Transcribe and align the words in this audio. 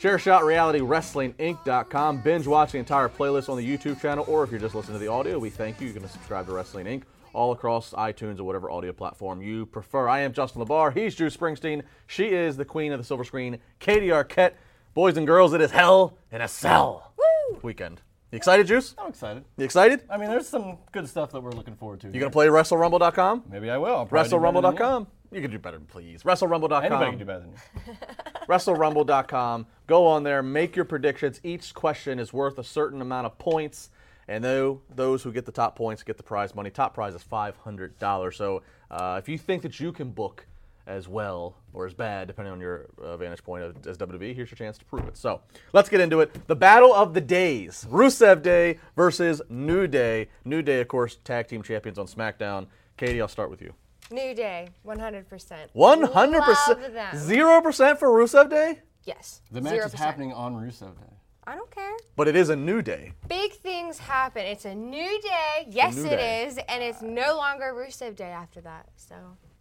ChairShotRealityWrestlingInc.com. 0.00 2.22
Binge 2.22 2.46
watch 2.46 2.72
the 2.72 2.78
entire 2.78 3.08
playlist 3.08 3.48
on 3.50 3.58
the 3.58 3.76
YouTube 3.76 4.00
channel, 4.00 4.24
or 4.28 4.42
if 4.42 4.50
you're 4.50 4.58
just 4.58 4.74
listening 4.74 4.98
to 4.98 5.04
the 5.04 5.10
audio, 5.10 5.38
we 5.38 5.50
thank 5.50 5.78
you. 5.80 5.86
You 5.88 5.92
can 5.92 6.08
subscribe 6.08 6.46
to 6.46 6.52
Wrestling 6.52 6.86
Inc. 6.86 7.02
all 7.34 7.52
across 7.52 7.92
iTunes 7.92 8.40
or 8.40 8.44
whatever 8.44 8.70
audio 8.70 8.92
platform 8.92 9.42
you 9.42 9.66
prefer. 9.66 10.08
I 10.08 10.20
am 10.20 10.32
Justin 10.32 10.64
LaBar. 10.64 10.96
He's 10.96 11.14
Drew 11.14 11.28
Springsteen. 11.28 11.82
She 12.06 12.28
is 12.28 12.56
the 12.56 12.64
queen 12.64 12.92
of 12.92 12.98
the 12.98 13.04
silver 13.04 13.24
screen, 13.24 13.58
Katie 13.78 14.08
Arquette. 14.08 14.54
Boys 14.94 15.16
and 15.18 15.26
girls, 15.26 15.52
it 15.52 15.60
is 15.60 15.70
hell 15.70 16.16
in 16.32 16.40
a 16.40 16.48
cell 16.48 17.12
Woo! 17.18 17.58
weekend. 17.62 18.00
You 18.32 18.36
excited, 18.36 18.66
Juice? 18.66 18.94
I'm 18.96 19.08
excited. 19.08 19.44
You 19.56 19.64
excited? 19.64 20.02
I 20.08 20.16
mean, 20.16 20.30
there's 20.30 20.48
some 20.48 20.78
good 20.92 21.08
stuff 21.08 21.32
that 21.32 21.42
we're 21.42 21.50
looking 21.50 21.74
forward 21.76 22.00
to. 22.00 22.06
You 22.08 22.20
gonna 22.20 22.30
play 22.30 22.46
WrestleRumble.com? 22.46 23.44
Maybe 23.50 23.70
I 23.70 23.76
will. 23.76 23.96
I'll 23.96 24.06
probably 24.06 24.30
do 24.30 24.38
better 24.38 24.52
WrestleRumble.com. 24.52 25.06
You 25.32 25.40
can 25.40 25.50
do 25.50 25.58
better, 25.58 25.80
please. 25.80 26.22
WrestleRumble.com. 26.22 26.82
you. 26.82 26.86
Anybody 26.86 27.10
can 27.10 27.18
do 27.18 27.24
better 27.24 27.40
than 27.40 27.50
you. 27.50 27.94
WrestleRumble.com. 28.48 29.66
Go 29.90 30.06
on 30.06 30.22
there, 30.22 30.40
make 30.40 30.76
your 30.76 30.84
predictions. 30.84 31.40
Each 31.42 31.74
question 31.74 32.20
is 32.20 32.32
worth 32.32 32.60
a 32.60 32.62
certain 32.62 33.02
amount 33.02 33.26
of 33.26 33.36
points, 33.38 33.90
and 34.28 34.44
though 34.44 34.82
those 34.94 35.20
who 35.24 35.32
get 35.32 35.46
the 35.46 35.50
top 35.50 35.74
points 35.74 36.04
get 36.04 36.16
the 36.16 36.22
prize 36.22 36.54
money. 36.54 36.70
Top 36.70 36.94
prize 36.94 37.12
is 37.12 37.24
five 37.24 37.56
hundred 37.56 37.98
dollars. 37.98 38.36
So 38.36 38.62
uh, 38.88 39.16
if 39.20 39.28
you 39.28 39.36
think 39.36 39.62
that 39.62 39.80
you 39.80 39.90
can 39.90 40.10
book 40.10 40.46
as 40.86 41.08
well 41.08 41.56
or 41.72 41.86
as 41.86 41.92
bad, 41.94 42.28
depending 42.28 42.52
on 42.52 42.60
your 42.60 42.86
uh, 43.02 43.16
vantage 43.16 43.42
point 43.42 43.64
of- 43.64 43.84
as 43.84 43.98
WWE, 43.98 44.32
here's 44.32 44.48
your 44.52 44.56
chance 44.56 44.78
to 44.78 44.84
prove 44.84 45.08
it. 45.08 45.16
So 45.16 45.40
let's 45.72 45.88
get 45.88 46.00
into 46.00 46.20
it. 46.20 46.46
The 46.46 46.54
battle 46.54 46.94
of 46.94 47.12
the 47.12 47.20
days: 47.20 47.84
Rusev 47.90 48.42
Day 48.42 48.78
versus 48.94 49.42
New 49.48 49.88
Day. 49.88 50.28
New 50.44 50.62
Day, 50.62 50.80
of 50.82 50.86
course, 50.86 51.16
tag 51.24 51.48
team 51.48 51.64
champions 51.64 51.98
on 51.98 52.06
SmackDown. 52.06 52.68
Katie, 52.96 53.20
I'll 53.20 53.26
start 53.26 53.50
with 53.50 53.60
you. 53.60 53.74
New 54.12 54.34
Day, 54.36 54.68
100%. 54.86 55.52
One 55.72 56.02
hundred 56.02 56.42
percent, 56.42 56.80
Love 56.80 56.92
them. 56.92 57.16
zero 57.16 57.60
percent 57.60 57.98
for 57.98 58.08
Rusev 58.08 58.50
Day, 58.50 58.82
Yes. 59.04 59.40
The 59.50 59.60
match 59.60 59.74
is 59.78 59.92
0%. 59.92 59.98
happening 59.98 60.32
on 60.32 60.54
Rusev 60.56 60.94
Day. 60.98 61.06
I 61.46 61.54
don't 61.56 61.70
care. 61.70 61.96
but 62.16 62.28
it 62.28 62.36
is 62.36 62.48
a 62.50 62.56
New 62.56 62.82
Day. 62.82 63.12
Big 63.28 63.52
things 63.54 63.98
happen. 63.98 64.44
It's 64.44 64.66
a 64.66 64.74
new 64.74 65.20
day. 65.22 65.66
Yes, 65.68 65.96
new 65.96 66.04
it 66.04 66.10
day. 66.10 66.44
is, 66.46 66.58
and 66.68 66.82
it's 66.82 67.00
no 67.02 67.34
longer 67.36 67.72
Rusev 67.74 68.14
Day 68.14 68.30
after 68.30 68.60
that. 68.60 68.88
So 68.96 69.14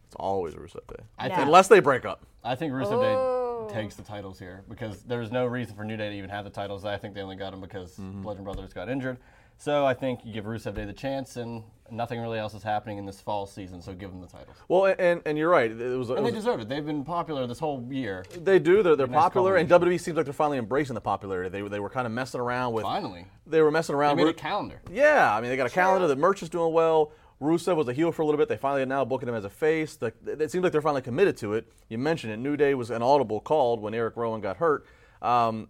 It's 0.05 0.15
always 0.15 0.55
Rusev 0.55 0.85
Day, 0.87 1.03
I 1.17 1.29
No. 1.29 1.35
think 1.35 1.45
unless 1.47 1.67
they 1.67 1.79
break 1.79 2.05
up. 2.05 2.25
I 2.43 2.55
think 2.55 2.73
Rusev 2.73 2.91
Oh. 2.91 3.67
Day 3.69 3.73
takes 3.73 3.95
the 3.95 4.03
titles 4.03 4.37
here 4.39 4.63
because 4.69 5.03
there's 5.03 5.31
no 5.31 5.45
reason 5.45 5.75
for 5.75 5.83
New 5.83 5.97
Day 5.97 6.09
to 6.09 6.15
even 6.15 6.29
have 6.29 6.43
the 6.43 6.49
titles. 6.51 6.85
I 6.85 6.97
think 6.97 7.13
they 7.15 7.21
only 7.21 7.35
got 7.37 7.51
them 7.51 7.61
because 7.61 7.95
Mm-hmm. 7.97 8.21
Bludgeon 8.23 8.43
Brothers 8.43 8.73
got 8.73 8.89
injured. 8.89 9.17
So 9.59 9.85
I 9.85 9.93
think 9.93 10.21
you 10.23 10.31
give 10.31 10.45
Rusev 10.45 10.73
Day 10.73 10.85
the 10.85 10.93
chance, 10.93 11.35
and 11.35 11.63
nothing 11.91 12.21
really 12.21 12.39
else 12.39 12.53
is 12.53 12.63
happening 12.63 12.97
in 12.97 13.05
this 13.05 13.19
fall 13.19 13.45
season. 13.45 13.81
So 13.81 13.93
give 13.93 14.09
them 14.09 14.21
the 14.21 14.27
titles. 14.27 14.55
Well, 14.69 14.95
and 14.97 15.21
and 15.25 15.37
you're 15.37 15.49
right. 15.49 15.69
It 15.69 15.97
was, 15.97 16.09
it 16.09 16.17
And 16.17 16.25
they 16.25 16.31
deserve 16.31 16.61
it. 16.61 16.69
They've 16.69 16.85
been 16.85 17.03
popular 17.03 17.45
this 17.45 17.59
whole 17.59 17.85
year. 17.91 18.23
they 18.41 18.57
do. 18.57 18.81
They're, 18.81 18.95
they're 18.95 19.05
popular, 19.07 19.57
and. 19.57 19.69
WWE 19.69 19.99
seems 19.99 20.15
like 20.15 20.25
they're 20.25 20.33
finally 20.33 20.59
embracing 20.59 20.93
the 20.95 21.01
popularity. 21.01 21.49
They, 21.49 21.67
they 21.67 21.81
were 21.81 21.89
kind 21.89 22.07
of 22.07 22.13
messing 22.13 22.39
around 22.39 22.71
with. 22.73 22.83
Finally, 22.83 23.25
They 23.45 23.61
were 23.61 23.69
messing 23.69 23.95
they 23.95 23.99
around. 23.99 24.15
made 24.15 24.27
a 24.27 24.33
calendar. 24.33 24.81
yeah, 24.89 25.35
I 25.35 25.41
mean, 25.41 25.49
they 25.49 25.57
got 25.57 25.67
a 25.67 25.69
calendar. 25.71 26.07
The 26.07 26.15
merch 26.15 26.41
is 26.41 26.49
doing 26.49 26.71
well. 26.73 27.11
Rusev 27.41 27.75
was 27.75 27.87
a 27.89 27.93
heel 27.93 28.11
for 28.13 28.21
a 28.21 28.25
little 28.25 28.37
bit. 28.39 28.47
They 28.47 28.57
finally 28.57 28.81
are 28.81 28.85
now 28.85 29.03
booking 29.03 29.27
him 29.27 29.35
as 29.35 29.43
a 29.45 29.49
face. 29.49 29.95
The, 29.95 30.13
it 30.25 30.51
seems 30.51 30.63
like 30.63 30.71
they're 30.71 30.81
finally 30.81 31.01
committed 31.01 31.35
to 31.37 31.53
it. 31.53 31.71
You 31.89 31.97
mentioned 31.97 32.31
it. 32.33 32.37
New 32.37 32.55
Day 32.57 32.73
was 32.73 32.89
an 32.89 33.01
audible 33.01 33.39
called 33.41 33.81
when 33.81 33.93
Eric 33.93 34.15
Rowan 34.15 34.39
got 34.41 34.57
hurt. 34.57 34.85
Um, 35.21 35.67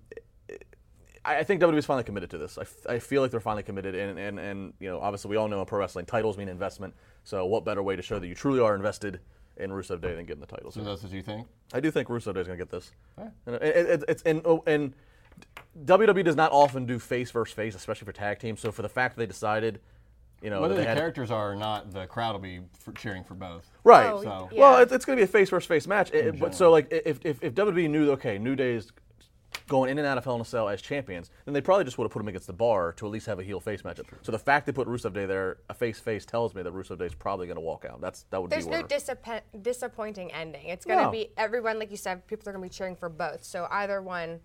I 1.30 1.40
I 1.40 1.44
think 1.44 1.62
WWE's 1.62 1.86
finally 1.86 2.04
committed 2.04 2.30
to 2.32 2.38
this. 2.38 2.58
I, 2.58 2.62
f- 2.62 2.86
I 2.88 3.00
feel 3.00 3.22
like 3.22 3.32
they're 3.32 3.40
finally 3.40 3.64
committed, 3.64 3.96
and, 3.96 4.18
and, 4.20 4.40
and 4.40 4.74
you 4.80 4.90
know, 4.90 5.00
obviously 5.00 5.30
we 5.30 5.38
all 5.38 5.48
know 5.48 5.60
in 5.60 5.66
pro 5.66 5.80
wrestling 5.80 6.06
titles 6.06 6.38
mean 6.38 6.50
investment. 6.50 6.94
So 7.24 7.46
what 7.46 7.66
better 7.66 7.84
way 7.84 7.96
to 7.96 8.02
show 8.02 8.20
that 8.20 8.28
you 8.28 8.36
truly 8.36 8.60
are 8.60 8.76
invested 8.76 9.20
in 9.58 9.70
Rusev 9.72 10.02
Day 10.02 10.16
than 10.16 10.26
getting 10.26 10.42
the 10.42 10.48
titles? 10.48 10.74
So 10.76 10.82
that's 10.84 11.04
what 11.04 11.12
you 11.12 11.22
think? 11.22 11.48
I 11.74 11.80
do 11.80 11.92
think 11.92 12.08
Rusev 12.08 12.34
Day 12.34 12.42
is 12.42 12.48
going 12.48 12.58
to 12.58 12.64
get 12.66 12.72
this. 12.72 12.92
Alright. 13.18 13.34
And 13.46 13.56
it, 13.56 13.62
it, 13.64 14.04
it's 14.08 14.24
and, 14.24 14.42
oh, 14.46 14.64
and 14.68 14.94
WWE 15.86 16.24
does 16.24 16.36
not 16.36 16.52
often 16.52 16.86
do 16.86 17.00
face 17.00 17.32
versus 17.32 17.54
face, 17.54 17.76
especially 17.76 18.06
for 18.06 18.12
tag 18.14 18.40
teams. 18.40 18.60
So 18.60 18.72
for 18.72 18.82
the 18.82 18.90
fact 18.90 19.16
that 19.16 19.20
they 19.22 19.26
decided, 19.28 19.80
you 20.42 20.50
know, 20.50 20.62
Whether 20.62 20.76
that 20.76 20.82
the 20.82 20.88
had, 20.88 20.98
characters 20.98 21.32
are 21.32 21.52
or 21.52 21.56
not, 21.56 21.92
the 21.92 22.06
crowd 22.08 22.34
will 22.34 22.40
be 22.40 22.62
for 22.80 22.92
cheering 22.94 23.24
for 23.24 23.34
both. 23.36 23.70
right? 23.84 24.08
Oh, 24.10 24.22
So- 24.24 24.50
yeah. 24.52 24.60
Well, 24.60 24.78
it's, 24.82 24.92
it's 24.92 25.06
going 25.06 25.18
to 25.18 25.22
be 25.22 25.26
a 25.26 25.28
face 25.28 25.50
versus 25.50 25.68
face 25.68 25.88
match. 25.88 26.12
It- 26.12 26.40
but 26.40 26.56
so 26.56 26.72
like 26.72 26.88
if, 26.92 27.20
if 27.26 27.44
if 27.44 27.54
WWE 27.54 27.90
knew 27.90 28.12
okay, 28.12 28.38
New 28.38 28.56
Day's 28.56 28.92
going 29.70 29.90
in 29.90 29.98
and 29.98 30.06
out 30.06 30.18
of 30.18 30.26
Hell 30.26 30.36
in 30.36 30.42
a 30.42 30.46
Cell 30.46 30.68
as 30.68 30.82
champions, 30.82 31.32
then 31.46 31.54
they 31.54 31.62
probably 31.62 31.86
just 31.86 31.98
would 31.98 32.04
have 32.06 32.12
put 32.12 32.20
them 32.20 32.28
against 32.28 32.48
the 32.48 32.54
bar 32.54 32.92
to 32.94 33.06
at 33.06 33.12
least 33.12 33.26
have 33.28 33.40
a 33.40 33.44
heel 33.44 33.60
face 33.62 33.84
matchup. 33.84 34.06
So 34.22 34.32
the 34.34 34.40
fact 34.40 34.66
they 34.66 34.72
put 34.74 34.88
Rusev 34.88 35.14
Day 35.14 35.26
there, 35.26 35.58
a 35.70 35.74
face 35.74 36.00
face, 36.00 36.26
tells 36.26 36.54
me 36.54 36.62
that 36.64 36.74
Rusev 36.74 36.98
Day 37.00 37.06
is 37.06 37.16
probably 37.16 37.48
going 37.48 37.56
to 37.56 37.62
walk 37.62 37.86
out. 37.90 38.02
That's 38.02 38.24
that 38.32 38.42
would 38.42 38.52
there's 38.52 38.66
be 38.66 38.72
There's 38.72 38.82
no 38.82 38.86
where. 38.86 38.88
disappoint- 38.88 39.64
disappointing 39.64 40.32
ending. 40.34 40.66
It's 40.68 40.86
gonna 40.86 41.04
No. 41.04 41.12
be 41.12 41.30
everyone, 41.38 41.80
like 41.80 41.92
you 41.92 41.98
said, 41.98 42.28
people 42.28 42.50
are 42.50 42.52
gonna 42.52 42.64
be 42.66 42.70
cheering 42.70 42.96
for 42.96 43.08
both. 43.08 43.44
So 43.44 43.68
either 43.72 44.02
one, 44.02 44.42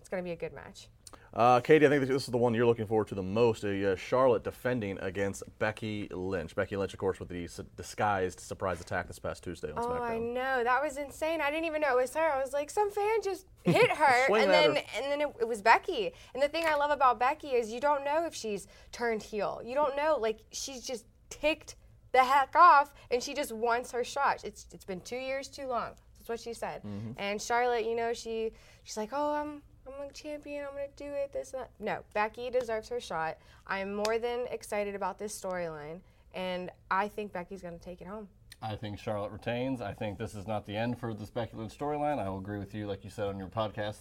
it's 0.00 0.08
gonna 0.08 0.22
be 0.22 0.30
a 0.32 0.36
good 0.36 0.52
match. 0.54 0.88
Uh, 1.34 1.60
Katie, 1.60 1.86
I 1.86 1.88
think 1.90 2.06
this 2.06 2.22
is 2.22 2.26
the 2.28 2.38
one 2.38 2.54
you're 2.54 2.66
looking 2.66 2.86
forward 2.86 3.08
to 3.08 3.14
the 3.14 3.22
most. 3.22 3.62
Uh, 3.64 3.94
Charlotte 3.96 4.44
defending 4.44 4.98
against 5.00 5.42
Becky 5.58 6.08
Lynch. 6.10 6.54
Becky 6.54 6.76
Lynch, 6.76 6.94
of 6.94 6.98
course, 6.98 7.20
with 7.20 7.28
the 7.28 7.44
s- 7.44 7.60
disguised 7.76 8.40
surprise 8.40 8.80
attack 8.80 9.06
this 9.08 9.18
past 9.18 9.44
Tuesday 9.44 9.70
on 9.70 9.78
Oh, 9.78 9.92
I 10.02 10.18
know 10.18 10.64
that 10.64 10.82
was 10.82 10.96
insane. 10.96 11.40
I 11.40 11.50
didn't 11.50 11.66
even 11.66 11.82
know 11.82 11.98
it 11.98 12.00
was 12.02 12.14
her. 12.14 12.32
I 12.32 12.40
was 12.40 12.52
like, 12.52 12.70
some 12.70 12.90
fan 12.90 13.20
just 13.22 13.46
hit 13.64 13.90
her, 13.90 14.34
and 14.36 14.50
then 14.50 14.76
her. 14.76 14.82
and 14.96 15.04
then 15.12 15.20
it, 15.20 15.28
it 15.40 15.46
was 15.48 15.60
Becky. 15.60 16.12
And 16.34 16.42
the 16.42 16.48
thing 16.48 16.64
I 16.66 16.74
love 16.76 16.90
about 16.90 17.18
Becky 17.18 17.48
is 17.48 17.70
you 17.70 17.80
don't 17.80 18.04
know 18.04 18.24
if 18.24 18.34
she's 18.34 18.66
turned 18.90 19.22
heel. 19.22 19.60
You 19.64 19.74
don't 19.74 19.96
know, 19.96 20.16
like 20.18 20.38
she's 20.50 20.82
just 20.86 21.04
ticked 21.28 21.76
the 22.12 22.24
heck 22.24 22.56
off, 22.56 22.94
and 23.10 23.22
she 23.22 23.34
just 23.34 23.52
wants 23.52 23.92
her 23.92 24.02
shot. 24.02 24.44
It's 24.44 24.66
it's 24.72 24.84
been 24.86 25.02
two 25.02 25.16
years 25.18 25.46
too 25.48 25.66
long. 25.66 25.90
That's 26.18 26.28
what 26.30 26.40
she 26.40 26.54
said. 26.54 26.82
Mm-hmm. 26.82 27.12
And 27.18 27.40
Charlotte, 27.40 27.84
you 27.84 27.94
know, 27.94 28.14
she 28.14 28.52
she's 28.84 28.96
like, 28.96 29.10
oh, 29.12 29.34
I'm. 29.34 29.62
I'm 29.88 30.08
a 30.08 30.12
champion. 30.12 30.64
I'm 30.64 30.72
gonna 30.72 30.86
do 30.96 31.04
it. 31.04 31.32
This, 31.32 31.52
and 31.52 31.62
that. 31.62 31.70
No, 31.78 32.00
Becky 32.14 32.50
deserves 32.50 32.88
her 32.88 33.00
shot. 33.00 33.38
I'm 33.66 33.94
more 33.94 34.18
than 34.18 34.46
excited 34.50 34.94
about 34.94 35.18
this 35.18 35.38
storyline, 35.38 36.00
and 36.34 36.70
I 36.90 37.08
think 37.08 37.32
Becky's 37.32 37.62
gonna 37.62 37.78
take 37.78 38.00
it 38.00 38.06
home. 38.06 38.28
I 38.60 38.74
think 38.74 38.98
Charlotte 38.98 39.30
retains. 39.30 39.80
I 39.80 39.94
think 39.94 40.18
this 40.18 40.34
is 40.34 40.46
not 40.46 40.66
the 40.66 40.76
end 40.76 40.98
for 40.98 41.14
the 41.14 41.24
speculative 41.24 41.76
storyline. 41.76 42.18
I 42.18 42.28
will 42.28 42.38
agree 42.38 42.58
with 42.58 42.74
you, 42.74 42.86
like 42.86 43.04
you 43.04 43.10
said 43.10 43.26
on 43.26 43.38
your 43.38 43.46
podcast 43.46 43.98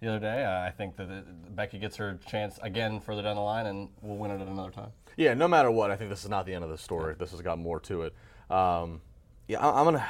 the 0.00 0.08
other 0.08 0.18
day. 0.18 0.44
Uh, 0.44 0.66
I 0.66 0.70
think 0.70 0.96
that 0.96 1.10
it, 1.10 1.54
Becky 1.54 1.78
gets 1.78 1.96
her 1.96 2.18
chance 2.26 2.58
again 2.62 3.00
further 3.00 3.22
down 3.22 3.36
the 3.36 3.42
line, 3.42 3.66
and 3.66 3.88
we'll 4.00 4.16
win 4.16 4.30
it 4.30 4.40
at 4.40 4.48
another 4.48 4.70
time. 4.70 4.90
Yeah, 5.16 5.34
no 5.34 5.48
matter 5.48 5.70
what, 5.70 5.90
I 5.90 5.96
think 5.96 6.10
this 6.10 6.24
is 6.24 6.30
not 6.30 6.46
the 6.46 6.54
end 6.54 6.64
of 6.64 6.70
the 6.70 6.78
story. 6.78 7.16
This 7.18 7.32
has 7.32 7.42
got 7.42 7.58
more 7.58 7.80
to 7.80 8.02
it. 8.02 8.14
Um, 8.50 9.00
yeah, 9.46 9.60
I, 9.60 9.80
I'm 9.80 9.84
gonna. 9.84 10.06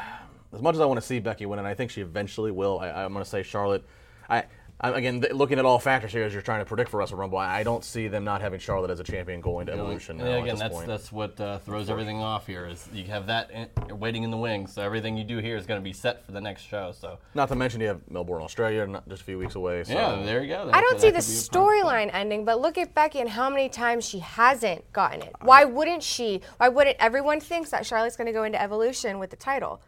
As 0.52 0.62
much 0.62 0.76
as 0.76 0.80
I 0.80 0.86
want 0.86 0.98
to 1.00 1.06
see 1.06 1.18
Becky 1.18 1.44
win, 1.46 1.58
and 1.58 1.68
I 1.68 1.74
think 1.74 1.90
she 1.90 2.00
eventually 2.00 2.50
will, 2.50 2.78
I, 2.78 2.90
I'm 2.90 3.12
gonna 3.12 3.24
say 3.24 3.42
Charlotte. 3.42 3.84
I. 4.28 4.44
I, 4.80 4.90
again, 4.90 5.20
th- 5.20 5.32
looking 5.32 5.58
at 5.58 5.64
all 5.64 5.78
factors 5.80 6.12
here 6.12 6.22
as 6.22 6.32
you're 6.32 6.42
trying 6.42 6.60
to 6.60 6.64
predict 6.64 6.90
for 6.90 6.98
Wrestle 6.98 7.18
Rumble, 7.18 7.38
I 7.38 7.58
I 7.58 7.62
don't 7.64 7.84
see 7.84 8.06
them 8.06 8.22
not 8.22 8.40
having 8.40 8.60
Charlotte 8.60 8.90
as 8.90 9.00
a 9.00 9.04
champion 9.04 9.40
going 9.40 9.66
to 9.66 9.72
Evolution 9.72 10.18
now. 10.18 10.24
And 10.24 10.32
at 10.32 10.38
again, 10.38 10.54
this 10.54 10.60
that's 10.60 10.74
point. 10.74 10.86
that's 10.86 11.12
what 11.12 11.40
uh, 11.40 11.58
throws 11.58 11.90
everything 11.90 12.18
off 12.18 12.46
here. 12.46 12.66
Is 12.66 12.88
you 12.92 13.04
have 13.04 13.26
that 13.26 13.50
in, 13.50 13.98
waiting 13.98 14.22
in 14.22 14.30
the 14.30 14.36
wings, 14.36 14.72
so 14.72 14.82
everything 14.82 15.16
you 15.16 15.24
do 15.24 15.38
here 15.38 15.56
is 15.56 15.66
going 15.66 15.80
to 15.80 15.84
be 15.84 15.92
set 15.92 16.24
for 16.24 16.30
the 16.32 16.40
next 16.40 16.62
show. 16.62 16.92
So 16.92 17.18
Not 17.34 17.48
to 17.48 17.56
mention 17.56 17.80
you 17.80 17.88
have 17.88 18.00
Melbourne, 18.08 18.42
Australia, 18.42 18.86
not 18.86 19.08
just 19.08 19.22
a 19.22 19.24
few 19.24 19.38
weeks 19.38 19.56
away. 19.56 19.82
So. 19.82 19.94
yeah, 19.94 20.22
there 20.24 20.42
you 20.42 20.48
go. 20.48 20.70
I 20.72 20.80
don't 20.80 21.00
see 21.00 21.10
the 21.10 21.18
could 21.18 21.26
be 21.26 21.32
a 21.32 21.34
prime 21.36 21.42
spot. 21.42 21.62
storyline 21.62 22.10
ending, 22.14 22.44
but 22.44 22.60
look 22.60 22.78
at 22.78 22.94
Becky 22.94 23.18
and 23.18 23.30
how 23.30 23.50
many 23.50 23.68
times 23.68 24.08
she 24.08 24.20
hasn't 24.20 24.92
gotten 24.92 25.22
it. 25.22 25.34
Why 25.40 25.64
wouldn't 25.64 26.04
she? 26.04 26.40
Why 26.58 26.68
wouldn't 26.68 26.96
everyone 27.00 27.40
thinks 27.40 27.70
that 27.70 27.84
Charlotte's 27.84 28.16
going 28.16 28.26
to 28.26 28.32
go 28.32 28.44
into 28.44 28.60
Evolution 28.62 29.18
with 29.18 29.30
the 29.30 29.36
title? 29.36 29.80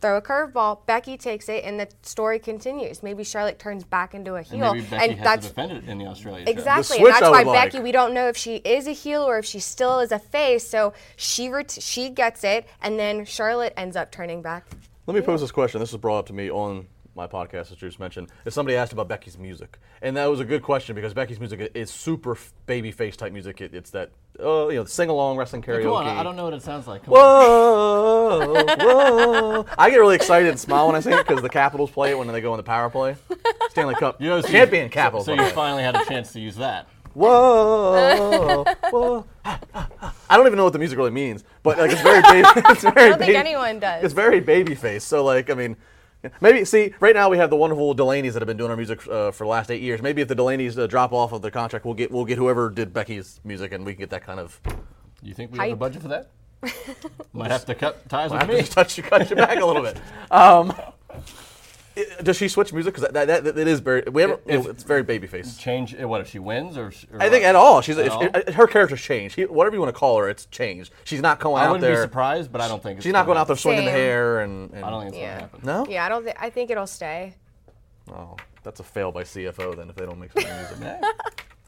Throw 0.00 0.16
a 0.16 0.22
curveball, 0.22 0.86
Becky 0.86 1.18
takes 1.18 1.48
it, 1.50 1.62
and 1.64 1.78
the 1.78 1.86
story 2.02 2.38
continues. 2.38 3.02
Maybe 3.02 3.22
Charlotte 3.22 3.58
turns 3.58 3.84
back 3.84 4.14
into 4.14 4.34
a 4.34 4.38
And 4.38 4.46
heel, 4.46 4.74
maybe 4.74 4.86
Becky 4.86 5.04
and 5.10 5.18
has 5.18 5.24
that's 5.24 5.46
to 5.48 5.52
defend 5.54 5.72
it 5.72 5.84
in 5.84 5.98
the 5.98 6.06
Australia 6.06 6.46
show. 6.46 6.50
exactly, 6.52 6.96
switch 6.98 7.14
and 7.14 7.16
I 7.16 7.20
that's 7.20 7.30
why 7.30 7.42
like. 7.52 7.72
Becky. 7.72 7.82
We 7.82 7.92
don't 7.92 8.14
know 8.14 8.28
if 8.28 8.36
she 8.36 8.56
is 8.56 8.86
a 8.86 8.92
heel 8.92 9.22
or 9.22 9.36
if 9.38 9.44
she 9.44 9.60
still 9.60 10.00
is 10.00 10.10
a 10.10 10.18
face. 10.18 10.66
So 10.66 10.94
she 11.16 11.48
ret- 11.50 11.70
she 11.80 12.08
gets 12.08 12.44
it, 12.44 12.66
and 12.80 12.98
then 12.98 13.24
Charlotte 13.26 13.74
ends 13.76 13.94
up 13.94 14.10
turning 14.10 14.40
back. 14.40 14.66
Let 15.06 15.14
me 15.14 15.20
pose 15.20 15.40
this 15.42 15.52
question. 15.52 15.80
This 15.80 15.92
was 15.92 16.00
brought 16.00 16.18
up 16.20 16.26
to 16.26 16.32
me 16.32 16.50
on 16.50 16.86
my 17.14 17.26
podcast, 17.26 17.70
as 17.72 17.76
Juice 17.76 17.98
mentioned. 17.98 18.28
If 18.44 18.52
somebody 18.52 18.76
asked 18.76 18.92
about 18.92 19.08
Becky's 19.08 19.36
music, 19.38 19.78
and 20.02 20.16
that 20.16 20.26
was 20.26 20.40
a 20.40 20.44
good 20.44 20.62
question 20.62 20.94
because 20.94 21.12
Becky's 21.14 21.38
music 21.40 21.72
is 21.74 21.90
super 21.90 22.36
baby 22.66 22.92
face 22.92 23.16
type 23.16 23.32
music. 23.32 23.60
It, 23.60 23.74
it's 23.74 23.90
that 23.90 24.10
uh, 24.42 24.68
you 24.68 24.76
know 24.76 24.84
sing 24.84 25.08
along 25.08 25.36
wrestling 25.36 25.62
karaoke. 25.62 25.82
Come 25.84 25.92
on, 25.92 26.06
I 26.06 26.20
I 26.20 26.22
don't 26.22 26.36
know 26.36 26.44
what 26.44 26.54
it 26.54 26.62
sounds 26.62 26.86
like. 26.86 27.04
Come 27.04 27.14
on. 27.14 27.18
Whoa, 27.20 28.64
whoa. 28.78 29.66
I 29.78 29.90
get 29.90 29.96
really 29.98 30.14
excited 30.16 30.48
and 30.48 30.58
smile 30.58 30.86
when 30.86 30.96
I 30.96 31.00
sing 31.00 31.12
it 31.14 31.26
because 31.26 31.42
the 31.42 31.48
Capitals 31.48 31.90
play 31.90 32.10
it 32.10 32.18
when 32.18 32.28
they 32.28 32.40
go 32.40 32.52
in 32.54 32.56
the 32.58 32.62
power 32.62 32.88
play. 32.90 33.16
Stanley 33.70 33.94
Cup 33.94 34.20
You 34.20 34.28
know, 34.28 34.40
so 34.40 34.46
you- 34.48 34.52
champion 34.54 34.88
Capitals. 34.88 35.26
So 35.26 35.32
by 35.32 35.36
the 35.36 35.42
you 35.42 35.48
way. 35.48 35.54
finally 35.54 35.82
had 35.82 35.96
a 35.96 36.04
chance 36.04 36.32
to 36.32 36.40
use 36.40 36.56
that. 36.56 36.88
Whoa, 37.12 38.64
whoa. 38.90 39.26
I 39.44 40.36
don't 40.36 40.46
even 40.46 40.56
know 40.56 40.64
what 40.64 40.72
the 40.72 40.78
music 40.78 40.96
really 40.96 41.10
means, 41.10 41.42
but 41.64 41.76
like 41.76 41.90
it's 41.90 42.00
very 42.02 42.22
baby. 42.22 42.48
It's 42.70 42.82
very 42.82 42.92
I 42.94 43.08
don't 43.08 43.18
think 43.18 43.20
baby- 43.32 43.36
anyone 43.36 43.80
does. 43.80 44.04
It's 44.04 44.14
very 44.14 44.38
baby 44.40 44.74
face. 44.76 45.02
So 45.04 45.24
like, 45.24 45.50
I 45.50 45.54
mean, 45.54 45.76
maybe 46.40 46.64
see 46.64 46.94
right 47.00 47.14
now 47.14 47.28
we 47.28 47.38
have 47.38 47.50
the 47.50 47.56
wonderful 47.56 47.94
Delaney's 47.94 48.34
that 48.34 48.40
have 48.40 48.46
been 48.46 48.56
doing 48.56 48.70
our 48.70 48.76
music 48.76 49.06
uh, 49.08 49.30
for 49.30 49.44
the 49.44 49.48
last 49.48 49.70
eight 49.70 49.82
years. 49.82 50.02
Maybe 50.02 50.22
if 50.22 50.28
the 50.28 50.34
Delaney's 50.34 50.78
uh, 50.78 50.86
drop 50.86 51.12
off 51.12 51.32
of 51.32 51.42
their 51.42 51.50
contract, 51.50 51.84
we'll 51.84 51.94
get 51.94 52.10
we'll 52.10 52.24
get 52.24 52.38
whoever 52.38 52.70
did 52.70 52.92
Becky's 52.92 53.40
music, 53.44 53.72
and 53.72 53.84
we 53.86 53.92
can 53.94 54.00
get 54.00 54.10
that 54.10 54.24
kind 54.24 54.40
of. 54.40 54.60
You 55.22 55.34
think 55.34 55.52
we 55.52 55.58
have 55.58 55.72
a 55.72 55.76
budget 55.76 56.02
for 56.02 56.08
that? 56.08 56.30
Might 57.32 57.50
have 57.50 57.64
to 57.66 57.74
cut 57.74 58.08
ties 58.08 58.32
I 58.32 58.34
with 58.34 58.42
have 58.42 58.50
to 58.50 58.56
just 58.58 58.72
touch 58.72 58.96
you, 58.98 59.02
cut 59.02 59.30
you 59.30 59.36
back 59.36 59.60
a 59.60 59.64
little 59.64 59.82
bit. 59.82 59.96
Um, 60.30 60.72
I- 60.72 60.89
Does 62.22 62.36
she 62.36 62.48
switch 62.48 62.72
music? 62.72 62.94
Because 62.94 63.10
that, 63.12 63.26
that, 63.26 63.44
that, 63.44 63.58
it 63.58 63.68
is 63.68 63.80
very. 63.80 64.02
We 64.10 64.22
haven't. 64.22 64.40
If- 64.46 64.66
oh, 64.66 64.70
it's 64.70 64.82
very 64.82 65.02
babyface. 65.04 65.58
Change 65.58 65.96
what 65.98 66.20
if 66.20 66.28
she 66.30 66.38
wins 66.38 66.76
or? 66.76 66.90
sh- 66.90 67.06
or 67.12 67.22
I 67.22 67.28
think 67.28 67.44
at 67.44 67.54
all. 67.56 67.80
She's 67.80 67.98
At 67.98 68.06
if, 68.06 68.12
all? 68.12 68.22
if- 68.22 68.54
her 68.54 68.66
character's 68.66 69.00
changed. 69.00 69.36
He, 69.36 69.44
whatever 69.46 69.76
you 69.76 69.80
want 69.82 69.94
to 69.94 69.98
call 69.98 70.18
her, 70.18 70.28
it's 70.28 70.46
changed. 70.46 70.92
She's 71.04 71.20
not 71.20 71.40
going 71.40 71.60
I 71.62 71.66
out 71.66 71.72
wouldn't 71.72 71.82
there. 71.82 71.96
be 71.96 72.00
surprised, 72.02 72.52
but 72.52 72.60
I 72.60 72.68
don't 72.68 72.82
think 72.82 72.98
it's 72.98 73.04
She's 73.04 73.12
not 73.12 73.26
gonna 73.26 73.40
out 73.40 73.46
there 73.46 73.56
swinging 73.56 73.84
the 73.84 73.90
hair 73.90 74.40
and. 74.40 74.70
and 74.72 74.84
I 74.84 74.90
don't 74.90 75.00
think 75.02 75.12
it's 75.14 75.20
Yeah. 75.20 75.28
gonna 75.32 75.40
happen. 75.42 75.60
no. 75.64 75.86
Yeah, 75.88 76.04
I 76.06 76.08
don't. 76.08 76.24
Th- 76.24 76.36
I 76.38 76.50
think 76.50 76.70
it'll 76.70 76.86
stay. 76.86 77.34
Oh, 78.12 78.36
that's 78.62 78.80
a 78.80 78.84
fail 78.84 79.12
by 79.12 79.22
CFO 79.22 79.76
then 79.76 79.88
if 79.90 79.96
they 79.96 80.04
don't 80.06 80.18
make 80.18 80.32
some 80.32 80.44
music. 80.44 80.76
Yeah. 80.80 81.00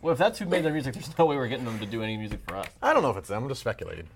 Well, 0.03 0.13
if 0.13 0.19
that's 0.19 0.37
who 0.39 0.47
made 0.47 0.65
their 0.65 0.73
music, 0.73 0.95
there's 0.95 1.17
no 1.17 1.27
way 1.27 1.37
we're 1.37 1.47
getting 1.47 1.65
them 1.65 1.79
to 1.79 1.87
do 1.87 2.03
any 2.03 2.17
music 2.17 2.41
for 2.49 2.57
us. 2.57 2.67
I 2.83 2.93
don't 2.93 3.03
know 3.05 3.11
if 3.11 3.17
it's 3.17 3.29
them. 3.29 3.45
I'm 3.45 3.49
just 3.49 3.61
speculating. 3.61 4.09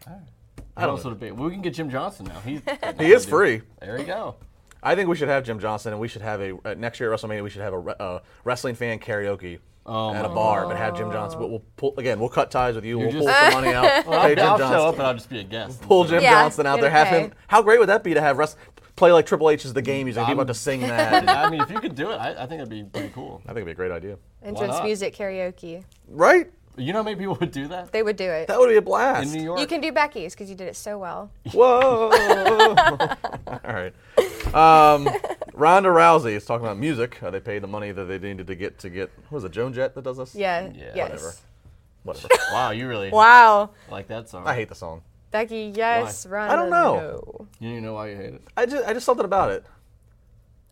I 0.77 0.85
don't 0.85 1.03
know. 1.05 1.15
Be. 1.15 1.31
Well, 1.31 1.47
we 1.47 1.53
can 1.53 1.63
get 1.63 1.75
Jim 1.75 1.89
Johnston 1.91 2.27
now. 2.27 2.41
He's 2.41 2.61
He 2.99 3.13
is 3.13 3.25
free. 3.35 3.63
There 3.81 3.97
you 3.97 4.05
go. 4.05 4.35
I 4.83 4.95
think 4.95 5.09
we 5.09 5.17
should 5.17 5.29
have 5.29 5.45
Jim 5.45 5.59
Johnston, 5.59 5.93
and 5.93 6.01
we 6.01 6.09
should 6.09 6.23
have 6.23 6.41
a 6.41 6.57
uh, 6.65 6.75
next 6.77 7.01
year 7.01 7.13
at 7.13 7.19
WrestleMania. 7.21 7.43
We 7.43 7.51
should 7.51 7.63
have 7.63 7.73
a 7.73 7.79
re- 7.79 7.95
uh, 7.99 8.19
wrestling 8.45 8.75
fan 8.75 8.99
karaoke 8.99 9.59
Oh 9.85 10.13
at 10.13 10.25
a 10.25 10.29
my 10.29 10.35
bar, 10.35 10.67
but 10.67 10.77
have 10.77 10.97
Jim 10.97 11.11
Johnston. 11.13 11.41
We'll, 11.41 11.51
we'll 11.51 11.63
pull 11.77 11.95
again. 11.97 12.19
We'll 12.21 12.29
cut 12.29 12.51
ties 12.51 12.75
with 12.75 12.85
you. 12.85 12.99
We'll 12.99 13.13
pull 13.13 13.29
some 13.29 13.53
money 13.53 13.73
out. 13.73 13.85
Well, 14.07 14.21
pay 14.21 14.31
I'll, 14.31 14.35
Jim 14.37 14.45
I'll 14.47 14.59
Johnson. 14.59 14.77
show 14.79 14.87
up 14.89 14.95
and 14.95 15.03
I'll 15.03 15.15
just 15.15 15.31
be 15.31 15.39
a 15.41 15.45
guest. 15.45 15.81
Pull 15.83 16.05
Jim 16.05 16.23
Yeah, 16.23 16.43
Johnson 16.43 16.67
out 16.67 16.81
there. 16.81 16.91
get 16.91 17.07
Have 17.07 17.23
him. 17.23 17.33
How 17.49 17.63
great 17.63 17.79
would 17.79 17.89
that 17.89 18.03
be 18.05 18.15
to 18.15 18.21
have 18.21 18.37
rest, 18.39 18.57
play 18.97 19.13
like 19.13 19.27
Triple 19.27 19.49
H 19.51 19.65
is 19.65 19.73
the 19.73 19.83
game 19.83 20.07
music? 20.07 20.21
He's 20.23 20.29
I'm- 20.29 20.39
about 20.39 20.49
to 20.49 20.55
sing 20.55 20.81
that. 20.89 21.29
I 21.29 21.49
mean, 21.51 21.61
if 21.61 21.71
you 21.71 21.81
could 21.81 21.95
do 21.95 22.11
it, 22.11 22.17
I, 22.17 22.31
I 22.43 22.47
think 22.47 22.61
it'd 22.63 22.69
be 22.69 22.83
pretty 22.85 23.09
cool. 23.15 23.41
I 23.45 23.49
think 23.49 23.59
it'd 23.59 23.67
be 23.67 23.73
a 23.73 23.75
great 23.75 23.93
idea. 23.93 24.19
Entrance 24.43 24.73
not? 24.75 24.85
music 24.85 25.15
karaoke. 25.17 25.85
Right? 26.09 26.51
You 26.79 26.93
know, 26.93 26.99
how 26.99 27.05
many 27.05 27.17
people 27.17 27.37
would 27.41 27.53
do 27.53 27.69
that 27.69 27.91
They 27.91 28.03
would 28.03 28.17
do 28.17 28.29
it. 28.31 28.49
That 28.49 28.59
would 28.59 28.69
be 28.69 28.77
a 28.77 28.83
blast. 28.83 29.29
in 29.33 29.39
New 29.39 29.45
York. 29.45 29.61
You 29.61 29.67
can 29.67 29.81
do 29.81 29.93
Becky's 29.93 30.35
because 30.35 30.51
you 30.51 30.57
did 30.57 30.69
it 30.69 30.77
so 30.77 30.99
well. 30.99 31.31
Whoa! 31.53 32.11
All 33.47 33.59
right. 33.65 33.95
Um, 34.55 35.09
Ronda 35.55 35.89
Rousey 35.89 36.33
is 36.33 36.45
talking 36.45 36.67
about 36.67 36.79
music. 36.79 37.23
Uh, 37.23 37.31
they 37.31 37.41
paid 37.41 37.63
the 37.63 37.67
money 37.67 37.93
that 37.93 38.05
they 38.05 38.19
needed 38.19 38.47
to 38.47 38.55
get 38.55 38.79
to 38.81 38.91
get. 38.91 39.11
What 39.29 39.33
was 39.33 39.45
it 39.45 39.53
Joan 39.53 39.73
Jett 39.73 39.95
that 39.95 40.05
does 40.05 40.19
this? 40.19 40.35
Yeah. 40.35 40.71
Yeah, 40.75 40.93
yes. 40.95 41.11
whatever. 41.11 41.35
Whatever. 42.05 42.29
Wow, 42.53 42.71
you 42.71 42.87
really 42.89 43.11
Wow. 43.11 43.71
like 43.91 44.09
that 44.09 44.29
song. 44.29 44.47
I 44.47 44.55
hate 44.55 44.69
the 44.69 44.75
song. 44.75 45.03
Becky, 45.33 45.73
yes. 45.75 46.25
Ronda, 46.27 46.53
I 46.53 46.57
don't 46.57 46.71
know. 46.71 46.95
no. 46.95 47.47
You 47.59 47.69
don't 47.69 47.71
even 47.73 47.85
know 47.85 47.95
why 47.95 48.11
you 48.11 48.17
hate 48.17 48.35
it. 48.35 48.43
I 48.57 48.65
just, 48.67 48.87
I 48.89 48.93
just 48.93 49.05
something 49.05 49.25
about 49.25 49.51
it. 49.51 49.65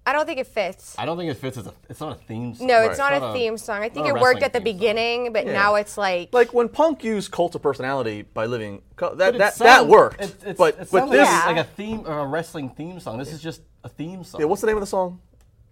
I 0.07 0.13
don't 0.13 0.27
think 0.27 0.39
it 0.39 0.47
fits. 0.47 0.95
I 0.99 1.07
don't 1.07 1.17
think 1.17 1.31
it 1.31 1.35
fits 1.39 1.57
as 1.57 1.67
a. 1.67 1.73
It's 1.89 2.01
not 2.01 2.13
a 2.13 2.15
theme 2.17 2.55
song. 2.55 2.67
No, 2.67 2.81
Right. 2.83 2.91
it's 2.91 2.99
not 2.99 3.15
a 3.15 3.21
not 3.21 3.31
a- 3.31 3.33
theme 3.33 3.57
song. 3.57 3.83
I 3.83 3.89
think 3.89 4.07
it 4.07 4.15
worked 4.15 4.43
at 4.43 4.53
the 4.53 4.59
theme 4.61 4.67
song. 4.67 4.79
beginning, 4.79 5.33
but 5.33 5.47
Yeah. 5.47 5.53
now 5.53 5.75
it's 5.77 5.97
like, 5.97 6.29
Like 6.33 6.53
when 6.53 6.69
Punk 6.69 7.03
used 7.03 7.31
Cult 7.31 7.55
of 7.55 7.63
Personality 7.63 8.23
by 8.23 8.45
living, 8.47 8.83
that 8.99 9.17
that, 9.39 9.55
sounds- 9.55 9.59
that 9.59 9.87
worked. 9.87 10.21
It, 10.21 10.35
it's, 10.45 10.59
but 10.59 10.75
it 10.79 10.89
but 10.93 11.11
this, 11.11 11.21
like, 11.21 11.29
Yeah. 11.29 11.43
like 11.47 11.57
a 11.57 11.65
theme 11.65 12.03
or 12.07 12.19
a 12.19 12.27
wrestling 12.27 12.69
theme 12.71 13.01
song. 13.01 13.17
This 13.19 13.33
is 13.33 13.41
just 13.41 13.63
a 13.83 13.89
theme 13.89 14.25
song. 14.25 14.41
yeah. 14.43 14.47
What's 14.47 14.61
the 14.61 14.67
name 14.67 14.77
of 14.77 14.83
the 14.83 14.87
song? 14.87 15.21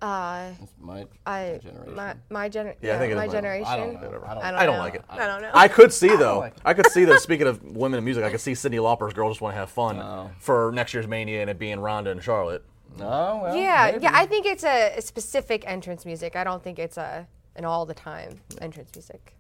uh, 0.01 0.51
my, 0.81 1.05
I, 1.25 1.61
generation. 1.63 1.95
my, 1.95 2.15
my, 2.29 2.49
gener- 2.49 2.75
Yeah, 2.83 2.97
I 2.97 2.99
think 2.99 3.11
it 3.11 3.13
is 3.13 3.17
my 3.19 3.27
my- 3.27 3.33
generation. 3.33 3.67
I 3.69 3.77
don't. 3.77 3.97
I 3.97 4.01
don't, 4.01 4.25
I 4.25 4.35
don't, 4.35 4.45
I 4.45 4.67
don't 4.67 4.79
like 4.79 4.95
it. 4.97 5.05
I 5.09 5.27
don't 5.27 5.43
know. 5.43 5.51
I 5.55 5.69
could 5.69 5.93
see 5.93 6.09
though. 6.17 6.41
like. 6.41 6.55
I 6.65 6.75
could 6.75 6.87
see 6.91 7.05
though. 7.05 7.19
Speaking 7.19 7.47
of 7.47 7.63
women 7.63 7.99
in 7.99 8.05
music, 8.05 8.25
I 8.25 8.31
could 8.31 8.41
see 8.41 8.53
Cyndi 8.53 8.83
Lauper's 8.83 9.13
"Girls 9.13 9.35
Just 9.35 9.43
Want 9.43 9.55
to 9.55 9.59
Have 9.61 9.71
Fun" 9.71 9.99
Oh. 10.03 10.31
for 10.41 10.73
next 10.75 10.93
year's 10.95 11.07
Mania 11.07 11.41
and 11.43 11.51
it 11.51 11.59
being 11.59 11.79
Ronda 11.79 12.11
and 12.11 12.21
Charlotte. 12.21 12.65
No, 12.99 13.41
well, 13.43 13.57
yeah, 13.57 13.91
maybe. 13.93 14.05
yeah. 14.05 14.11
I 14.15 14.27
think 14.27 14.47
it's 14.47 14.65
a, 14.65 14.97
a 14.97 15.03
specific 15.03 15.65
entrance 15.67 16.05
music. 16.05 16.37
I 16.37 16.45
don't 16.45 16.63
think 16.63 16.79
it's 16.79 16.97
a 16.97 17.27
an 17.57 17.65
all 17.65 17.85
the 17.87 17.95
time 17.95 18.41
entrance 18.61 18.91
music. 18.95 19.35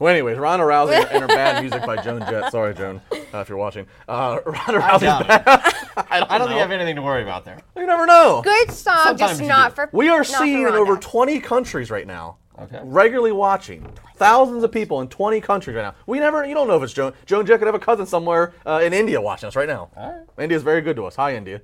Well, 0.00 0.12
anyways, 0.12 0.38
Ronda 0.38 0.64
Rousey 0.64 1.06
and 1.12 1.22
her 1.22 1.28
bad 1.28 1.62
music 1.62 1.86
by 1.86 2.02
Joan 2.02 2.20
Jett. 2.28 2.50
Sorry, 2.50 2.74
Joan, 2.74 3.00
uh, 3.12 3.38
if 3.38 3.48
you're 3.48 3.56
watching. 3.58 3.86
Uh, 4.08 4.40
Ronda 4.44 4.84
I 4.84 4.90
Rousey's 4.90 5.26
bad. 5.28 5.42
I 6.10 6.18
don't, 6.18 6.30
I 6.32 6.38
don't 6.38 6.48
think 6.48 6.50
know. 6.50 6.54
you 6.56 6.60
have 6.62 6.70
anything 6.72 6.96
to 6.96 7.02
worry 7.02 7.22
about 7.22 7.44
there. 7.44 7.60
You 7.76 7.86
never 7.86 8.04
know. 8.04 8.40
Good 8.42 8.72
song, 8.72 8.98
Sometimes 9.04 9.38
just 9.38 9.42
not 9.48 9.70
do. 9.70 9.74
for. 9.76 9.90
We 9.92 10.08
are 10.08 10.18
not 10.18 10.26
for 10.26 10.32
seen 10.44 10.66
in 10.66 10.74
over 10.74 10.96
20 10.96 11.38
countries 11.40 11.90
right 11.92 12.06
now. 12.06 12.38
Okay. 12.58 12.80
Regularly 12.82 13.30
watching. 13.32 13.86
Thousands 14.16 14.62
of 14.64 14.70
people 14.72 15.00
in 15.00 15.08
20 15.08 15.40
countries 15.40 15.76
right 15.76 15.82
now. 15.82 15.94
We 16.06 16.18
never, 16.20 16.44
you 16.44 16.54
don't 16.54 16.66
know 16.68 16.76
if 16.76 16.82
it's 16.82 16.92
Joan. 16.92 17.12
Joan 17.26 17.46
Jett 17.46 17.58
could 17.60 17.66
have 17.66 17.74
a 17.74 17.80
cousin 17.80 18.06
somewhere 18.06 18.52
uh, 18.66 18.80
in 18.82 18.92
India 18.92 19.20
watching 19.20 19.46
us 19.46 19.54
right 19.56 19.66
now. 19.68 19.90
All 19.96 20.10
right. 20.12 20.42
India's 20.42 20.62
very 20.64 20.80
good 20.80 20.96
to 20.96 21.06
us. 21.06 21.16
Hi, 21.16 21.36
India. 21.36 21.60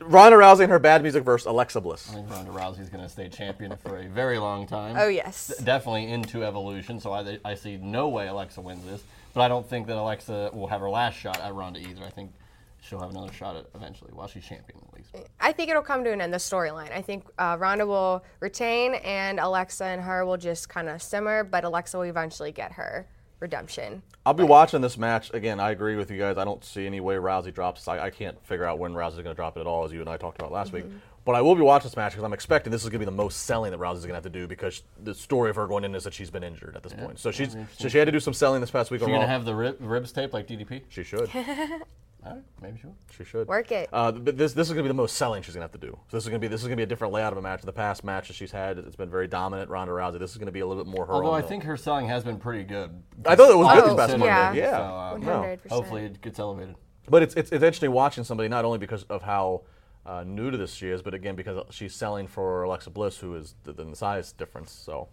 Ronda 0.00 0.38
Rousey 0.38 0.60
and 0.60 0.70
her 0.70 0.78
bad 0.78 1.02
music 1.02 1.24
versus 1.24 1.46
Alexa 1.46 1.80
Bliss. 1.80 2.10
I 2.10 2.14
think 2.14 2.30
Ronda 2.30 2.50
Rousey's 2.50 2.88
going 2.88 3.02
to 3.02 3.08
stay 3.08 3.28
champion 3.28 3.76
for 3.76 3.98
a 3.98 4.06
very 4.08 4.38
long 4.38 4.66
time. 4.66 4.96
Oh 4.98 5.08
yes. 5.08 5.56
Definitely 5.62 6.10
into 6.10 6.44
evolution, 6.44 7.00
so 7.00 7.12
I, 7.12 7.38
I 7.44 7.54
see 7.54 7.76
no 7.76 8.08
way 8.08 8.28
Alexa 8.28 8.60
wins 8.60 8.84
this. 8.84 9.02
But 9.34 9.42
I 9.42 9.48
don't 9.48 9.68
think 9.68 9.86
that 9.88 9.96
Alexa 9.96 10.50
will 10.52 10.66
have 10.66 10.80
her 10.80 10.90
last 10.90 11.14
shot 11.16 11.40
at 11.40 11.54
Ronda 11.54 11.80
either. 11.80 12.04
I 12.04 12.10
think 12.10 12.32
she'll 12.80 13.00
have 13.00 13.10
another 13.10 13.32
shot 13.32 13.56
at 13.56 13.66
eventually 13.74 14.10
while 14.12 14.28
she's 14.28 14.44
champion 14.44 14.80
at 14.88 14.94
least. 14.96 15.28
I 15.40 15.52
think 15.52 15.70
it'll 15.70 15.82
come 15.82 16.04
to 16.04 16.12
an 16.12 16.20
end. 16.20 16.32
The 16.32 16.38
storyline. 16.38 16.92
I 16.92 17.02
think 17.02 17.24
uh, 17.38 17.56
Ronda 17.58 17.86
will 17.86 18.24
retain, 18.40 18.94
and 18.94 19.38
Alexa 19.40 19.84
and 19.84 20.02
her 20.02 20.24
will 20.24 20.36
just 20.36 20.68
kind 20.68 20.88
of 20.88 21.02
simmer. 21.02 21.44
But 21.44 21.64
Alexa 21.64 21.96
will 21.96 22.04
eventually 22.04 22.52
get 22.52 22.72
her 22.72 23.06
redemption. 23.40 24.02
I'll 24.26 24.34
be 24.34 24.44
watching 24.44 24.80
this 24.80 24.98
match 24.98 25.32
again. 25.32 25.60
I 25.60 25.70
agree 25.70 25.96
with 25.96 26.10
you 26.10 26.18
guys. 26.18 26.38
I 26.38 26.44
don't 26.44 26.64
see 26.64 26.86
any 26.86 27.00
way 27.00 27.16
Rousey 27.16 27.52
drops. 27.52 27.88
I, 27.88 27.98
I 27.98 28.10
can't 28.10 28.44
figure 28.46 28.64
out 28.64 28.78
when 28.78 28.92
Rousey's 28.92 29.16
going 29.16 29.26
to 29.26 29.34
drop 29.34 29.56
it 29.56 29.60
at 29.60 29.66
all, 29.66 29.84
as 29.84 29.92
you 29.92 30.00
and 30.00 30.08
I 30.08 30.16
talked 30.16 30.38
about 30.38 30.52
last 30.52 30.72
week. 30.72 30.84
Mm-hmm. 30.84 30.98
But 31.24 31.34
I 31.34 31.42
will 31.42 31.54
be 31.54 31.60
watching 31.60 31.88
this 31.88 31.96
match 31.96 32.12
because 32.12 32.24
I'm 32.24 32.32
expecting 32.32 32.70
this 32.70 32.82
is 32.82 32.88
going 32.88 33.00
to 33.00 33.00
be 33.00 33.04
the 33.04 33.10
most 33.10 33.44
selling 33.44 33.70
that 33.70 33.78
Rousey's 33.78 34.00
going 34.00 34.10
to 34.10 34.14
have 34.14 34.22
to 34.24 34.30
do 34.30 34.46
because 34.46 34.82
the 35.02 35.14
story 35.14 35.50
of 35.50 35.56
her 35.56 35.66
going 35.66 35.84
in 35.84 35.94
is 35.94 36.04
that 36.04 36.14
she's 36.14 36.30
been 36.30 36.42
injured 36.42 36.74
at 36.74 36.82
this 36.82 36.94
point. 36.94 37.18
So 37.18 37.30
she's 37.30 37.54
so 37.78 37.88
she 37.88 37.98
had 37.98 38.06
to 38.06 38.12
do 38.12 38.20
some 38.20 38.32
selling 38.32 38.62
this 38.62 38.70
past 38.70 38.90
week. 38.90 39.00
She's 39.00 39.04
on 39.04 39.10
going 39.10 39.20
to 39.20 39.26
have 39.26 39.44
the 39.44 39.54
rib, 39.54 39.76
ribs 39.78 40.10
taped 40.10 40.32
like 40.32 40.46
DDP? 40.46 40.82
she 40.88 41.02
should. 41.02 41.30
All 42.26 42.32
right, 42.34 42.42
maybe 42.60 42.78
she 42.80 42.86
will. 42.86 42.96
She 43.16 43.22
should 43.24 43.46
Work 43.46 43.70
it. 43.70 43.88
Uh, 43.92 44.10
but 44.10 44.36
this 44.36 44.52
this 44.52 44.66
is 44.68 44.72
going 44.74 44.78
to 44.78 44.82
be 44.82 44.88
the 44.88 44.94
most 44.94 45.16
selling 45.16 45.40
she's 45.42 45.54
going 45.54 45.60
to 45.66 45.72
have 45.72 45.80
to 45.80 45.86
do. 45.86 45.92
So 46.10 46.16
this 46.16 46.24
is 46.24 46.28
going 46.28 46.40
to 46.40 46.44
be 46.44 46.48
this 46.50 46.60
is 46.62 46.66
going 46.66 46.72
to 46.76 46.80
be 46.80 46.82
a 46.82 46.86
different 46.86 47.14
layout 47.14 47.32
of 47.32 47.38
a 47.38 47.42
match. 47.42 47.62
The 47.62 47.72
past 47.72 48.02
matches 48.02 48.34
she's 48.34 48.50
had, 48.50 48.76
it's 48.78 48.96
been 48.96 49.08
very 49.08 49.28
dominant. 49.28 49.70
Ronda 49.70 49.92
Rousey. 49.92 50.18
This 50.18 50.32
is 50.32 50.36
going 50.36 50.46
to 50.46 50.52
be 50.52 50.60
a 50.60 50.66
little 50.66 50.82
bit 50.84 50.90
more 50.90 51.06
her. 51.06 51.12
Although 51.12 51.28
own 51.28 51.34
I 51.34 51.40
will. 51.42 51.48
think 51.48 51.62
her 51.62 51.76
selling 51.76 52.08
has 52.08 52.24
been 52.24 52.38
pretty 52.38 52.64
good. 52.64 52.90
I 53.24 53.36
thought 53.36 53.50
it 53.50 53.56
was 53.56 53.72
good 53.72 53.84
Oh, 53.84 53.86
this 53.88 53.96
past 53.96 54.10
Monday. 54.18 54.26
yeah. 54.26 54.52
Yeah, 54.52 54.70
So, 54.70 55.30
uh, 55.30 55.54
100%. 55.56 55.68
Hopefully 55.68 56.04
it 56.06 56.20
gets 56.20 56.38
elevated. 56.40 56.74
But 57.08 57.22
it's, 57.22 57.34
it's 57.36 57.52
it's 57.52 57.62
interesting 57.62 57.92
watching 57.92 58.24
somebody 58.24 58.48
not 58.48 58.64
only 58.64 58.78
because 58.78 59.04
of 59.04 59.22
how 59.22 59.62
uh, 60.04 60.24
new 60.26 60.50
to 60.50 60.56
this 60.58 60.74
she 60.74 60.88
is, 60.88 61.00
but 61.02 61.14
again 61.14 61.36
because 61.36 61.62
she's 61.70 61.94
selling 61.94 62.26
for 62.26 62.64
Alexa 62.64 62.90
Bliss, 62.90 63.16
who 63.18 63.36
is 63.36 63.54
the, 63.62 63.72
the 63.72 63.94
size 63.94 64.32
difference. 64.32 64.72
So 64.72 65.08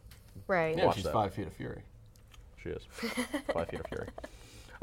Right. 0.47 0.75
Yeah, 0.75 0.85
Watch 0.87 0.95
she's 0.95 1.03
that. 1.05 1.13
five 1.13 1.33
feet 1.33 1.47
of 1.47 1.53
fury. 1.53 1.83
she 2.61 2.69
is 2.69 2.83
five 3.53 3.69
feet 3.69 3.79
of 3.79 3.85
fury. 3.87 4.07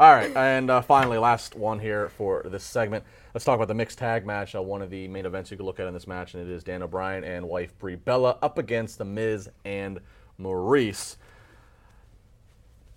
All 0.03 0.13
right, 0.13 0.37
and 0.37 0.69
uh, 0.69 0.81
finally, 0.81 1.17
last 1.17 1.55
one 1.55 1.79
here 1.79 2.09
for 2.09 2.43
this 2.47 2.65
segment. 2.65 3.05
Let's 3.35 3.45
talk 3.45 3.55
about 3.55 3.69
the 3.69 3.75
mixed 3.75 3.99
tag 3.99 4.27
match. 4.27 4.53
Uh, 4.53 4.61
one 4.61 4.83
of 4.83 4.91
the 4.91 5.07
main 5.07 5.27
events 5.27 5.53
you 5.53 5.57
can 5.57 5.65
look 5.65 5.79
at 5.79 5.87
in 5.87 5.95
this 5.95 6.09
match, 6.09 6.35
and 6.35 6.43
it 6.43 6.53
is 6.53 6.65
Daniel 6.65 6.89
Bryan 6.89 7.23
and 7.23 7.49
wife 7.49 7.79
Brie 7.79 7.95
Bella 7.95 8.37
up 8.43 8.59
against 8.59 8.99
the 8.99 9.05
Miz 9.05 9.49
and 9.65 10.01
Maryse. 10.41 11.19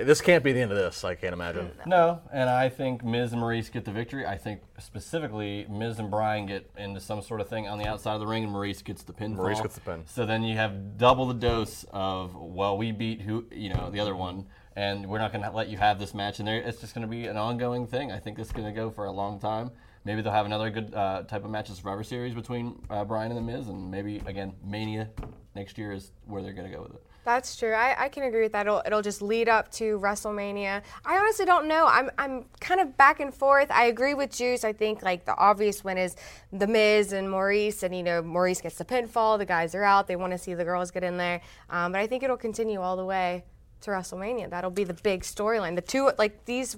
this 0.00 0.20
can't 0.20 0.42
be 0.42 0.50
the 0.50 0.60
end 0.60 0.72
of 0.72 0.76
this. 0.76 1.04
I 1.04 1.14
can't 1.14 1.34
imagine. 1.34 1.70
No, 1.86 2.20
and 2.32 2.50
I 2.50 2.68
think 2.68 3.04
Miz 3.04 3.32
and 3.32 3.40
Maryse 3.40 3.70
get 3.70 3.84
the 3.84 3.92
victory. 3.92 4.26
I 4.26 4.38
think 4.38 4.62
specifically 4.80 5.68
Miz 5.70 6.00
and 6.00 6.10
Brian 6.10 6.46
get 6.46 6.68
into 6.76 6.98
some 6.98 7.22
sort 7.22 7.40
of 7.40 7.48
thing 7.48 7.68
on 7.68 7.78
the 7.78 7.86
outside 7.86 8.14
of 8.14 8.20
the 8.20 8.26
ring, 8.26 8.42
and 8.42 8.52
Maryse 8.52 8.82
gets 8.82 9.04
the 9.04 9.12
pinfall. 9.12 9.36
Maryse 9.36 9.62
gets 9.62 9.76
the 9.76 9.82
pin. 9.82 10.02
So 10.06 10.26
then 10.26 10.42
you 10.42 10.56
have 10.56 10.98
double 10.98 11.26
the 11.26 11.34
dose 11.34 11.84
of 11.92 12.34
well, 12.34 12.76
we 12.76 12.90
beat 12.90 13.20
who 13.20 13.46
you 13.52 13.72
know 13.72 13.88
the 13.92 14.00
other 14.00 14.16
one, 14.16 14.46
and 14.78 15.04
we're 15.08 15.18
not 15.18 15.32
going 15.32 15.42
to 15.42 15.50
let 15.50 15.68
you 15.68 15.76
have 15.76 15.98
this 15.98 16.14
match. 16.14 16.38
And 16.38 16.46
there, 16.46 16.60
it's 16.60 16.80
just 16.80 16.94
going 16.94 17.02
to 17.02 17.10
be 17.10 17.26
an 17.26 17.36
ongoing 17.36 17.84
thing. 17.84 18.12
I 18.12 18.20
think 18.20 18.38
is 18.38 18.52
going 18.52 18.64
to 18.64 18.72
go 18.72 18.90
for 18.90 19.06
a 19.06 19.10
long 19.10 19.40
time. 19.40 19.72
Maybe 20.04 20.22
they'll 20.22 20.32
have 20.32 20.46
another 20.46 20.70
good 20.70 20.94
uh, 20.94 21.24
type 21.24 21.44
of 21.44 21.50
match 21.50 21.68
at 21.68 21.74
Survivor 21.74 22.04
Series 22.04 22.32
between 22.32 22.80
uh, 22.88 23.04
Brian 23.04 23.32
and 23.32 23.36
the 23.36 23.52
Miz, 23.52 23.66
and 23.66 23.90
maybe 23.90 24.22
again 24.24 24.54
Mania 24.64 25.10
next 25.56 25.78
year 25.78 25.90
is 25.90 26.12
where 26.26 26.42
they're 26.42 26.52
going 26.52 26.70
to 26.70 26.74
go 26.74 26.82
with 26.82 26.94
it. 26.94 27.02
That's 27.24 27.56
true. 27.56 27.72
I, 27.72 28.04
I 28.04 28.08
can 28.08 28.22
agree 28.22 28.42
with 28.42 28.52
that. 28.52 28.66
It'll, 28.66 28.80
it'll 28.86 29.02
just 29.02 29.20
lead 29.20 29.48
up 29.48 29.70
to 29.72 29.98
WrestleMania. 29.98 30.80
I 31.04 31.18
honestly 31.18 31.44
don't 31.44 31.66
know. 31.66 31.86
I'm, 31.86 32.08
I'm 32.16 32.44
kind 32.60 32.80
of 32.80 32.96
back 32.96 33.18
and 33.18 33.34
forth. 33.34 33.70
I 33.72 33.86
agree 33.86 34.14
with 34.14 34.30
Juice. 34.30 34.64
I 34.64 34.72
think 34.72 35.02
like 35.02 35.24
the 35.26 35.36
obvious 35.36 35.82
one 35.82 35.98
is 35.98 36.14
The 36.52 36.68
Miz 36.68 37.12
and 37.12 37.28
Maryse, 37.28 37.82
and 37.82 37.94
you 37.94 38.04
know 38.04 38.22
Maryse 38.22 38.62
gets 38.62 38.76
the 38.76 38.84
pinfall. 38.84 39.38
The 39.38 39.44
guys 39.44 39.74
are 39.74 39.82
out. 39.82 40.06
They 40.06 40.16
want 40.16 40.32
to 40.32 40.38
see 40.38 40.54
the 40.54 40.64
girls 40.64 40.92
get 40.92 41.02
in 41.02 41.16
there. 41.16 41.40
Um, 41.68 41.92
but 41.92 42.00
I 42.00 42.06
think 42.06 42.22
it'll 42.22 42.36
continue 42.36 42.80
all 42.80 42.96
the 42.96 43.04
way 43.04 43.42
to 43.82 43.90
WrestleMania. 43.90 44.50
That'll 44.50 44.70
be 44.70 44.84
the 44.84 44.94
big 44.94 45.22
storyline. 45.22 45.74
The 45.76 45.82
two 45.82 46.10
like 46.18 46.44
these 46.44 46.76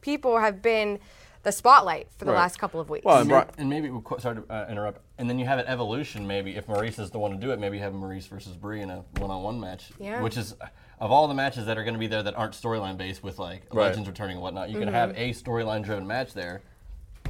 people 0.00 0.38
have 0.38 0.62
been 0.62 0.98
the 1.44 1.50
spotlight 1.52 2.06
for 2.16 2.24
the 2.24 2.30
Right. 2.30 2.38
last 2.38 2.58
couple 2.58 2.78
of 2.78 2.88
weeks. 2.88 3.04
Well, 3.04 3.18
And, 3.18 3.28
Bri- 3.28 3.42
and 3.58 3.68
maybe 3.68 3.90
we 3.90 4.00
qu- 4.04 4.20
sorry 4.20 4.36
to 4.36 4.44
uh, 4.52 4.66
interrupt. 4.70 5.00
And 5.18 5.28
then 5.28 5.40
you 5.40 5.46
have 5.46 5.58
an 5.58 5.66
evolution. 5.66 6.24
Maybe 6.26 6.54
if 6.54 6.68
Maryse 6.68 7.00
is 7.00 7.10
the 7.10 7.18
one 7.18 7.32
to 7.32 7.36
do 7.36 7.50
it, 7.50 7.58
maybe 7.58 7.78
you 7.78 7.82
have 7.82 7.92
Maryse 7.92 8.28
versus 8.28 8.56
Brie 8.56 8.80
in 8.80 8.90
a 8.90 9.04
one-on-one 9.18 9.58
match. 9.58 9.90
Yeah. 9.98 10.20
Which 10.22 10.36
is 10.36 10.54
of 11.00 11.10
all 11.10 11.26
the 11.26 11.34
matches 11.34 11.66
that 11.66 11.76
are 11.76 11.82
going 11.82 11.94
to 11.94 12.00
be 12.00 12.06
there 12.06 12.22
that 12.22 12.36
aren't 12.36 12.54
storyline 12.54 12.96
based 12.96 13.24
with 13.24 13.40
like 13.40 13.62
Right. 13.72 13.86
legends 13.88 14.08
returning 14.08 14.36
and 14.36 14.42
whatnot. 14.42 14.70
You 14.70 14.78
can 14.78 14.86
have 14.88 15.10
a 15.16 15.30
storyline 15.30 15.82
driven 15.82 16.06
match 16.06 16.32
there. 16.32 16.62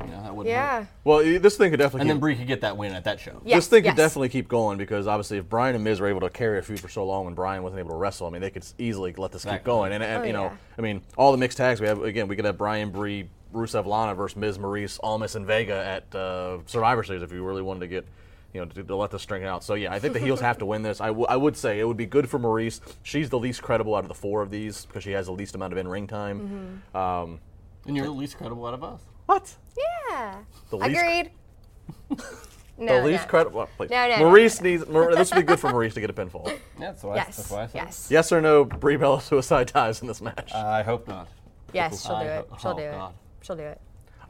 You 0.07 0.11
know 0.13 0.23
that 0.23 0.35
wouldn't. 0.35 0.55
hurt. 0.55 0.61
yeah. 0.61 0.87
Well, 1.05 1.19
this 1.41 1.57
thing 1.57 1.71
could 1.71 1.79
definitely. 1.79 2.01
And 2.03 2.09
keep- 2.09 2.15
then 2.15 2.21
Brie 2.21 2.37
could 2.37 2.47
get 2.47 2.61
that 2.63 2.77
win 2.77 2.93
at 2.95 3.05
that 3.05 3.21
show. 3.21 3.41
Yeah. 3.45 3.57
this 3.57 3.67
thing 3.69 3.85
yes. 3.85 3.93
could 3.93 3.97
definitely 4.03 4.29
keep 4.29 4.49
going 4.49 4.79
because 4.79 5.07
obviously, 5.07 5.39
if 5.39 5.49
Brian 5.49 5.75
and 5.75 5.85
Miz 5.85 6.01
were 6.01 6.09
able 6.09 6.21
to 6.21 6.31
carry 6.31 6.59
a 6.59 6.63
feud 6.63 6.81
for 6.81 6.89
so 6.89 7.05
long 7.05 7.25
when 7.25 7.35
Brian 7.35 7.63
wasn't 7.63 7.81
able 7.81 7.91
to 7.91 7.97
wrestle, 7.97 8.27
I 8.27 8.31
mean, 8.31 8.41
they 8.43 8.51
could 8.51 8.65
easily 8.79 9.13
let 9.17 9.33
this 9.33 9.45
keep 9.45 9.65
going. 9.65 9.93
And, 9.93 10.03
and 10.03 10.23
Oh, 10.23 10.27
you 10.27 10.33
know, 10.33 10.45
yeah. 10.45 10.57
I 10.79 10.81
mean, 10.81 11.03
all 11.17 11.33
the 11.33 11.39
mixed 11.39 11.59
tags 11.59 11.81
we 11.81 11.87
have 11.87 12.03
again, 12.03 12.29
we 12.29 12.37
could 12.37 12.45
have 12.45 12.59
Brian, 12.59 12.91
Brie, 12.91 13.29
Rusev, 13.53 13.87
Lana 13.87 14.15
versus 14.15 14.37
Miz, 14.37 14.59
Maryse, 14.59 14.99
Almas, 15.03 15.35
and 15.37 15.47
Vega 15.47 15.75
at 15.85 16.15
uh, 16.15 16.59
Survivor 16.67 17.03
Series 17.03 17.23
if 17.23 17.33
you 17.33 17.45
really 17.45 17.63
wanted 17.63 17.81
to 17.81 17.87
get 17.89 18.07
you 18.55 18.61
know, 18.61 18.67
to, 18.67 18.83
to 18.85 18.95
let 18.97 19.11
this 19.11 19.23
string 19.23 19.45
out. 19.45 19.65
So 19.65 19.73
yeah, 19.73 19.93
I 19.95 19.99
think 19.99 20.13
the 20.13 20.21
heels 20.21 20.39
have 20.41 20.59
to 20.59 20.67
win 20.67 20.83
this. 20.83 21.01
I, 21.01 21.07
w- 21.07 21.25
I 21.27 21.37
would 21.37 21.57
say 21.57 21.81
it 21.81 21.85
would 21.89 21.97
be 21.97 22.05
good 22.05 22.29
for 22.29 22.39
Maryse. 22.39 22.81
She's 23.03 23.31
the 23.31 23.39
least 23.39 23.63
credible 23.63 23.95
out 23.95 24.05
of 24.05 24.09
the 24.09 24.15
four 24.15 24.43
of 24.43 24.51
these 24.51 24.85
because 24.85 25.03
she 25.03 25.13
has 25.13 25.25
the 25.25 25.33
least 25.33 25.55
amount 25.55 25.73
of 25.73 25.79
in-ring 25.79 26.07
time. 26.07 26.83
Um, 26.95 27.41
And 27.87 27.97
you're 27.97 28.05
the 28.05 28.13
least 28.13 28.37
credible 28.37 28.67
out 28.67 28.75
of 28.75 28.85
us. 28.85 29.01
What? 29.27 29.55
Yeah. 30.11 30.37
The 30.71 30.77
least- 30.79 31.01
Agreed. 31.01 31.31
no, 32.79 33.01
the 33.01 33.07
least 33.07 33.25
no. 33.25 33.29
credible. 33.29 33.59
well, 33.59 33.69
please. 33.77 33.91
No, 33.91 34.09
no, 34.09 34.17
no, 34.19 34.25
Maryse 34.25 34.61
needs. 34.63 34.87
Mar- 34.89 35.15
this 35.15 35.31
would 35.33 35.41
be 35.41 35.47
good 35.47 35.61
for 35.61 35.71
Maryse 35.71 35.95
to 35.95 36.01
get 36.01 36.11
a 36.11 36.13
pinfall. 36.13 36.47
Yeah, 36.79 36.91
that's 36.91 37.03
why, 37.05 37.15
Yes. 37.17 37.37
that's 37.37 37.51
why 37.51 37.63
I 37.63 37.67
said 37.67 37.77
it. 37.83 37.85
Yes. 37.85 38.09
Yes 38.11 38.33
or 38.33 38.41
no? 38.41 38.65
Brie 38.65 38.97
Bella 38.97 39.21
suicide 39.21 39.73
dies 39.73 40.01
in 40.03 40.09
this 40.09 40.21
match. 40.21 40.53
I 40.53 40.83
hope 40.83 41.07
not. 41.07 41.29
Yes, 41.73 42.03
she'll 42.05 42.13
I 42.17 42.25
do 42.25 42.29
it. 42.31 42.47
ho- 42.51 42.57
She'll 42.61 42.71
oh, 42.73 42.77
do 42.77 42.83
it. 42.83 42.91
God. 42.93 43.15
She'll 43.43 43.57
do 43.57 43.63
it. 43.63 43.81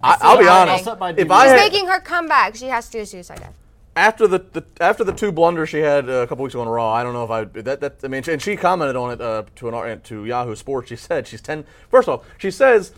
I, 0.02 0.16
I'll 0.20 0.38
be 0.38 0.46
I'll 0.46 0.68
honest. 0.68 0.87
If. 0.87 1.30
I 1.30 1.44
She's 1.44 1.50
had, 1.52 1.56
making 1.56 1.87
her 1.87 2.00
comeback. 2.00 2.56
She 2.56 2.66
has 2.66 2.87
to 2.87 2.92
do 2.92 3.00
a 3.00 3.06
suicide 3.06 3.40
dive. 3.40 3.54
after 3.96 4.26
the, 4.26 4.38
the 4.52 4.64
after 4.80 5.04
the 5.04 5.12
two 5.12 5.30
blunders 5.32 5.68
she 5.68 5.78
had 5.78 6.08
uh, 6.08 6.12
a 6.14 6.26
couple 6.26 6.42
weeks 6.42 6.54
ago 6.54 6.62
on 6.62 6.68
Raw, 6.68 6.92
I 6.92 7.02
don't 7.04 7.12
know 7.12 7.25
if 7.25 7.30
I 7.30 7.44
that 7.62 7.80
that 7.80 8.00
I 8.02 8.08
mean, 8.08 8.22
and 8.28 8.42
she 8.42 8.56
commented 8.56 8.96
on 8.96 9.12
it 9.12 9.20
uh, 9.20 9.44
to 9.56 9.68
an 9.68 10.00
to 10.02 10.25
Yahoo 10.25 10.56
Sports. 10.56 10.88
She 10.88 10.96
said 10.96 11.26
she's 11.28 11.40
ten. 11.40 11.64
First 11.88 12.08
of 12.08 12.18
all, 12.18 12.25
she 12.38 12.50
says 12.50 12.92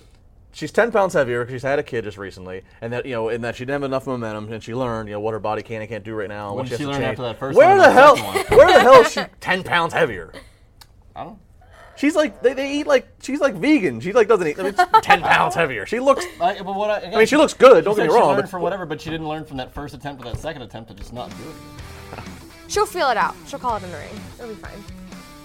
she's 0.54 0.72
ten 0.72 0.90
pounds 0.90 1.12
heavier 1.12 1.40
because 1.44 1.54
she's 1.56 1.62
had 1.62 1.78
a 1.78 1.82
kid 1.82 2.04
just 2.04 2.16
recently, 2.16 2.62
and 2.80 2.92
that 2.92 3.04
you 3.04 3.12
know, 3.12 3.28
and 3.28 3.44
that 3.44 3.56
she 3.56 3.60
didn't 3.64 3.74
have 3.74 3.82
enough 3.82 4.06
momentum, 4.06 4.50
and 4.52 4.62
she 4.62 4.74
learned 4.74 5.08
you 5.08 5.14
know 5.14 5.20
what 5.20 5.32
her 5.32 5.40
body 5.40 5.62
can 5.62 5.80
and 5.82 5.88
can't 5.88 6.04
do 6.04 6.14
right 6.14 6.28
now. 6.28 6.48
and 6.48 6.56
What 6.56 6.62
what 6.64 6.70
did 6.70 6.78
she 6.78 6.84
she 6.84 6.90
has 6.90 6.98
learn 6.98 7.02
after 7.10 7.22
that 7.22 7.38
first 7.38 7.56
Where 7.58 7.68
one 7.68 7.78
the 7.78 7.84
the 7.84 7.90
hell? 7.92 8.16
Where 8.16 8.72
the 8.72 8.80
hell 8.80 9.00
is 9.02 9.12
she 9.12 9.20
ten 9.40 9.62
pounds 9.62 9.92
heavier? 9.92 10.32
I 11.14 11.24
don't. 11.24 11.38
She's 11.96 12.16
like 12.16 12.42
they, 12.42 12.54
they 12.54 12.72
eat 12.72 12.86
like 12.88 13.06
she's 13.22 13.40
like 13.40 13.54
vegan. 13.54 14.00
She 14.00 14.12
like 14.12 14.26
doesn't 14.26 14.46
eat. 14.46 14.58
I 14.58 14.62
mean, 14.64 14.74
it's 14.76 15.06
ten 15.06 15.20
pounds 15.34 15.54
heavier. 15.54 15.86
She 15.86 16.00
looks. 16.00 16.24
I, 16.40 16.54
but 16.60 16.74
what 16.74 16.90
I, 16.90 16.98
again, 16.98 17.14
I 17.14 17.18
mean, 17.18 17.26
she 17.26 17.36
looks 17.36 17.54
good. 17.54 17.84
Don't 17.84 17.94
get 17.94 18.02
said 18.02 18.08
me 18.08 18.14
she 18.14 18.18
wrong. 18.18 18.28
learned 18.30 18.42
But 18.42 18.50
from 18.50 18.62
whatever, 18.62 18.84
but 18.86 19.00
she 19.00 19.10
didn't 19.10 19.28
learn 19.28 19.44
from 19.44 19.58
that 19.58 19.72
first 19.72 19.94
attempt 19.94 20.22
or 20.24 20.30
that 20.32 20.40
second 20.40 20.62
attempt 20.62 20.88
to 20.90 20.94
just 20.96 21.12
not 21.12 21.30
do 21.30 21.44
it. 21.44 22.24
She'll 22.66 22.86
feel 22.86 23.10
it 23.10 23.16
out. 23.16 23.36
She'll 23.46 23.58
call 23.60 23.76
it 23.76 23.84
in 23.84 23.90
the 23.92 23.96
ring. 23.98 24.08
It'll 24.38 24.48
be 24.48 24.54
fine. 24.54 24.82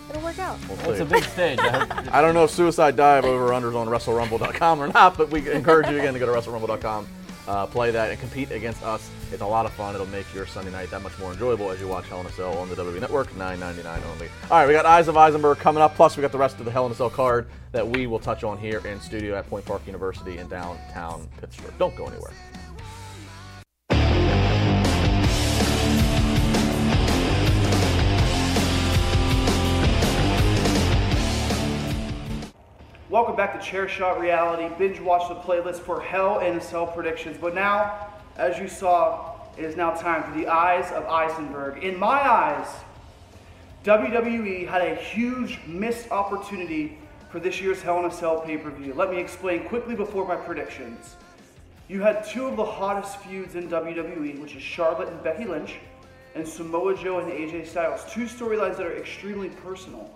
It'll 0.10 0.22
work 0.22 0.40
out. 0.40 0.58
It's 0.86 1.00
a 1.00 1.06
big 1.06 1.24
stage. 1.24 1.60
I 1.62 2.10
I 2.12 2.22
don't 2.22 2.34
know 2.34 2.44
if 2.44 2.52
suicide 2.52 2.96
dive 2.96 3.26
over 3.26 3.50
unders 3.50 3.76
on 3.76 3.88
WrestleRumble.com 3.88 4.82
or 4.82 4.88
not, 4.88 5.18
but 5.18 5.30
we 5.30 5.50
encourage 5.52 5.88
you 5.90 5.98
again 5.98 6.14
to 6.14 6.20
go 6.20 6.26
to 6.26 6.32
WrestleRumble.com, 6.32 7.08
uh, 7.48 7.66
play 7.68 7.92
that, 7.92 8.10
and 8.10 8.20
compete 8.20 8.52
against 8.52 8.82
us. 8.84 9.10
It's 9.32 9.44
a 9.44 9.46
lot 9.46 9.68
of 9.68 9.74
fun. 9.74 9.94
It'll 9.94 10.08
make 10.08 10.26
your 10.34 10.48
Sunday 10.48 10.72
night 10.72 10.90
that 10.90 11.04
much 11.04 11.18
more 11.20 11.32
enjoyable 11.32 11.70
as 11.70 11.80
you 11.80 11.88
watch 11.88 12.08
Hell 12.08 12.22
in 12.22 12.26
a 12.26 12.32
Cell 12.32 12.58
on 12.58 12.68
the 12.70 12.76
WWE 12.76 13.00
Network, 13.00 13.30
$9.99 13.34 14.04
only. 14.12 14.28
All 14.50 14.58
right, 14.58 14.68
we 14.68 14.74
got 14.74 14.88
Eyes 14.88 15.08
of 15.08 15.16
Eisenberg 15.16 15.60
coming 15.60 15.84
up, 15.84 15.94
plus 15.96 16.18
we 16.18 16.22
got 16.22 16.32
the 16.32 16.38
rest 16.40 16.58
of 16.60 16.66
the 16.66 16.72
Hell 16.72 16.88
in 16.88 16.92
a 16.92 16.96
Cell 16.96 17.12
card 17.12 17.48
that 17.72 17.88
we 17.88 18.08
will 18.08 18.20
touch 18.20 18.44
on 18.44 18.58
here 18.58 18.82
in 18.88 19.00
studio 19.00 19.36
at 19.36 19.48
Point 19.48 19.66
Park 19.66 19.86
University 19.86 20.40
in 20.40 20.48
downtown 20.48 21.28
Pittsburgh. 21.40 21.74
Don't 21.78 21.96
go 21.96 22.08
anywhere. 22.08 22.32
Welcome 33.10 33.36
back 33.36 33.60
to 33.60 33.66
Chair 33.66 33.88
Shot 33.88 34.20
Reality. 34.20 34.72
Binge 34.78 35.00
watch 35.00 35.30
the 35.30 35.34
playlist 35.34 35.80
for 35.80 36.00
Hell 36.00 36.42
in 36.42 36.58
a 36.58 36.62
Cell 36.62 36.86
predictions. 36.86 37.38
But 37.42 37.56
now, 37.56 38.08
as 38.38 38.60
you 38.60 38.68
saw, 38.68 39.32
it 39.58 39.66
is 39.66 39.76
now 39.76 39.96
time 39.96 40.22
for 40.22 40.40
the 40.40 40.46
eyes 40.46 40.92
of 40.92 41.06
Eisenberg. 41.06 41.84
In 41.84 41.98
my 41.98 42.22
eyes, 42.22 42.68
WWE 43.84 44.68
had 44.68 44.84
a 44.84 44.94
huge 44.94 45.60
missed 45.66 46.12
opportunity 46.12 47.00
for 47.32 47.40
this 47.40 47.60
year's 47.60 47.82
Hell 47.82 47.98
in 47.98 48.06
a 48.06 48.12
Cell 48.12 48.42
pay 48.42 48.58
per 48.58 48.70
view. 48.70 48.94
Let 48.94 49.10
me 49.10 49.18
explain 49.18 49.64
quickly 49.64 49.96
before 49.96 50.28
my 50.28 50.36
predictions. 50.36 51.16
You 51.88 52.04
had 52.04 52.24
two 52.24 52.46
of 52.46 52.58
the 52.58 52.66
hottest 52.66 53.18
feuds 53.22 53.56
in 53.56 53.70
WWE, 53.70 54.40
which 54.40 54.56
is 54.56 54.62
Charlotte 54.62 55.10
and 55.10 55.24
Becky 55.24 55.46
Lynch, 55.46 55.78
and 56.36 56.48
Samoa 56.48 56.96
Joe 56.96 57.18
and 57.18 57.32
AJ 57.32 57.70
Styles. 57.70 58.06
Two 58.14 58.26
storylines 58.26 58.78
that 58.78 58.86
are 58.86 58.96
extremely 58.96 59.50
personal, 59.50 60.12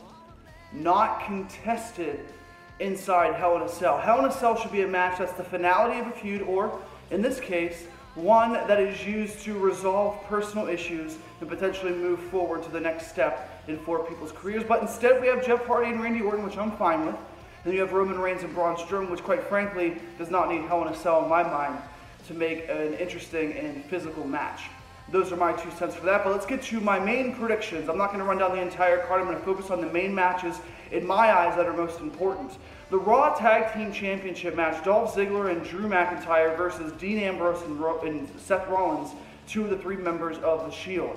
not 0.73 1.25
contested 1.25 2.19
inside 2.79 3.35
Hell 3.35 3.55
in 3.55 3.61
a 3.61 3.69
Cell. 3.69 3.97
Hell 3.97 4.19
in 4.19 4.25
a 4.25 4.31
Cell 4.31 4.55
should 4.55 4.71
be 4.71 4.81
a 4.81 4.87
match 4.87 5.19
that's 5.19 5.33
the 5.33 5.43
finality 5.43 5.99
of 5.99 6.07
a 6.07 6.11
feud, 6.11 6.41
or 6.41 6.79
in 7.11 7.21
this 7.21 7.39
case, 7.39 7.85
one 8.15 8.53
that 8.53 8.79
is 8.79 9.05
used 9.05 9.39
to 9.39 9.57
resolve 9.57 10.23
personal 10.25 10.67
issues 10.67 11.17
and 11.39 11.49
potentially 11.49 11.91
move 11.91 12.19
forward 12.19 12.63
to 12.63 12.69
the 12.69 12.79
next 12.79 13.07
step 13.07 13.63
in 13.67 13.77
four 13.79 14.05
people's 14.05 14.31
careers. 14.31 14.63
But 14.63 14.81
instead, 14.81 15.19
we 15.21 15.27
have 15.27 15.45
Jeff 15.45 15.65
Hardy 15.65 15.91
and 15.91 16.01
Randy 16.01 16.21
Orton, 16.21 16.45
which 16.45 16.57
I'm 16.57 16.71
fine 16.73 17.05
with. 17.05 17.15
Then 17.63 17.73
you 17.73 17.79
have 17.79 17.93
Roman 17.93 18.19
Reigns 18.19 18.43
and 18.43 18.53
Braun 18.53 18.75
Strowman, 18.75 19.09
which 19.09 19.23
quite 19.23 19.43
frankly 19.43 19.97
does 20.17 20.29
not 20.29 20.49
need 20.51 20.61
Hell 20.63 20.85
in 20.85 20.93
a 20.93 20.95
Cell 20.95 21.23
in 21.23 21.29
my 21.29 21.43
mind 21.43 21.81
to 22.27 22.33
make 22.33 22.69
an 22.69 22.93
interesting 22.95 23.53
and 23.53 23.83
physical 23.85 24.25
match. 24.25 24.63
Those 25.13 25.31
are 25.31 25.35
my 25.35 25.53
two 25.53 25.69
cents 25.69 25.93
for 25.93 26.07
that. 26.07 26.23
But 26.23 26.33
let's 26.33 26.47
get 26.47 26.63
to 26.63 26.79
my 26.79 26.97
main 26.97 27.35
predictions. 27.35 27.87
I'm 27.87 27.99
not 27.99 28.07
going 28.07 28.17
to 28.17 28.25
run 28.25 28.39
down 28.39 28.55
the 28.55 28.61
entire 28.61 28.97
card. 29.05 29.21
I'm 29.21 29.27
going 29.27 29.37
to 29.37 29.45
focus 29.45 29.69
on 29.69 29.79
the 29.79 29.85
main 29.87 30.13
matches 30.13 30.57
in 30.91 31.05
my 31.05 31.31
eyes 31.31 31.55
that 31.55 31.67
are 31.67 31.73
most 31.73 31.99
important. 31.99 32.53
The 32.89 32.97
Raw 32.97 33.35
Tag 33.35 33.71
Team 33.75 33.93
Championship 33.93 34.55
match: 34.55 34.83
Dolph 34.83 35.15
Ziggler 35.15 35.51
and 35.51 35.63
Drew 35.63 35.87
McIntyre 35.87 36.57
versus 36.57 36.91
Dean 36.93 37.19
Ambrose 37.19 37.61
and, 37.61 37.79
Ro- 37.79 38.01
and 38.01 38.27
Seth 38.39 38.67
Rollins, 38.67 39.11
two 39.47 39.63
of 39.63 39.69
the 39.69 39.77
three 39.77 39.97
members 39.97 40.39
of 40.39 40.65
the 40.65 40.71
Shield. 40.71 41.15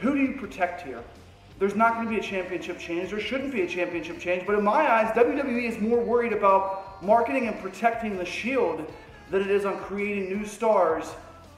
Who 0.00 0.14
do 0.14 0.20
you 0.20 0.38
protect 0.38 0.82
here? 0.82 1.02
There's 1.58 1.76
not 1.76 1.94
going 1.94 2.04
to 2.04 2.10
be 2.10 2.18
a 2.18 2.22
championship 2.22 2.78
change. 2.78 3.08
There 3.08 3.20
shouldn't 3.20 3.54
be 3.54 3.62
a 3.62 3.66
championship 3.66 4.18
change. 4.18 4.46
But 4.46 4.58
in 4.58 4.64
my 4.64 4.86
eyes, 4.86 5.16
WWE 5.16 5.66
is 5.66 5.80
more 5.80 5.98
worried 5.98 6.34
about 6.34 7.02
marketing 7.02 7.48
and 7.48 7.58
protecting 7.58 8.18
the 8.18 8.26
Shield 8.26 8.86
than 9.30 9.40
it 9.40 9.50
is 9.50 9.64
on 9.64 9.78
creating 9.78 10.28
new 10.28 10.44
stars 10.44 11.06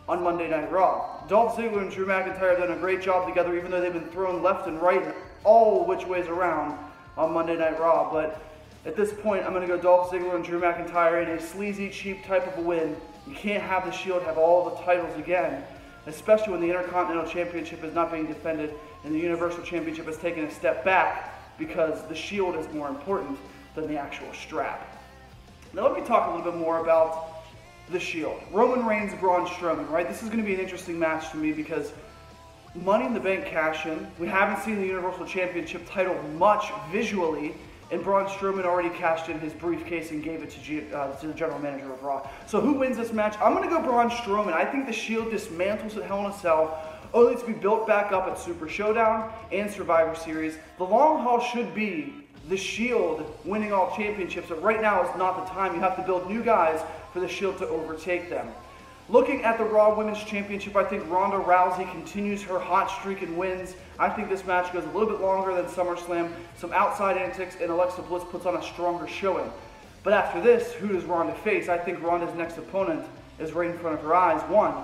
on 0.08 0.22
Monday 0.22 0.48
Night 0.48 0.70
Raw. 0.72 1.26
Dolph 1.28 1.56
Ziggler 1.56 1.82
and 1.82 1.90
Drew 1.90 2.06
McIntyre 2.06 2.50
have 2.50 2.58
done 2.58 2.72
a 2.72 2.76
great 2.76 3.02
job 3.02 3.28
together, 3.28 3.56
even 3.56 3.70
though 3.70 3.80
they've 3.80 3.92
been 3.92 4.08
thrown 4.08 4.42
left 4.42 4.66
and 4.66 4.80
right 4.80 5.02
and 5.02 5.14
all 5.44 5.84
which 5.84 6.06
ways 6.06 6.26
around 6.26 6.78
on 7.16 7.32
Monday 7.32 7.56
Night 7.56 7.78
Raw. 7.78 8.10
But 8.10 8.42
at 8.86 8.96
this 8.96 9.12
point, 9.12 9.44
I'm 9.44 9.52
going 9.52 9.66
to 9.66 9.68
go 9.68 9.80
Dolph 9.80 10.10
Ziggler 10.10 10.34
and 10.34 10.44
Drew 10.44 10.60
McIntyre 10.60 11.22
in 11.22 11.28
a 11.30 11.40
sleazy, 11.40 11.90
cheap 11.90 12.24
type 12.24 12.46
of 12.46 12.64
a 12.64 12.66
win. 12.66 12.96
You 13.26 13.34
can't 13.34 13.62
have 13.62 13.84
the 13.84 13.90
Shield 13.90 14.22
have 14.22 14.38
all 14.38 14.70
the 14.70 14.76
titles 14.82 15.16
again, 15.18 15.62
especially 16.06 16.52
when 16.52 16.62
the 16.62 16.68
Intercontinental 16.68 17.30
Championship 17.30 17.84
is 17.84 17.94
not 17.94 18.10
being 18.10 18.26
defended 18.26 18.72
and 19.04 19.14
the 19.14 19.18
Universal 19.18 19.62
Championship 19.64 20.06
has 20.06 20.16
taken 20.16 20.44
a 20.44 20.50
step 20.50 20.84
back 20.84 21.58
because 21.58 22.02
the 22.08 22.14
Shield 22.14 22.56
is 22.56 22.66
more 22.72 22.88
important 22.88 23.38
than 23.74 23.86
the 23.86 23.98
actual 23.98 24.32
strap. 24.32 24.96
Now 25.74 25.86
let 25.86 26.00
me 26.00 26.06
talk 26.06 26.28
a 26.28 26.36
little 26.36 26.50
bit 26.50 26.58
more 26.58 26.80
about 26.80 27.37
the 27.90 28.00
Shield. 28.00 28.40
Roman 28.52 28.84
Reigns, 28.86 29.14
Braun 29.14 29.46
Strowman, 29.46 29.88
right? 29.90 30.08
This 30.08 30.22
is 30.22 30.28
going 30.28 30.40
to 30.40 30.44
be 30.44 30.54
an 30.54 30.60
interesting 30.60 30.98
match 30.98 31.30
to 31.30 31.36
me 31.36 31.52
because 31.52 31.92
Money 32.74 33.06
in 33.06 33.14
the 33.14 33.20
Bank 33.20 33.46
cash 33.46 33.86
in. 33.86 34.06
We 34.18 34.28
haven't 34.28 34.62
seen 34.62 34.76
the 34.76 34.86
Universal 34.86 35.26
Championship 35.26 35.88
title 35.88 36.20
much 36.36 36.70
visually, 36.92 37.54
and 37.90 38.04
Braun 38.04 38.26
Strowman 38.26 38.64
already 38.64 38.90
cashed 38.90 39.28
in 39.30 39.40
his 39.40 39.52
briefcase 39.54 40.10
and 40.10 40.22
gave 40.22 40.42
it 40.42 40.50
to, 40.50 40.62
G- 40.62 40.84
uh, 40.92 41.12
to 41.14 41.28
the 41.28 41.34
general 41.34 41.58
manager 41.58 41.92
of 41.92 42.02
Raw. 42.02 42.28
So 42.46 42.60
who 42.60 42.74
wins 42.74 42.96
this 42.98 43.12
match? 43.12 43.36
I'm 43.40 43.54
going 43.54 43.68
to 43.68 43.74
go 43.74 43.82
Braun 43.82 44.10
Strowman. 44.10 44.52
I 44.52 44.64
think 44.64 44.86
the 44.86 44.92
Shield 44.92 45.32
dismantles 45.32 45.96
at 45.96 46.04
Hell 46.04 46.20
in 46.20 46.26
a 46.26 46.34
Cell, 46.34 46.78
only 47.14 47.36
to 47.36 47.46
be 47.46 47.54
built 47.54 47.86
back 47.86 48.12
up 48.12 48.26
at 48.26 48.38
Super 48.38 48.68
Showdown 48.68 49.32
and 49.50 49.70
Survivor 49.70 50.14
Series. 50.14 50.58
The 50.76 50.84
long 50.84 51.22
haul 51.22 51.40
should 51.40 51.74
be 51.74 52.12
the 52.50 52.56
Shield 52.56 53.34
winning 53.44 53.72
all 53.72 53.94
championships, 53.96 54.48
but 54.50 54.62
right 54.62 54.80
now 54.80 55.08
is 55.08 55.18
not 55.18 55.44
the 55.44 55.50
time. 55.52 55.74
You 55.74 55.80
have 55.80 55.96
to 55.96 56.02
build 56.02 56.30
new 56.30 56.42
guys 56.42 56.80
for 57.12 57.20
the 57.20 57.28
Shield 57.28 57.58
to 57.58 57.68
overtake 57.68 58.30
them. 58.30 58.48
Looking 59.10 59.42
at 59.42 59.56
the 59.56 59.64
Raw 59.64 59.96
Women's 59.96 60.22
Championship, 60.22 60.76
I 60.76 60.84
think 60.84 61.10
Ronda 61.10 61.38
Rousey 61.38 61.90
continues 61.92 62.42
her 62.42 62.58
hot 62.58 62.90
streak 62.90 63.22
and 63.22 63.38
wins. 63.38 63.74
I 63.98 64.10
think 64.10 64.28
this 64.28 64.44
match 64.44 64.70
goes 64.70 64.84
a 64.84 64.88
little 64.88 65.08
bit 65.08 65.22
longer 65.22 65.54
than 65.54 65.64
SummerSlam. 65.64 66.30
Some 66.58 66.74
outside 66.74 67.16
antics, 67.16 67.56
and 67.58 67.70
Alexa 67.70 68.02
Bliss 68.02 68.22
puts 68.30 68.44
on 68.44 68.56
a 68.56 68.62
stronger 68.62 69.08
showing. 69.08 69.50
But 70.02 70.12
after 70.12 70.42
this, 70.42 70.74
who 70.74 70.88
does 70.88 71.04
Ronda 71.04 71.34
face? 71.36 71.70
I 71.70 71.78
think 71.78 72.02
Ronda's 72.02 72.34
next 72.34 72.58
opponent 72.58 73.04
is 73.38 73.52
right 73.52 73.70
in 73.70 73.78
front 73.78 73.98
of 73.98 74.04
her 74.04 74.14
eyes, 74.14 74.42
one 74.50 74.74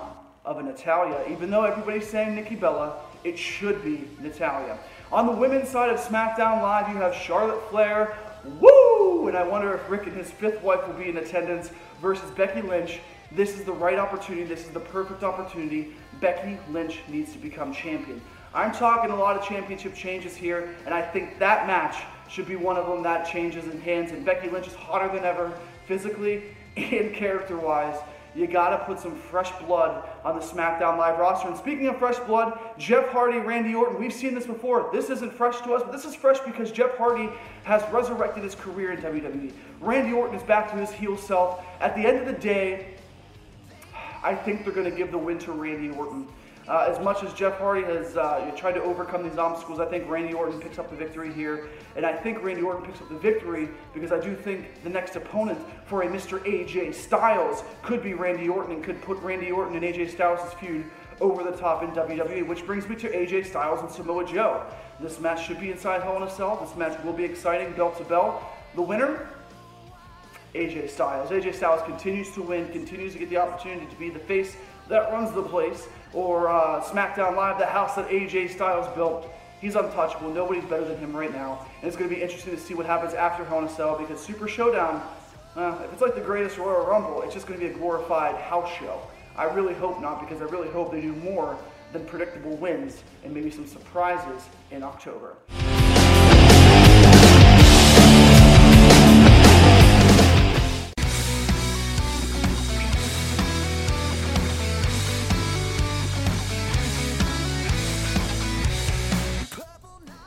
of 0.43 0.57
a 0.57 0.63
Natalya. 0.63 1.23
Even 1.29 1.51
though 1.51 1.63
everybody's 1.63 2.07
saying 2.07 2.33
Nikki 2.33 2.55
Bella, 2.55 2.97
it 3.23 3.37
should 3.37 3.83
be 3.83 4.07
Natalya. 4.19 4.79
On 5.11 5.27
the 5.27 5.33
women's 5.33 5.69
side 5.69 5.91
of 5.91 5.99
SmackDown 5.99 6.63
Live, 6.63 6.89
you 6.89 6.95
have 6.95 7.13
Charlotte 7.13 7.61
Flair. 7.69 8.17
Woo! 8.59 8.84
And 9.27 9.37
I 9.37 9.43
wonder 9.43 9.73
if 9.73 9.89
Ric 9.89 10.07
and 10.07 10.15
his 10.15 10.31
fifth 10.31 10.61
wife 10.61 10.85
will 10.87 10.93
be 10.93 11.09
in 11.09 11.17
attendance 11.17 11.71
versus 12.01 12.29
Becky 12.31 12.61
Lynch. 12.61 12.99
This 13.31 13.57
is 13.57 13.63
the 13.63 13.73
right 13.73 13.97
opportunity. 13.97 14.45
This 14.45 14.65
is 14.65 14.71
the 14.71 14.79
perfect 14.79 15.23
opportunity. 15.23 15.93
Becky 16.21 16.57
Lynch 16.69 16.99
needs 17.07 17.31
to 17.33 17.39
become 17.39 17.73
champion. 17.73 18.21
I'm 18.53 18.71
talking 18.71 19.11
a 19.11 19.15
lot 19.15 19.35
of 19.35 19.45
championship 19.45 19.95
changes 19.95 20.35
here, 20.35 20.75
and 20.85 20.93
I 20.93 21.01
think 21.01 21.39
that 21.39 21.67
match 21.67 21.97
should 22.29 22.47
be 22.47 22.55
one 22.55 22.77
of 22.77 22.87
them 22.87 23.03
that 23.03 23.27
changes 23.27 23.65
in 23.65 23.81
hands. 23.81 24.11
And 24.11 24.25
Becky 24.25 24.49
Lynch 24.49 24.67
is 24.67 24.75
hotter 24.75 25.13
than 25.13 25.25
ever, 25.25 25.57
physically 25.87 26.43
and 26.77 27.13
character 27.13 27.57
You 28.35 28.47
gotta 28.47 28.83
put 28.83 28.99
some 28.99 29.15
fresh 29.15 29.49
blood 29.65 30.03
on 30.25 30.37
the 30.37 30.41
SmackDown 30.41 30.97
Live 30.97 31.17
roster. 31.17 31.47
And 31.47 31.57
speaking 31.57 31.87
of 31.87 31.97
fresh 31.97 32.19
blood, 32.19 32.59
Jeff 32.77 33.07
Hardy, 33.09 33.37
Randy 33.37 33.73
Orton, 33.73 33.97
we've 33.97 34.13
seen 34.13 34.35
this 34.35 34.45
before. 34.45 34.89
This 34.91 35.09
isn't 35.09 35.33
fresh 35.33 35.61
to 35.61 35.73
us, 35.73 35.83
but 35.83 35.93
this 35.93 36.03
is 36.03 36.13
fresh 36.13 36.39
because 36.39 36.71
Jeff 36.71 36.97
Hardy 36.97 37.29
has 37.63 37.81
resurrected 37.93 38.43
his 38.43 38.53
career 38.53 38.91
in 38.91 39.01
WWE. 39.01 39.53
Randy 39.79 40.11
Orton 40.13 40.35
is 40.35 40.43
back 40.43 40.69
to 40.71 40.77
his 40.77 40.91
heel 40.91 41.17
self. 41.17 41.63
At 41.79 41.95
the 41.95 42.05
end 42.05 42.17
of 42.17 42.25
the 42.25 42.33
day, 42.33 42.95
I 44.21 44.35
think 44.35 44.65
they're 44.65 44.73
going 44.73 44.89
to 44.89 44.95
give 44.95 45.11
the 45.11 45.17
win 45.17 45.39
to 45.39 45.53
Randy 45.53 45.95
Orton. 45.95 46.27
Uh, 46.67 46.87
as 46.89 46.99
much 46.99 47.21
as 47.21 47.31
Jeff 47.33 47.59
Hardy 47.59 47.83
has 47.83 48.17
uh, 48.17 48.51
tried 48.55 48.71
to 48.71 48.81
overcome 48.81 49.27
these 49.27 49.37
obstacles, 49.37 49.79
I 49.79 49.85
think 49.85 50.09
Randy 50.09 50.33
Orton 50.33 50.59
picks 50.59 50.79
up 50.79 50.89
the 50.89 50.95
victory 50.95 51.31
here. 51.31 51.67
And 51.95 52.03
I 52.03 52.15
think 52.15 52.41
Randy 52.41 52.63
Orton 52.63 52.83
picks 52.85 52.99
up 53.01 53.09
the 53.09 53.19
victory 53.19 53.69
because 53.93 54.11
I 54.11 54.19
do 54.19 54.35
think 54.35 54.83
the 54.83 54.89
next 54.89 55.15
opponent 55.15 55.59
for 55.85 56.01
a 56.01 56.07
Mr. 56.07 56.39
AJ 56.39 56.95
Styles 56.95 57.63
could 57.83 58.01
be 58.01 58.15
Randy 58.15 58.49
Orton 58.49 58.73
and 58.73 58.83
could 58.83 58.99
put 59.03 59.17
Randy 59.19 59.51
Orton 59.51 59.75
and 59.75 59.85
AJ 59.85 60.09
Styles' 60.11 60.53
feud 60.55 60.85
over 61.21 61.43
the 61.43 61.55
top 61.55 61.83
in 61.83 61.91
WWE, 61.91 62.47
which 62.47 62.65
brings 62.65 62.89
me 62.89 62.95
to 62.95 63.09
AJ 63.09 63.45
Styles 63.45 63.81
and 63.81 63.91
Samoa 63.91 64.25
Joe. 64.25 64.65
This 64.99 65.19
match 65.19 65.45
should 65.45 65.59
be 65.59 65.71
inside 65.71 66.01
Hell 66.01 66.17
in 66.17 66.23
a 66.23 66.29
Cell. 66.29 66.57
This 66.65 66.75
match 66.75 67.01
will 67.03 67.13
be 67.13 67.23
exciting, 67.23 67.73
belt 67.73 67.97
to 67.99 68.03
belt. 68.05 68.41
The 68.73 68.81
winner, 68.81 69.29
AJ 70.55 70.89
Styles. 70.89 71.29
AJ 71.29 71.53
Styles 71.53 71.83
continues 71.83 72.31
to 72.31 72.41
win, 72.41 72.67
continues 72.69 73.13
to 73.13 73.19
get 73.19 73.29
the 73.29 73.37
opportunity 73.37 73.85
to 73.85 73.95
be 73.97 74.09
the 74.09 74.19
face 74.19 74.57
that 74.87 75.11
runs 75.11 75.31
the 75.31 75.41
place, 75.41 75.87
or 76.15 76.47
uh, 76.47 76.81
SmackDown 76.81 77.35
Live, 77.35 77.59
the 77.59 77.65
house 77.65 77.95
that 77.95 78.07
AJ 78.09 78.51
Styles 78.51 78.87
built. 78.95 79.29
He's 79.59 79.75
untouchable. 79.75 80.33
Nobody's 80.33 80.63
better 80.63 80.85
than 80.85 80.97
him 80.97 81.15
right 81.15 81.31
now. 81.31 81.65
And 81.81 81.87
it's 81.87 81.97
going 81.97 82.09
to 82.09 82.15
be 82.15 82.21
interesting 82.21 82.55
to 82.55 82.59
see 82.59 82.73
what 82.73 82.85
happens 82.85 83.13
after 83.13 83.43
Hell 83.43 83.59
in 83.59 83.65
a 83.65 83.69
Cell 83.69 83.97
because 83.97 84.19
Super 84.23 84.47
Showdown, 84.47 85.03
uh, 85.55 85.77
if 85.83 85.93
it's 85.93 86.01
like 86.01 86.15
the 86.15 86.21
greatest 86.21 86.57
Royal 86.57 86.85
Rumble, 86.85 87.21
it's 87.21 87.33
just 87.33 87.47
going 87.47 87.59
to 87.59 87.65
be 87.65 87.71
a 87.71 87.77
glorified 87.77 88.35
house 88.35 88.71
show. 88.79 88.99
I 89.37 89.43
really 89.45 89.73
hope 89.73 90.01
not 90.01 90.21
because 90.21 90.41
I 90.41 90.45
really 90.45 90.69
hope 90.69 90.91
they 90.91 91.01
do 91.01 91.13
more 91.13 91.57
than 91.91 92.05
predictable 92.05 92.55
wins 92.57 93.03
and 93.23 93.33
maybe 93.33 93.51
some 93.51 93.67
surprises 93.67 94.47
in 94.71 94.83
October. 94.83 95.35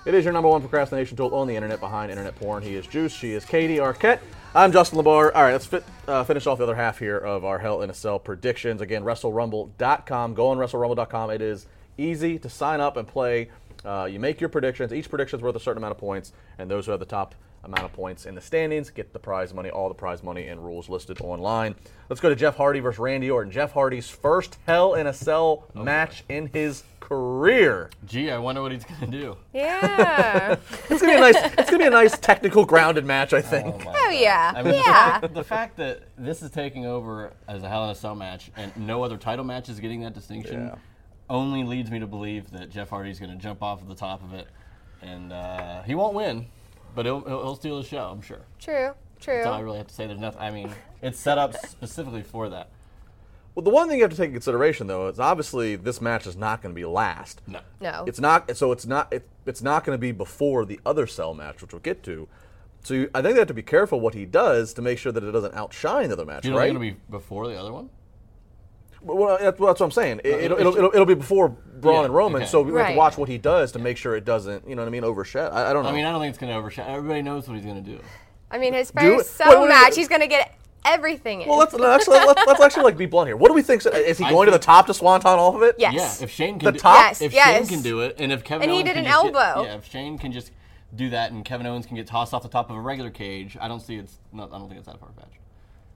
It 0.09 0.15
is 0.15 0.25
your 0.25 0.33
number 0.33 0.49
one 0.49 0.62
procrastination 0.62 1.19
tool 1.19 1.35
on 1.35 1.47
the 1.47 1.55
internet 1.55 1.81
behind 1.81 2.11
internet 2.11 2.35
porn. 2.37 2.62
He 2.62 2.77
is 2.77 2.87
Juice. 2.87 3.12
She 3.12 3.35
is 3.35 3.45
Katie 3.45 3.77
Arquette. 3.77 4.21
I'm 4.55 4.73
Justin 4.73 4.99
LaBar. 4.99 5.33
All 5.35 5.43
right, 5.43 5.53
let's 5.53 5.67
fit, 5.67 5.85
uh, 6.07 6.25
finish 6.25 6.47
off 6.47 6.57
the 6.57 6.65
other 6.65 6.75
half 6.75 6.99
here 6.99 7.19
of 7.19 7.45
our 7.45 7.59
Hell 7.59 7.83
in 7.83 7.91
a 7.91 7.95
Cell 7.95 8.19
predictions. 8.19 8.81
Again, 8.81 9.05
WrestleRumble.com. 9.05 10.33
Go 10.33 10.49
on 10.49 10.57
WrestleRumble.com. 10.57 11.29
It 11.29 11.43
is 11.43 11.67
easy 11.99 12.38
to 12.38 12.49
sign 12.49 12.81
up 12.81 12.97
and 12.97 13.07
play. 13.07 13.50
Uh, 13.85 14.09
you 14.11 14.19
make 14.19 14.41
your 14.41 14.49
predictions. 14.49 14.95
Each 14.95 15.11
prediction 15.11 15.41
is 15.41 15.43
worth 15.43 15.57
a 15.57 15.61
certain 15.61 15.77
amount 15.77 15.91
of 15.91 15.99
points, 15.99 16.33
and 16.57 16.71
those 16.71 16.87
who 16.87 16.93
have 16.93 17.00
the 17.00 17.07
top 17.07 17.35
amount 17.65 17.85
of 17.85 17.93
points 17.93 18.25
in 18.27 18.35
the 18.35 18.41
standings 18.41 18.91
get 18.91 19.12
the 19.12 19.19
prize 19.19 19.53
money. 19.53 19.71
All 19.71 19.88
the 19.88 19.95
prize 19.95 20.23
money 20.23 20.47
and 20.47 20.65
rules 20.65 20.88
listed 20.88 21.21
online. 21.21 21.75
Let's 22.09 22.21
go 22.21 22.29
to 22.29 22.37
Jeff 22.37 22.57
Hardy 22.57 22.81
versus 22.81 22.99
Randy 22.99 23.31
Orton. 23.31 23.50
Jeff 23.53 23.73
Hardy's 23.73 24.09
first 24.09 24.59
Hell 24.67 24.95
in 24.95 25.07
a 25.07 25.12
Cell 25.12 25.65
match 25.75 26.25
in 26.29 26.47
his 26.53 26.85
career. 27.00 27.91
Gee, 28.07 28.31
I 28.31 28.38
wonder 28.38 28.62
what 28.62 28.73
he's 28.73 28.85
gonna 28.85 29.07
do. 29.11 29.37
Yeah. 29.53 30.57
It's 30.91 31.03
gonna 31.03 31.12
be 31.12 31.19
a 31.19 31.21
nice. 31.21 31.53
It's 31.59 31.71
gonna 31.71 31.79
be 31.79 31.87
a 31.87 31.91
nice 31.91 32.19
technical 32.19 32.65
grounded 32.65 33.05
match, 33.05 33.33
I 33.33 33.41
think. 33.43 33.85
Oh 33.87 33.93
oh 33.95 34.11
yeah. 34.11 34.53
I 34.55 34.62
mean, 34.62 34.73
the, 34.73 34.79
yeah. 34.79 35.21
fact, 35.21 35.35
the 35.35 35.45
fact 35.45 35.77
that 35.77 36.03
this 36.17 36.43
is 36.43 36.50
taking 36.50 36.87
over 36.87 37.33
as 37.47 37.62
a 37.62 37.69
Hell 37.69 37.85
in 37.85 37.91
a 37.91 37.95
Cell 37.95 38.15
match 38.15 38.50
and 38.57 38.75
no 38.77 39.03
other 39.03 39.17
title 39.17 39.45
match 39.45 39.69
is 39.69 39.81
getting 39.81 40.00
that 40.03 40.15
distinction 40.15 40.67
Yeah. 40.69 40.75
only 41.29 41.62
leads 41.65 41.91
me 41.91 41.99
to 41.99 42.07
believe 42.07 42.50
that 42.53 42.71
Jeff 42.71 42.88
Hardy's 42.91 43.19
going 43.19 43.31
to 43.31 43.37
jump 43.37 43.62
off 43.62 43.83
of 43.83 43.88
the 43.88 43.95
top 43.95 44.23
of 44.23 44.33
it. 44.35 44.49
And 45.03 45.33
uh, 45.33 45.83
he 45.83 45.95
won't 45.95 46.15
win, 46.15 46.47
but 46.99 47.07
he'll, 47.07 47.21
he'll, 47.21 47.43
he'll 47.45 47.55
steal 47.55 47.81
the 47.81 47.87
show, 47.87 48.11
I'm 48.11 48.21
sure. 48.21 48.40
True. 48.59 48.90
True. 49.21 49.35
That's 49.35 49.47
all 49.47 49.55
I 49.55 49.61
really 49.61 49.78
have 49.78 49.87
to 49.87 49.95
say. 49.95 50.09
There's 50.09 50.19
nothing, 50.19 50.40
I 50.40 50.50
mean, 50.50 50.69
it's 51.00 51.21
set 51.21 51.38
up 51.38 51.55
specifically 51.55 52.25
for 52.25 52.49
that. 52.49 52.71
Well, 53.55 53.62
the 53.62 53.71
one 53.71 53.88
thing 53.88 53.99
you 53.99 54.02
have 54.02 54.11
to 54.11 54.17
take 54.17 54.31
into 54.31 54.38
consideration, 54.38 54.89
though, 54.89 55.06
is 55.06 55.21
obviously 55.21 55.76
this 55.76 56.00
match 56.00 56.26
is 56.26 56.34
not 56.34 56.61
going 56.61 56.75
to 56.75 56.76
be 56.76 56.84
last. 56.84 57.41
No. 57.47 57.61
no. 57.80 58.02
It's 58.08 58.19
not. 58.19 58.56
So 58.56 58.73
it's 58.73 58.84
not. 58.84 59.13
It, 59.13 59.28
it's 59.47 59.63
not 59.63 59.84
going 59.84 59.95
to 59.95 60.00
be 60.00 60.11
before 60.11 60.65
the 60.65 60.80
other 60.84 61.06
cell 61.06 61.34
match, 61.34 61.63
which 61.63 61.73
we'll 61.73 61.78
get 61.82 62.02
to. 62.02 62.26
So 62.82 62.95
you, 62.95 63.11
I 63.15 63.23
think 63.23 63.34
they 63.34 63.41
have 63.43 63.47
to 63.47 63.54
be 63.54 63.63
careful 63.63 64.00
what 64.00 64.15
he 64.15 64.25
does 64.25 64.75
to 64.75 64.82
make 64.82 64.99
sure 64.99 65.13
that 65.13 65.23
it 65.23 65.30
doesn't 65.30 65.54
outshine 65.54 66.08
the 66.08 66.15
other 66.15 66.25
match, 66.25 66.43
Do 66.43 66.49
you 66.49 66.54
know 66.54 66.58
right? 66.58 66.71
it's 66.71 66.76
going 66.76 66.91
to 66.91 66.97
be 66.97 67.00
before 67.11 67.47
the 67.47 67.56
other 67.56 67.73
one? 67.73 67.91
Well, 69.00 69.39
that's, 69.41 69.58
what 69.61 69.80
I'm 69.80 69.91
saying. 69.91 70.21
It, 70.25 70.26
it'll- 70.26 70.43
it'll, 70.43 70.58
it'll, 70.58 70.76
it'll, 70.76 70.91
it'll 70.95 71.06
be 71.06 71.15
before 71.15 71.49
Braun 71.49 71.95
Yeah, 72.00 72.04
and 72.06 72.15
Roman, 72.15 72.43
okay. 72.43 72.50
so 72.50 72.63
we 72.63 72.78
have 72.80 72.89
to 72.91 72.97
watch 72.97 73.17
what 73.17 73.28
he 73.28 73.39
does 73.39 73.73
to 73.73 73.78
make 73.78 73.97
sure 73.97 74.17
it 74.17 74.25
doesn't, 74.25 74.69
you 74.69 74.75
know 74.75 74.82
what 74.82 74.89
I 74.89 74.91
mean, 74.91 75.04
overshadow. 75.04 75.54
I, 75.54 75.71
I 75.71 75.73
don't 75.73 75.84
know. 75.84 75.91
I 75.91 75.93
mean, 75.93 76.04
I 76.04 76.11
don't 76.11 76.21
think 76.21 76.30
it's 76.30 76.39
going 76.39 76.52
to 76.52 76.58
overshadow. 76.58 76.93
Everybody 76.97 77.23
knows 77.23 77.47
what 77.47 77.54
he's 77.56 77.65
going 77.65 77.82
to 77.82 77.91
do. 77.91 78.00
I 78.50 78.58
mean, 78.58 78.73
his 78.75 78.91
Do 78.91 79.15
it. 79.15 79.17
first 79.19 79.39
Wait, 79.41 79.58
wait, 79.61 79.69
match, 79.69 79.84
wait. 79.91 79.97
he's 79.97 80.08
gonna 80.08 80.26
get 80.26 80.54
everything 80.84 81.43
in. 81.43 81.49
well, 81.49 81.58
let's, 81.58 81.75
let's, 81.75 82.08
let's, 82.08 82.41
let's 82.47 82.61
actually 82.61 82.84
like 82.84 82.97
be 82.97 83.04
blunt 83.04 83.28
here. 83.28 83.37
What 83.37 83.49
do 83.49 83.54
we 83.54 83.61
think? 83.61 83.84
Is 83.84 84.17
he 84.19 84.25
going 84.25 84.47
to 84.47 84.52
the 84.52 84.58
top 84.58 84.87
to 84.87 84.95
Swanton 84.95 85.30
off 85.39 85.54
of 85.54 85.63
it? 85.63 85.76
Yes. 85.78 85.93
Yeah, 86.19 86.25
if 86.25 86.30
Shane 86.30 86.58
can 86.58 86.65
The 86.65 86.73
do 86.73 86.78
top? 86.78 86.97
Yes, 86.97 87.21
if 87.21 87.32
yes. 87.34 87.58
Shane 87.58 87.67
can 87.67 87.82
do 87.82 88.00
it, 88.00 88.17
and 88.19 88.32
if 88.32 88.43
Kevin 88.45 88.63
And 88.63 88.71
he 88.71 88.78
Owens 88.78 88.87
did 88.89 88.95
can 88.95 89.04
an 89.04 89.11
just 89.11 89.25
get- 89.26 89.34
elbow. 89.37 89.63
yeah, 89.65 89.75
if 89.76 89.84
Shane 89.91 90.17
can 90.19 90.32
just 90.32 90.50
do 90.95 91.11
that, 91.11 91.30
and 91.30 91.45
Kevin 91.45 91.67
Owens 91.67 91.84
can 91.84 91.95
get 91.97 92.06
tossed 92.06 92.32
off 92.32 92.43
the 92.43 92.49
top 92.49 92.71
of 92.71 92.76
a 92.76 92.80
regular 92.80 93.11
cage, 93.11 93.56
I 93.61 93.69
don't 93.69 93.80
see 93.80 93.97
it's. 93.97 94.19
Not, 94.32 94.50
I 94.52 94.58
don't 94.58 94.69
think 94.69 94.78
it's 94.78 94.87
that 94.89 94.99
far 94.99 95.11
fetched. 95.15 95.38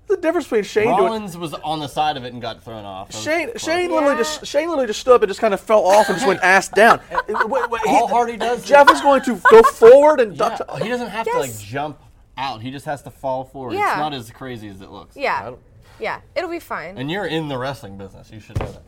The 0.09 0.17
difference 0.19 0.47
between 0.47 0.65
Shane 0.65 0.85
doing 0.89 0.99
Rollins 0.99 1.37
was 1.39 1.55
on 1.55 1.79
the 1.81 1.87
side 1.89 2.17
of 2.19 2.25
it 2.25 2.33
and 2.33 2.43
got 2.43 2.63
thrown 2.63 2.85
off. 2.85 3.09
That 3.09 3.15
was 3.17 3.25
Shane, 3.25 3.49
close. 3.51 3.63
Shane 3.63 3.91
literally 3.91 4.17
just 4.17 4.47
Shane 4.47 4.69
literally 4.69 4.87
just 4.87 5.01
stood 5.01 5.15
up 5.15 5.23
and 5.23 5.29
just 5.31 5.41
kind 5.41 5.55
of 5.55 5.61
fell 5.61 5.85
off 5.87 6.09
and 6.09 6.17
just 6.17 6.27
went 6.27 6.41
ass 6.43 6.69
down. 6.75 7.01
Wait, 7.29 7.71
wait, 7.71 7.81
he- 7.85 7.89
All 7.91 8.09
Hardy 8.09 8.37
does 8.37 8.65
Jeff 8.65 8.91
is- 8.91 8.97
is 8.97 9.03
going 9.03 9.23
to 9.23 9.37
go 9.51 9.63
forward 9.73 10.21
and 10.21 10.37
duck. 10.37 10.61
Yeah, 10.69 10.83
he 10.83 10.89
doesn't 10.89 11.09
have 11.09 11.27
to 11.27 11.39
like 11.39 11.57
jump 11.59 11.99
out. 12.37 12.61
He 12.63 12.71
just 12.71 12.85
has 12.87 13.03
to 13.03 13.11
fall 13.11 13.45
forward. 13.45 13.75
Yeah. 13.75 13.91
It's 13.93 13.99
not 13.99 14.13
as 14.13 14.31
crazy 14.31 14.69
as 14.69 14.81
it 14.83 14.91
looks. 14.91 15.17
Yeah. 15.17 15.53
Yeah. 15.99 16.21
It'll 16.35 16.51
be 16.51 16.59
fine. 16.59 16.99
And 16.99 17.11
you're 17.11 17.27
in 17.27 17.49
the 17.49 17.57
wrestling 17.57 17.97
business. 17.97 18.31
You 18.31 18.41
should 18.41 18.59
know 18.59 18.67
that. 18.73 18.83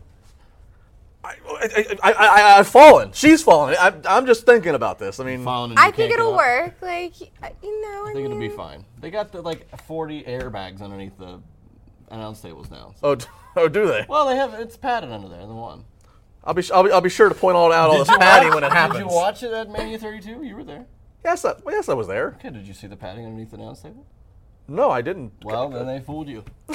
I, 1.64 1.96
I, 2.02 2.12
I, 2.12 2.26
I, 2.26 2.58
I've 2.58 2.68
fallen. 2.68 3.12
She's 3.12 3.42
fallen. 3.42 3.74
I, 3.78 3.94
I'm 4.06 4.26
just 4.26 4.44
thinking 4.46 4.74
about 4.74 4.98
this. 4.98 5.20
I 5.20 5.24
mean, 5.24 5.44
Falling 5.44 5.70
and 5.72 5.78
I 5.80 5.84
think 5.84 5.96
can't 5.96 6.12
it'll 6.12 6.32
get 6.36 6.40
up. 6.40 6.64
work. 6.64 6.74
Like, 6.82 7.20
you 7.20 7.82
know, 7.82 8.06
I, 8.06 8.10
I 8.10 8.12
think 8.12 8.24
it'll 8.26 8.38
be 8.38 8.48
mean, 8.48 8.56
fine. 8.56 8.84
They 9.00 9.10
got 9.10 9.32
the 9.32 9.42
like 9.42 9.68
40 9.82 10.22
airbags 10.24 10.80
underneath 10.82 11.16
the 11.18 11.40
announce 12.10 12.40
tables 12.40 12.70
now. 12.70 12.92
So- 13.00 13.08
oh, 13.08 13.14
d- 13.14 13.26
oh, 13.56 13.68
do 13.68 13.86
they? 13.86 14.06
Well, 14.08 14.26
they 14.26 14.36
have 14.36 14.54
it's 14.54 14.76
padded 14.76 15.10
under 15.10 15.28
there. 15.28 15.46
The 15.46 15.54
one. 15.54 15.84
I'll 16.44 16.54
be, 16.54 16.62
I'll 16.72 16.82
be, 16.82 16.90
I'll 16.90 17.00
be 17.00 17.08
sure 17.08 17.28
to 17.30 17.34
point 17.34 17.56
all 17.56 17.72
out 17.72 17.88
all 17.88 17.98
Did 17.98 18.06
this 18.06 18.16
padding 18.18 18.50
when 18.54 18.64
it 18.64 18.72
happens. 18.72 19.00
Did 19.00 19.08
you 19.08 19.14
watch 19.14 19.42
it 19.42 19.52
at 19.52 19.70
Mania 19.70 19.98
32? 19.98 20.42
You 20.42 20.56
were 20.56 20.64
there. 20.64 20.84
Yes, 21.24 21.42
I, 21.44 21.54
well, 21.64 21.74
yes, 21.74 21.88
I 21.88 21.94
was 21.94 22.06
there. 22.06 22.34
Okay, 22.38 22.50
did 22.50 22.66
you 22.66 22.74
see 22.74 22.86
the 22.86 22.96
padding 22.96 23.24
underneath 23.24 23.50
the 23.50 23.56
announce 23.56 23.80
table? 23.80 24.06
No, 24.66 24.90
I 24.90 25.02
didn't. 25.02 25.32
Well, 25.44 25.68
then 25.68 25.86
they 25.86 26.00
fooled 26.00 26.28
you. 26.28 26.42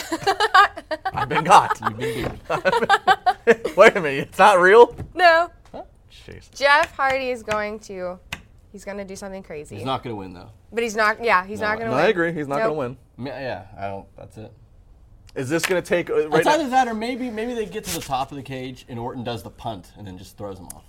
I've 1.13 1.27
been 1.29 1.43
got. 1.43 1.79
You've 1.81 1.97
been 1.97 2.23
duped. 2.23 2.49
Wait 3.77 3.95
a 3.95 4.01
minute, 4.01 4.27
it's 4.29 4.37
not 4.37 4.59
real. 4.59 4.95
No. 5.15 5.49
Jeez. 6.11 6.53
Jeff 6.53 6.95
Hardy 6.95 7.29
is 7.31 7.41
going 7.43 7.79
to. 7.79 8.19
He's 8.71 8.85
gonna 8.85 9.05
do 9.05 9.15
something 9.15 9.41
crazy. 9.41 9.75
He's 9.77 9.85
not 9.85 10.03
going 10.03 10.15
to 10.15 10.19
win 10.19 10.33
though. 10.33 10.49
but 10.71 10.83
he's 10.83 10.95
not. 10.95 11.23
Yeah, 11.23 11.43
he's 11.45 11.59
No, 11.61 11.67
not 11.69 11.77
gonna 11.79 11.89
No, 11.91 11.95
win. 11.97 12.05
I 12.05 12.07
agree. 12.09 12.31
He's 12.33 12.47
not 12.47 12.57
Nope. 12.59 12.75
going 12.75 12.75
to 12.75 12.79
win. 12.79 12.97
Ma- 13.17 13.39
Yeah, 13.39 13.65
I 13.77 13.87
don't. 13.87 14.05
That's 14.15 14.37
it. 14.37 14.51
Is 15.35 15.49
this 15.49 15.65
going 15.65 15.81
to 15.81 15.87
take? 15.87 16.09
Uh, 16.09 16.27
right 16.29 16.39
It's 16.41 16.45
now- 16.45 16.53
either 16.55 16.69
that 16.69 16.87
or 16.87 16.93
maybe 16.93 17.31
maybe 17.31 17.53
they 17.55 17.65
get 17.65 17.83
to 17.85 17.95
the 17.95 18.01
top 18.01 18.31
of 18.31 18.37
the 18.37 18.43
cage 18.43 18.85
and 18.87 18.99
Orton 18.99 19.23
does 19.23 19.41
the 19.41 19.49
punt 19.49 19.91
and 19.97 20.05
then 20.05 20.17
just 20.19 20.37
throws 20.37 20.59
him 20.59 20.67
off, 20.67 20.83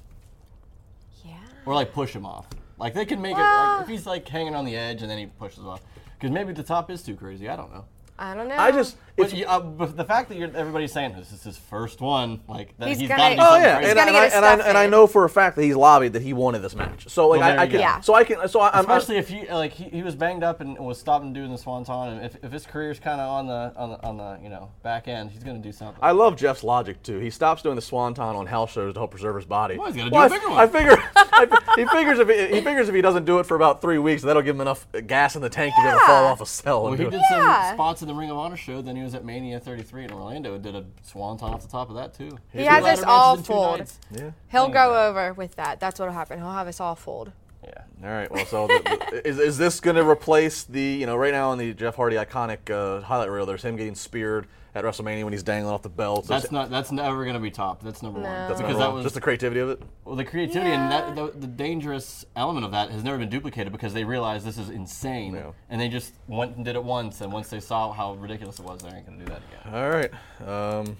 Yeah. 1.24 1.34
or 1.64 1.74
like 1.74 1.92
push 1.94 2.14
him 2.14 2.26
off. 2.26 2.46
Like 2.76 2.92
they 2.94 3.04
can 3.06 3.20
make 3.22 3.36
it 3.36 3.40
like 3.40 3.82
if 3.82 3.88
he's 3.88 4.06
like 4.06 4.28
hanging 4.28 4.54
on 4.54 4.64
the 4.66 4.76
edge 4.76 5.00
and 5.02 5.10
then 5.10 5.18
he 5.18 5.26
pushes 5.26 5.64
off. 5.64 5.80
Because 6.20 6.34
maybe 6.34 6.52
the 6.52 6.62
top 6.62 6.90
is 6.90 7.02
too 7.02 7.16
crazy. 7.16 7.48
I 7.48 7.56
don't 7.56 7.72
know. 7.72 7.86
I 8.18 8.34
don't 8.34 8.46
know. 8.46 8.56
I 8.56 8.70
just. 8.70 8.96
But, 9.20 9.32
you, 9.34 9.46
uh, 9.46 9.60
but 9.60 9.96
the 9.96 10.04
fact 10.04 10.28
that 10.28 10.38
you're, 10.38 10.54
everybody's 10.56 10.92
saying 10.92 11.14
this 11.16 11.32
is 11.32 11.42
his 11.42 11.56
first 11.58 12.00
one, 12.00 12.40
like 12.48 12.76
that, 12.78 12.88
He's 12.88 12.98
he's, 13.00 13.08
gonna- 13.08 13.20
got 13.20 13.28
to 13.30 13.34
do 13.36 13.40
Oh, 13.42 13.46
Oh 13.52 13.56
yeah, 13.56 13.76
crazy. 13.76 13.90
and, 13.90 13.96
gonna 13.98 14.10
and, 14.10 14.16
I, 14.16 14.26
and, 14.26 14.44
I, 14.62 14.68
and 14.68 14.78
I 14.78 14.86
know 14.86 15.06
for 15.06 15.24
a 15.24 15.28
fact 15.30 15.56
that 15.56 15.62
he's 15.64 15.76
lobbied 15.76 16.12
that 16.14 16.22
he 16.22 16.32
wanted 16.32 16.60
this 16.60 16.74
match. 16.74 17.08
So 17.08 17.28
like 17.28 17.40
Well, 17.40 17.58
I, 17.58 17.62
I 17.62 17.66
can. 17.66 17.80
Yeah. 17.80 18.00
so 18.00 18.14
I 18.14 18.24
can, 18.24 18.48
so 18.48 18.60
I, 18.60 18.70
I'm 18.72 18.80
Especially 18.80 19.16
if 19.16 19.28
he 19.28 19.46
like 19.50 19.72
he, 19.72 19.84
he 19.84 20.02
was 20.02 20.14
banged 20.14 20.42
up 20.44 20.60
and 20.60 20.78
was 20.78 20.98
stopping 20.98 21.32
doing 21.32 21.50
the 21.50 21.58
swanton, 21.58 22.08
and 22.14 22.24
if, 22.26 22.36
if 22.44 22.52
his 22.52 22.66
career's 22.66 22.98
kind 22.98 23.20
of 23.20 23.28
on 23.28 23.46
the 23.46 23.72
on 23.76 23.90
the 23.90 24.02
on 24.06 24.16
the 24.16 24.38
you 24.42 24.48
know 24.48 24.70
back 24.82 25.08
end, 25.08 25.30
he's 25.30 25.42
gonna 25.44 25.58
do 25.58 25.72
something. 25.72 25.98
I 26.02 26.12
love 26.12 26.36
Jeff's 26.36 26.62
logic 26.64 27.02
too. 27.02 27.18
He 27.18 27.30
stops 27.30 27.62
doing 27.62 27.76
the 27.76 27.82
swanton 27.82 28.24
on 28.24 28.46
house 28.46 28.72
shows 28.72 28.94
to 28.94 29.00
help 29.00 29.10
preserve 29.10 29.36
his 29.36 29.44
body. 29.44 29.76
Well, 29.78 29.86
he's 29.92 29.96
gotta 29.96 30.10
do 30.10 30.14
Well, 30.16 30.22
a 30.22 30.26
I- 30.26 30.28
bigger 30.28 30.48
one. 30.48 30.58
I 30.58 30.66
figure, 30.66 31.10
I, 31.16 31.74
he 31.76 31.86
figures 31.86 32.18
if 32.18 32.28
he, 32.28 32.56
he 32.56 32.60
figures 32.62 32.88
if 32.88 32.94
he 32.94 33.00
doesn't 33.00 33.24
do 33.24 33.38
it 33.38 33.46
for 33.46 33.54
about 33.56 33.80
three 33.80 33.98
weeks, 33.98 34.22
that'll 34.22 34.42
give 34.42 34.54
him 34.56 34.60
enough 34.60 34.86
gas 35.06 35.36
in 35.36 35.42
the 35.42 35.48
tank 35.50 35.74
to 35.74 35.82
be 35.82 35.88
able 35.88 35.98
to 36.00 36.06
fall 36.06 36.26
off 36.26 36.40
a 36.40 36.46
cell. 36.46 36.82
well, 36.84 36.92
and 36.92 36.98
he 37.00 37.04
do 37.06 37.10
did 37.10 37.16
it. 37.20 37.26
Yeah. 37.30 37.68
some 37.68 37.76
spots 37.76 38.02
in 38.02 38.08
the 38.08 38.14
Ring 38.14 38.30
of 38.30 38.36
Honor 38.36 38.56
show. 38.56 38.82
Then 38.82 38.96
he 38.96 39.02
was 39.02 39.09
at 39.14 39.24
Mania 39.24 39.60
33 39.60 40.04
in 40.04 40.12
Orlando 40.12 40.54
and 40.54 40.62
did 40.62 40.74
a 40.74 40.84
swanton 41.02 41.48
off 41.48 41.62
the 41.62 41.68
top 41.68 41.88
of 41.90 41.96
that 41.96 42.14
too. 42.14 42.38
He 42.52 42.64
has 42.64 42.84
us 42.84 43.02
all 43.02 43.36
matches 43.36 43.48
in 43.48 43.54
two 43.54 43.60
fooled. 43.60 43.92
Yeah. 44.10 44.30
He'll 44.50 44.64
Think 44.64 44.74
go 44.74 44.90
about 44.90 45.10
over 45.10 45.32
with 45.34 45.56
that. 45.56 45.80
That's 45.80 45.98
what'll 45.98 46.14
happen. 46.14 46.38
He'll 46.38 46.50
have 46.50 46.68
us 46.68 46.80
all 46.80 46.94
fooled. 46.94 47.32
Yeah. 47.62 47.82
All 48.02 48.10
right. 48.10 48.30
Well, 48.30 48.46
so 48.46 48.66
the, 48.66 49.06
the, 49.10 49.28
is, 49.28 49.38
is 49.38 49.58
this 49.58 49.80
going 49.80 49.96
to 49.96 50.08
replace 50.08 50.64
the 50.64 50.80
you 50.80 51.06
know 51.06 51.16
right 51.16 51.32
now 51.32 51.50
on 51.50 51.58
the 51.58 51.74
Jeff 51.74 51.96
Hardy 51.96 52.16
iconic 52.16 52.70
uh, 52.70 53.02
highlight 53.02 53.30
reel? 53.30 53.46
There's 53.46 53.64
him 53.64 53.76
getting 53.76 53.94
speared 53.94 54.46
at 54.74 54.84
WrestleMania 54.84 55.24
when 55.24 55.32
he's 55.32 55.42
dangling 55.42 55.72
off 55.74 55.82
the 55.82 55.88
belt. 55.88 56.26
That's 56.26 56.44
it's- 56.44 56.52
not. 56.52 56.70
That's 56.70 56.92
never 56.92 57.24
gonna 57.24 57.40
be 57.40 57.50
top. 57.50 57.82
That's 57.82 58.02
number 58.02 58.20
No. 58.20 58.26
one. 58.26 58.48
that's 58.48 58.60
because 58.60 58.78
that 58.78 58.92
was 58.92 59.02
just 59.04 59.14
the 59.14 59.20
creativity 59.20 59.60
of 59.60 59.70
it. 59.70 59.82
well, 60.04 60.16
the 60.16 60.24
creativity 60.24 60.70
and 60.70 60.90
that 60.92 61.14
the, 61.16 61.32
the 61.38 61.46
dangerous 61.46 62.24
element 62.36 62.64
of 62.64 62.72
that 62.72 62.90
has 62.90 63.02
never 63.04 63.18
been 63.18 63.28
duplicated 63.28 63.72
because 63.72 63.92
they 63.94 64.04
realized 64.04 64.44
this 64.46 64.58
is 64.58 64.68
insane, 64.70 65.34
Yeah. 65.34 65.52
and 65.68 65.80
they 65.80 65.88
just 65.88 66.12
went 66.28 66.56
and 66.56 66.64
did 66.64 66.76
it 66.76 66.84
once. 66.84 67.20
And 67.20 67.32
once 67.32 67.48
they 67.48 67.60
saw 67.60 67.92
how 67.92 68.14
ridiculous 68.14 68.58
it 68.58 68.64
was, 68.64 68.80
they 68.82 68.90
ain't 68.90 69.06
gonna 69.06 69.18
do 69.18 69.24
that 69.26 69.40
again. 69.62 69.74
All 69.74 69.90
right. 69.90 70.86
Um, 70.86 70.96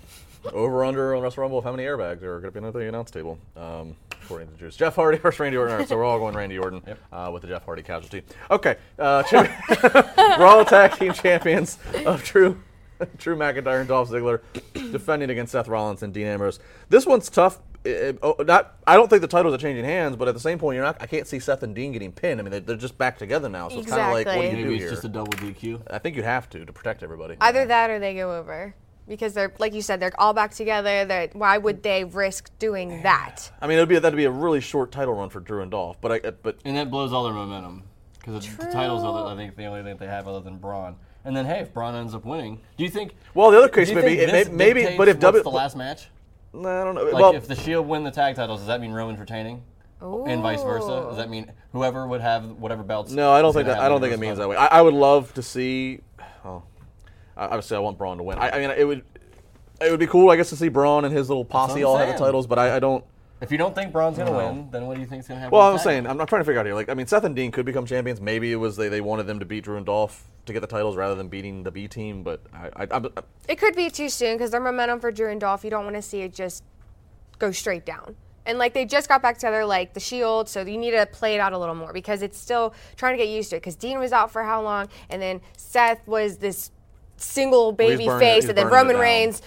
over 0.54 0.84
under 0.86 1.14
on 1.14 1.22
Wrestle 1.22 1.42
Rumble 1.42 1.58
of 1.58 1.64
how 1.64 1.70
many 1.70 1.84
airbags 1.84 2.22
are 2.22 2.40
going 2.40 2.52
to 2.54 2.60
be 2.60 2.66
on 2.66 2.72
the 2.72 2.88
announce 2.88 3.10
table, 3.10 3.38
um, 3.58 3.94
according 4.22 4.48
to 4.48 4.56
Juice. 4.56 4.74
Jeff 4.74 4.94
Hardy 4.94 5.18
versus 5.22 5.38
Randy 5.38 5.58
Orton. 5.58 5.74
All 5.74 5.78
right, 5.80 5.86
so 5.88 5.96
we're 5.98 6.04
all 6.04 6.18
going 6.18 6.34
Randy 6.34 6.56
Orton 6.58 6.80
uh, 7.12 7.28
with 7.30 7.42
the 7.42 7.48
Jeff 7.48 7.66
Hardy 7.66 7.82
casualty. 7.82 8.22
Okay, 8.50 8.76
uh, 8.98 9.22
champ- 9.24 9.50
Raw 10.38 10.64
Tag 10.64 10.92
Team 10.98 11.12
Champions 11.12 11.76
of 12.06 12.24
Drew, 12.24 12.58
Drew 13.18 13.36
McIntyre 13.36 13.80
and 13.80 13.88
Dolph 13.88 14.10
Ziggler 14.10 14.40
defending 14.92 15.30
against 15.30 15.52
Seth 15.52 15.68
Rollins 15.68 16.02
and 16.02 16.12
Dean 16.12 16.26
Ambrose. 16.26 16.58
This 16.88 17.06
one's 17.06 17.28
tough. 17.28 17.58
It- 17.84 17.90
it- 17.90 18.18
oh, 18.22 18.36
not, 18.46 18.74
I 18.86 18.96
don't 18.96 19.08
think 19.08 19.22
the 19.22 19.28
titles 19.28 19.54
are 19.54 19.58
changing 19.58 19.84
hands, 19.84 20.16
but 20.16 20.28
at 20.28 20.34
the 20.34 20.40
same 20.40 20.58
point, 20.58 20.76
you're 20.76 20.84
not. 20.84 20.98
I 21.00 21.06
can't 21.06 21.26
see 21.26 21.38
Seth 21.38 21.62
and 21.62 21.74
Dean 21.74 21.92
getting 21.92 22.12
pinned. 22.12 22.38
I 22.40 22.42
mean, 22.42 22.50
they're, 22.50 22.60
they're 22.60 22.76
just 22.76 22.98
back 22.98 23.16
together 23.18 23.48
now, 23.48 23.68
so 23.70 23.78
it's 23.80 23.88
kind 23.88 24.02
of 24.02 24.12
like, 24.12 24.26
what 24.26 24.34
do 24.34 24.40
Exactly. 24.40 24.58
you 24.58 24.64
do 24.64 24.70
Maybe 24.70 24.74
it's 24.76 24.82
here? 24.84 24.90
just 24.90 25.04
a 25.04 25.08
double 25.08 25.32
DQ. 25.32 25.82
I 25.90 25.98
think 25.98 26.14
you'd 26.16 26.24
have 26.26 26.48
to 26.50 26.64
to 26.66 26.72
protect 26.72 27.02
everybody. 27.02 27.36
Either 27.40 27.64
that 27.66 27.88
or 27.90 27.98
they 27.98 28.14
go 28.14 28.36
over. 28.36 28.74
Because 29.08 29.32
they're, 29.34 29.52
like 29.58 29.74
you 29.74 29.82
said, 29.82 29.98
they're 29.98 30.12
all 30.20 30.32
back 30.34 30.52
together. 30.52 31.04
They're, 31.04 31.28
why 31.32 31.58
would 31.58 31.82
they 31.82 32.04
risk 32.04 32.56
doing 32.60 33.02
that? 33.02 33.50
I 33.60 33.66
mean, 33.66 33.78
it'd 33.78 33.88
be 33.88 33.98
that'd 33.98 34.16
be 34.16 34.26
a 34.26 34.30
really 34.30 34.60
short 34.60 34.92
title 34.92 35.14
run 35.14 35.30
for 35.30 35.40
Drew 35.40 35.62
and 35.62 35.70
Dolph, 35.70 36.00
but 36.00 36.12
I 36.12 36.30
but 36.30 36.58
And 36.64 36.76
that 36.76 36.90
blows 36.92 37.12
all 37.12 37.24
their 37.24 37.32
momentum 37.32 37.82
because 38.20 38.46
the 38.56 38.64
titles 38.66 39.02
are, 39.02 39.26
I 39.26 39.34
think, 39.34 39.56
the 39.56 39.64
only 39.64 39.82
thing 39.82 39.96
they 39.96 40.06
have 40.06 40.28
other 40.28 40.40
than 40.40 40.58
Braun. 40.58 40.94
And 41.24 41.36
then, 41.36 41.44
hey, 41.44 41.60
if 41.60 41.72
Braun 41.74 41.94
ends 41.94 42.14
up 42.14 42.24
winning, 42.24 42.60
do 42.76 42.84
you 42.84 42.90
think? 42.90 43.14
Well, 43.34 43.50
the 43.50 43.58
other 43.58 43.68
case 43.68 43.90
you 43.90 43.94
may 43.94 44.00
be- 44.02 44.08
think 44.16 44.20
it 44.22 44.32
may- 44.32 44.42
this 44.44 44.52
maybe- 44.52 44.96
but 44.96 45.08
if 45.08 45.20
W- 45.20 45.42
the 45.42 45.50
last 45.50 45.76
match, 45.76 46.08
no, 46.52 46.68
I 46.80 46.84
don't 46.84 46.94
know. 46.94 47.04
like 47.04 47.14
well, 47.14 47.34
if 47.34 47.46
the 47.46 47.54
Shield 47.54 47.86
win 47.86 48.04
the 48.04 48.10
tag 48.10 48.36
titles, 48.36 48.60
does 48.60 48.68
that 48.68 48.80
mean 48.80 48.92
Roman's 48.92 49.20
retaining? 49.20 49.62
And 50.00 50.40
vice 50.40 50.62
versa? 50.62 50.86
Does 51.08 51.18
that 51.18 51.28
mean 51.28 51.52
whoever 51.72 52.06
would 52.06 52.22
have 52.22 52.52
whatever 52.52 52.82
belts? 52.82 53.12
no, 53.12 53.32
I 53.32 53.42
don't 53.42 53.52
think 53.52 53.66
that. 53.66 53.80
I 53.80 53.88
don't 53.90 54.00
think 54.00 54.14
it 54.14 54.18
means 54.20 54.38
that 54.38 54.48
way. 54.48 54.56
I, 54.56 54.78
I 54.78 54.82
would 54.82 54.94
love 54.94 55.34
to 55.34 55.42
see. 55.42 56.00
Oh, 56.44 56.62
I- 57.36 57.44
obviously, 57.44 57.76
I 57.76 57.80
want 57.80 57.98
Braun 57.98 58.16
to 58.16 58.22
win. 58.22 58.38
I, 58.38 58.50
I 58.50 58.58
mean, 58.58 58.70
it 58.70 58.84
would. 58.86 59.04
It 59.82 59.90
would 59.90 60.00
be 60.00 60.06
cool, 60.06 60.30
I 60.30 60.36
guess, 60.36 60.50
to 60.50 60.56
see 60.56 60.68
Braun 60.68 61.04
and 61.06 61.14
his 61.14 61.28
little 61.30 61.44
posse 61.44 61.80
I'm 61.80 61.86
all 61.86 61.96
have 61.96 62.08
the 62.08 62.14
titles, 62.18 62.46
but 62.46 62.58
I, 62.58 62.76
I 62.76 62.78
don't. 62.78 63.04
If 63.42 63.50
you 63.50 63.56
don't 63.58 63.74
think 63.74 63.92
Braun's 63.92 64.18
gonna 64.18 64.32
win, 64.36 64.68
then 64.70 64.86
what 64.86 64.94
do 64.94 65.00
you 65.00 65.06
think's 65.06 65.26
gonna 65.28 65.40
happen? 65.40 65.56
Well, 65.56 65.70
I'm 65.70 65.78
saying, 65.78 66.06
I'm 66.06 66.16
not 66.18 66.28
trying 66.28 66.40
to 66.42 66.44
figure 66.44 66.60
out 66.60 66.66
here. 66.66 66.74
Like, 66.74 66.88
I 66.90 66.94
mean, 66.94 67.06
Seth 67.06 67.24
and 67.24 67.34
Dean 67.36 67.50
could 67.50 67.64
become 67.64 67.86
champions. 67.86 68.20
Maybe 68.20 68.52
it 68.52 68.56
was 68.56 68.76
they, 68.76 68.88
they 68.88 69.00
wanted 69.00 69.26
them 69.26 69.38
to 69.38 69.46
beat 69.46 69.64
Drew 69.64 69.76
and 69.78 69.86
Dolph 69.86 70.29
to 70.46 70.52
get 70.52 70.60
the 70.60 70.66
titles 70.66 70.96
rather 70.96 71.14
than 71.14 71.28
beating 71.28 71.62
the 71.62 71.70
B 71.70 71.88
team. 71.88 72.22
But 72.22 72.40
I, 72.52 72.66
I, 72.76 72.82
I, 72.90 72.96
uh, 72.96 73.22
It 73.48 73.56
could 73.56 73.76
be 73.76 73.90
too 73.90 74.08
soon 74.08 74.36
because 74.36 74.50
their 74.50 74.60
momentum 74.60 75.00
for 75.00 75.12
Drew 75.12 75.30
and 75.30 75.40
Dolph, 75.40 75.64
you 75.64 75.70
don't 75.70 75.84
want 75.84 75.96
to 75.96 76.02
see 76.02 76.22
it 76.22 76.34
just 76.34 76.64
go 77.38 77.50
straight 77.52 77.84
down. 77.84 78.16
And 78.46 78.58
like 78.58 78.72
they 78.72 78.84
just 78.84 79.08
got 79.08 79.22
back 79.22 79.36
together, 79.36 79.64
like 79.64 79.92
the 79.92 80.00
Shield, 80.00 80.48
so 80.48 80.62
you 80.62 80.78
need 80.78 80.92
to 80.92 81.06
play 81.06 81.34
it 81.34 81.40
out 81.40 81.52
a 81.52 81.58
little 81.58 81.74
more 81.74 81.92
because 81.92 82.22
it's 82.22 82.38
still 82.38 82.74
trying 82.96 83.16
to 83.16 83.22
get 83.22 83.30
used 83.30 83.50
to 83.50 83.56
it. 83.56 83.60
Because 83.60 83.76
Dean 83.76 83.98
was 83.98 84.12
out 84.12 84.30
for 84.30 84.42
how 84.42 84.62
long, 84.62 84.88
and 85.10 85.20
then 85.20 85.40
Seth 85.56 86.06
was 86.08 86.38
this 86.38 86.70
single 87.16 87.72
baby 87.72 88.06
it- 88.06 88.18
face, 88.18 88.48
and 88.48 88.56
then 88.56 88.68
Roman. 88.68 88.96
Reigns, 88.96 89.42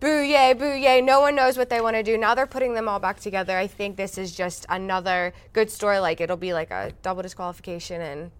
boo 0.00 0.22
yay, 0.22 0.54
boo 0.54 0.72
yay. 0.72 1.02
No 1.02 1.20
one 1.20 1.34
knows 1.34 1.58
what 1.58 1.68
they 1.68 1.80
want 1.80 1.96
to 1.96 2.02
do. 2.02 2.16
Now 2.16 2.34
they're 2.34 2.46
putting 2.46 2.72
them 2.72 2.88
all 2.88 2.98
back 2.98 3.20
together. 3.20 3.56
I 3.56 3.66
think 3.66 3.96
this 3.96 4.16
is 4.16 4.34
just 4.34 4.64
another 4.70 5.34
good 5.52 5.70
story. 5.70 5.98
Like 5.98 6.20
it'll 6.20 6.36
be 6.38 6.54
like 6.54 6.70
a 6.70 6.92
double 7.02 7.22
disqualification, 7.22 8.00
and 8.00 8.30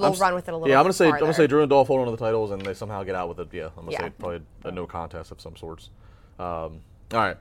they'll 0.00 0.06
I'm 0.06 0.12
s- 0.12 0.20
run 0.20 0.34
with 0.34 0.48
it 0.48 0.52
a 0.52 0.56
little. 0.56 0.68
Yeah, 0.68 0.76
I'm 0.78 0.84
gonna 0.84 0.88
bit 0.90 0.94
say 0.96 1.08
I'm 1.10 1.18
gonna 1.20 1.34
say 1.34 1.46
Drew 1.46 1.62
and 1.62 1.70
Dolph 1.70 1.86
hold 1.88 2.00
on 2.00 2.06
to 2.06 2.10
the 2.12 2.16
titles, 2.16 2.50
and 2.50 2.62
they 2.62 2.74
somehow 2.74 3.02
get 3.02 3.14
out 3.14 3.28
with 3.28 3.38
it. 3.40 3.48
Yeah, 3.52 3.66
I'm 3.76 3.84
gonna 3.86 3.92
Yeah. 3.92 4.00
say 4.02 4.10
probably 4.18 4.42
a 4.64 4.70
no 4.70 4.86
contest 4.86 5.30
of 5.32 5.40
some 5.40 5.56
sorts. 5.56 5.90
Um, 6.38 6.80
all 7.12 7.20
right, 7.20 7.36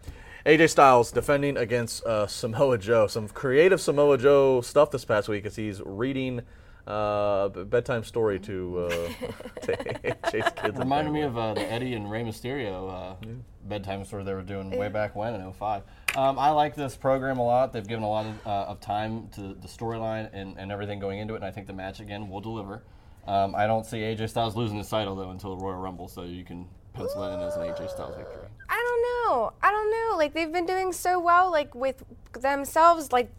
AJ 0.46 0.70
Styles 0.70 1.12
defending 1.12 1.58
against 1.58 2.06
uh, 2.06 2.28
Samoa 2.28 2.78
Joe. 2.78 3.08
Some 3.08 3.28
creative 3.28 3.82
Samoa 3.82 4.18
Joe 4.18 4.62
stuff 4.62 4.92
this 4.92 5.04
past 5.06 5.28
week 5.28 5.46
as 5.46 5.56
he's 5.56 5.82
reading 5.86 6.42
uh, 6.88 7.50
bedtime 7.50 8.04
story 8.04 8.40
to, 8.40 8.88
uh, 8.88 8.90
to 9.64 9.72
AJ's 10.04 10.32
kids. 10.54 10.56
and 10.64 10.78
Reminded 10.80 11.12
me 11.14 11.22
of 11.24 11.36
uh, 11.38 11.56
the 11.56 11.62
Eddie 11.72 11.96
and 11.96 12.12
Rey 12.12 12.22
Mysterio 12.24 12.92
uh, 12.92 13.26
bedtime 13.64 14.06
story 14.06 14.24
they 14.24 14.34
were 14.36 14.44
doing 14.44 14.70
way 14.70 14.88
back 14.90 15.16
when 15.16 15.34
in 15.34 15.52
05. 15.52 15.82
Um, 16.16 16.40
I 16.40 16.52
like 16.52 16.76
this 16.76 16.96
program 16.96 17.40
a 17.40 17.46
lot. 17.46 17.74
They've 17.74 17.86
given 17.86 18.04
a 18.04 18.10
lot 18.10 18.26
of, 18.26 18.48
uh, 18.48 18.50
of 18.72 18.80
time 18.80 19.28
to 19.36 19.54
the 19.54 19.68
storyline 19.68 20.30
and, 20.34 20.58
and 20.58 20.72
everything 20.72 21.00
going 21.00 21.20
into 21.20 21.34
it, 21.34 21.38
and 21.38 21.46
I 21.46 21.52
think 21.52 21.68
the 21.68 21.74
match 21.74 22.00
again 22.00 22.30
will 22.30 22.40
deliver. 22.42 22.84
Um, 23.28 23.54
I 23.56 23.68
don't 23.68 23.86
see 23.86 23.98
AJ 23.98 24.30
Styles 24.30 24.56
losing 24.56 24.78
his 24.78 24.88
title 24.88 25.16
though 25.16 25.32
until 25.32 25.56
the 25.56 25.64
Royal 25.64 25.78
Rumble, 25.78 26.08
so 26.08 26.24
you 26.24 26.44
can 26.46 26.68
pencil 26.94 27.22
that 27.22 27.34
in 27.34 27.40
as 27.42 27.56
an 27.56 27.64
AJ 27.64 27.90
Styles 27.90 28.16
victory. 28.16 28.48
I 28.70 28.76
don't 28.76 29.32
know. 29.34 29.52
I 29.62 29.72
don't 29.72 29.92
know. 29.92 30.18
Like 30.18 30.34
they've 30.34 30.52
been 30.52 30.66
doing 30.66 30.94
so 30.94 31.20
well, 31.20 31.52
like 31.52 31.74
with 31.76 32.04
themselves, 32.40 33.12
like 33.12 33.32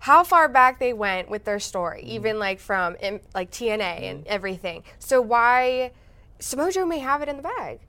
how 0.00 0.24
far 0.24 0.48
back 0.48 0.78
they 0.78 0.92
went 0.92 1.30
with 1.30 1.44
their 1.44 1.58
story, 1.60 2.00
Mm-hmm. 2.00 2.10
even 2.10 2.38
like 2.38 2.60
from 2.60 2.96
like 3.34 3.50
TNA 3.50 3.80
and 4.02 4.26
everything. 4.26 4.82
So 4.98 5.20
why 5.22 5.92
Samoa 6.38 6.72
Joe 6.72 6.84
may 6.84 6.98
have 6.98 7.22
it 7.22 7.28
in 7.28 7.36
the 7.36 7.42
bag? 7.42 7.80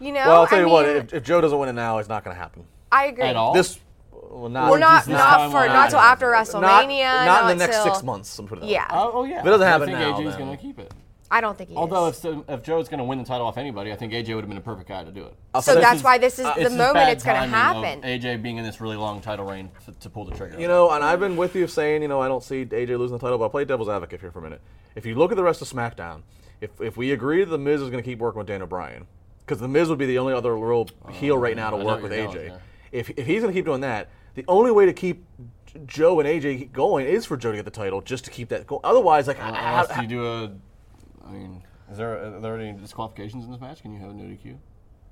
You 0.00 0.12
know. 0.12 0.26
Well, 0.26 0.40
I'll 0.42 0.46
tell 0.46 0.58
I 0.58 0.62
you 0.62 0.68
what. 0.68 0.86
If, 0.86 1.14
if 1.14 1.24
Joe 1.24 1.40
doesn't 1.40 1.58
win 1.58 1.68
it 1.68 1.72
now, 1.74 1.98
it's 1.98 2.08
not 2.08 2.24
gonna 2.24 2.36
happen. 2.36 2.64
I 2.90 3.06
agree. 3.06 3.24
At 3.24 3.36
all? 3.36 3.52
This, 3.54 3.78
well, 4.12 4.48
not, 4.48 4.70
Well, 4.70 4.80
not 4.80 5.04
this 5.04 5.12
not 5.14 5.50
for 5.50 5.66
not 5.66 5.90
till 5.90 5.98
out. 5.98 6.12
after 6.12 6.30
not, 6.30 6.46
WrestleMania. 6.46 7.26
not 7.26 7.50
in 7.50 7.58
the 7.58 7.66
next 7.66 7.76
till- 7.76 7.84
six 7.94 8.02
months. 8.02 8.38
I'm 8.38 8.46
putting 8.46 8.64
it. 8.64 8.70
Yeah, 8.70 8.86
Oh, 8.90 9.10
oh 9.14 9.24
yeah. 9.24 9.40
If 9.40 9.46
it 9.46 9.48
doesn't 9.50 9.66
I 9.66 9.70
happen 9.70 9.86
think 9.88 9.98
now, 9.98 10.18
AJ's 10.18 10.36
going 10.36 10.50
to 10.56 10.62
keep 10.62 10.78
it. 10.78 10.92
I 11.30 11.42
don't 11.42 11.58
think 11.58 11.68
he 11.68 11.76
Although 11.76 12.06
is. 12.06 12.24
if, 12.24 12.38
if 12.48 12.62
Joe's 12.62 12.88
going 12.88 12.98
to 13.00 13.04
win 13.04 13.18
the 13.18 13.24
title 13.24 13.46
off 13.46 13.58
anybody, 13.58 13.92
I 13.92 13.96
think 13.96 14.14
AJ 14.14 14.34
would 14.34 14.40
have 14.44 14.48
been 14.48 14.56
a 14.56 14.62
perfect 14.62 14.88
guy 14.88 15.04
to 15.04 15.10
do 15.10 15.26
it. 15.26 15.34
so 15.62 15.74
this 15.74 15.82
that's 15.84 15.96
is- 15.98 16.02
why 16.02 16.16
this 16.16 16.38
is 16.38 16.46
Uh, 16.46 16.54
the 16.54 16.70
moment 16.70 17.10
it's 17.10 17.22
going 17.22 17.36
to 17.42 17.46
happen. 17.48 18.00
AJ 18.02 18.40
being 18.42 18.56
in 18.56 18.64
this 18.64 18.80
really 18.80 18.96
long 18.96 19.20
title 19.20 19.44
reign 19.44 19.68
to, 19.84 19.92
to 19.92 20.08
pull 20.08 20.24
the 20.24 20.34
trigger. 20.34 20.58
You 20.58 20.68
know, 20.68 20.90
and 20.90 21.04
I've 21.04 21.20
been 21.20 21.36
with 21.36 21.54
you 21.54 21.66
saying, 21.66 22.00
you 22.00 22.08
know, 22.08 22.20
I 22.22 22.28
don't 22.28 22.42
see 22.42 22.64
AJ 22.64 22.96
losing 22.98 23.18
the 23.18 23.20
title, 23.20 23.36
but 23.36 23.44
I'll 23.44 23.50
play 23.50 23.66
devil's 23.66 23.90
advocate 23.90 24.20
here 24.22 24.30
for 24.30 24.38
a 24.38 24.42
minute. 24.42 24.62
If 24.96 25.04
you 25.04 25.16
look 25.16 25.30
at 25.30 25.36
the 25.36 25.44
rest 25.44 25.60
of 25.60 25.68
SmackDown, 25.68 26.22
if, 26.62 26.70
if 26.80 26.96
we 26.96 27.12
agree 27.12 27.44
that 27.44 27.50
The 27.50 27.58
Miz 27.58 27.82
is 27.82 27.90
going 27.90 28.02
to 28.02 28.08
keep 28.08 28.18
working 28.20 28.38
with 28.38 28.46
Daniel 28.48 28.66
Bryan, 28.66 29.06
because 29.40 29.60
The 29.60 29.68
Miz 29.68 29.90
would 29.90 29.98
be 29.98 30.06
the 30.06 30.18
only 30.18 30.32
other 30.32 30.56
real 30.56 30.88
heel 31.10 31.36
right 31.36 31.54
now 31.56 31.70
to 31.70 31.76
I 31.76 31.84
work 31.84 32.02
with 32.02 32.12
AJ. 32.12 32.24
going 32.24 32.48
there. 32.48 32.62
If, 32.92 33.10
if 33.10 33.26
he's 33.26 33.42
going 33.42 33.52
to 33.52 33.58
keep 33.58 33.64
doing 33.66 33.80
that, 33.82 34.08
the 34.34 34.44
only 34.48 34.70
way 34.70 34.86
to 34.86 34.92
keep 34.92 35.24
Joe 35.86 36.20
and 36.20 36.28
AJ 36.28 36.72
going 36.72 37.06
is 37.06 37.24
for 37.26 37.36
Joe 37.36 37.50
to 37.50 37.56
get 37.56 37.64
the 37.64 37.70
title, 37.70 38.00
just 38.00 38.24
to 38.24 38.30
keep 38.30 38.48
that 38.48 38.66
going. 38.66 38.80
Otherwise, 38.84 39.26
like, 39.26 39.38
how- 39.38 39.48
Unless 39.48 39.90
how- 39.90 40.02
you 40.02 40.08
do 40.08 40.26
a, 40.26 40.52
I 41.26 41.30
mean, 41.30 41.62
is 41.90 41.98
there 41.98 42.36
are 42.36 42.40
there 42.40 42.58
any 42.58 42.78
disqualifications 42.78 43.44
in 43.44 43.50
this 43.50 43.60
match? 43.60 43.82
Can 43.82 43.92
you 43.92 44.00
have 44.00 44.10
a 44.10 44.14
no 44.14 44.24
DQ, 44.24 44.56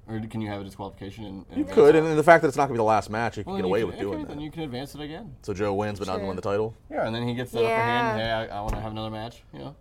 or 0.09 0.21
can 0.29 0.41
you 0.41 0.49
have 0.49 0.61
a 0.61 0.65
disqualification? 0.65 1.25
In, 1.25 1.47
in 1.51 1.59
you 1.59 1.65
could, 1.65 1.95
and 1.97 2.19
the 2.19 2.23
fact 2.23 2.43
that 2.43 2.49
it's 2.49 2.57
not 2.57 2.65
going 2.65 2.75
to 2.75 2.79
be 2.79 2.79
the 2.79 2.85
last 2.85 3.11
match, 3.11 3.37
you 3.39 3.45
can 3.45 3.57
get 3.57 3.65
away 3.65 3.81
you 3.81 3.87
with 3.87 3.97
can, 3.97 4.05
doing 4.05 4.15
okay, 4.19 4.25
that. 4.25 4.29
Then 4.29 4.41
you 4.41 4.51
can 4.51 4.63
advance 4.63 4.95
it 4.95 5.01
again. 5.01 5.35
so 5.43 5.53
Joe 5.55 5.75
wins, 5.75 5.99
but 5.99 6.09
not 6.09 6.19
Sure. 6.19 6.27
win 6.27 6.37
the 6.37 6.43
title. 6.43 6.75
Yeah, 6.91 7.07
and 7.07 7.15
then 7.15 7.27
he 7.27 7.35
gets 7.35 7.53
that 7.53 7.65
upper 7.65 7.75
hand. 7.75 8.21
Hey, 8.21 8.31
I, 8.31 8.59
I 8.59 8.61
want 8.61 8.75
to 8.75 8.81
have 8.81 8.93
another 8.93 9.11
match. 9.11 9.43
You 9.53 9.59
know. 9.61 9.77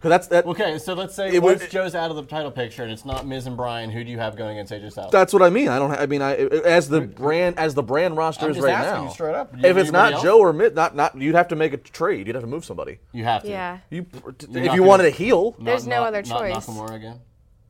Because 0.00 0.08
that's 0.08 0.26
that. 0.28 0.46
Okay, 0.46 0.78
so 0.78 0.94
let's 0.94 1.14
say 1.14 1.28
It 1.28 1.42
would- 1.42 1.58
once 1.60 1.70
Joe's 1.70 1.94
out 1.94 2.08
of 2.10 2.16
the 2.16 2.22
title 2.22 2.50
picture 2.50 2.82
and 2.82 2.90
it's 2.90 3.04
not 3.04 3.26
Miz 3.26 3.46
and 3.46 3.54
Bryan, 3.54 3.90
who 3.90 4.02
do 4.02 4.10
you 4.10 4.18
have 4.18 4.34
going 4.34 4.56
against 4.56 4.72
AJ 4.72 4.92
Styles? 4.92 5.12
That's 5.12 5.30
what 5.34 5.42
I 5.42 5.50
mean. 5.50 5.68
I 5.68 5.78
don't. 5.78 5.92
I 5.92 6.06
mean, 6.06 6.22
I 6.22 6.36
as 6.36 6.88
the 6.88 7.02
brand 7.02 7.58
as 7.58 7.74
the 7.74 7.82
brand 7.82 8.16
roster 8.16 8.46
I'm 8.46 8.52
is 8.52 8.60
right 8.60 8.72
asking 8.72 8.94
now. 8.94 9.04
you 9.04 9.10
straight 9.10 9.34
up. 9.34 9.52
You 9.54 9.68
If 9.68 9.76
it's 9.76 9.90
not 9.90 10.06
anybody 10.14 10.22
Joe 10.26 10.38
or 10.38 10.54
Mitt, 10.54 10.74
not 10.74 10.96
not 10.96 11.20
you'd 11.20 11.34
have 11.34 11.48
to 11.48 11.56
make 11.56 11.74
a 11.74 11.76
trade. 11.76 12.26
You'd 12.26 12.34
have 12.34 12.42
to 12.44 12.48
move 12.48 12.64
somebody. 12.64 12.98
you 13.12 13.24
have 13.24 13.42
to. 13.42 13.50
yeah. 13.50 13.78
You 13.90 14.06
You're 14.14 14.30
if 14.38 14.48
you 14.48 14.64
gonna- 14.68 14.82
wanted 14.84 15.06
a 15.06 15.10
heel, 15.10 15.54
Not- 15.58 15.64
There's 15.66 15.86
no 15.86 15.96
not- 15.96 16.06
other 16.08 16.22
not 16.22 16.38
choice. 16.40 16.66
Nakamura 16.66 16.94
again. 16.94 17.20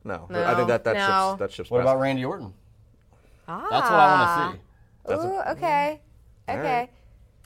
no. 0.05 0.27
No, 0.29 0.41
I 0.45 0.55
think 0.55 0.69
that 0.69 0.85
that 0.85 0.93
no. 0.95 1.31
ships 1.31 1.39
that 1.39 1.51
ships. 1.51 1.69
What 1.69 1.79
past. 1.79 1.89
about 1.89 1.99
Randy 1.99 2.23
Orton? 2.23 2.53
Ah. 3.49 3.67
That's 3.69 3.89
what 3.89 3.99
I 3.99 4.21
want 4.21 4.53
to 4.53 4.57
see. 4.57 4.63
That's 5.09 5.23
a- 5.23 5.27
Ooh, 5.27 5.51
okay. 5.57 5.99
Okay. 6.49 6.89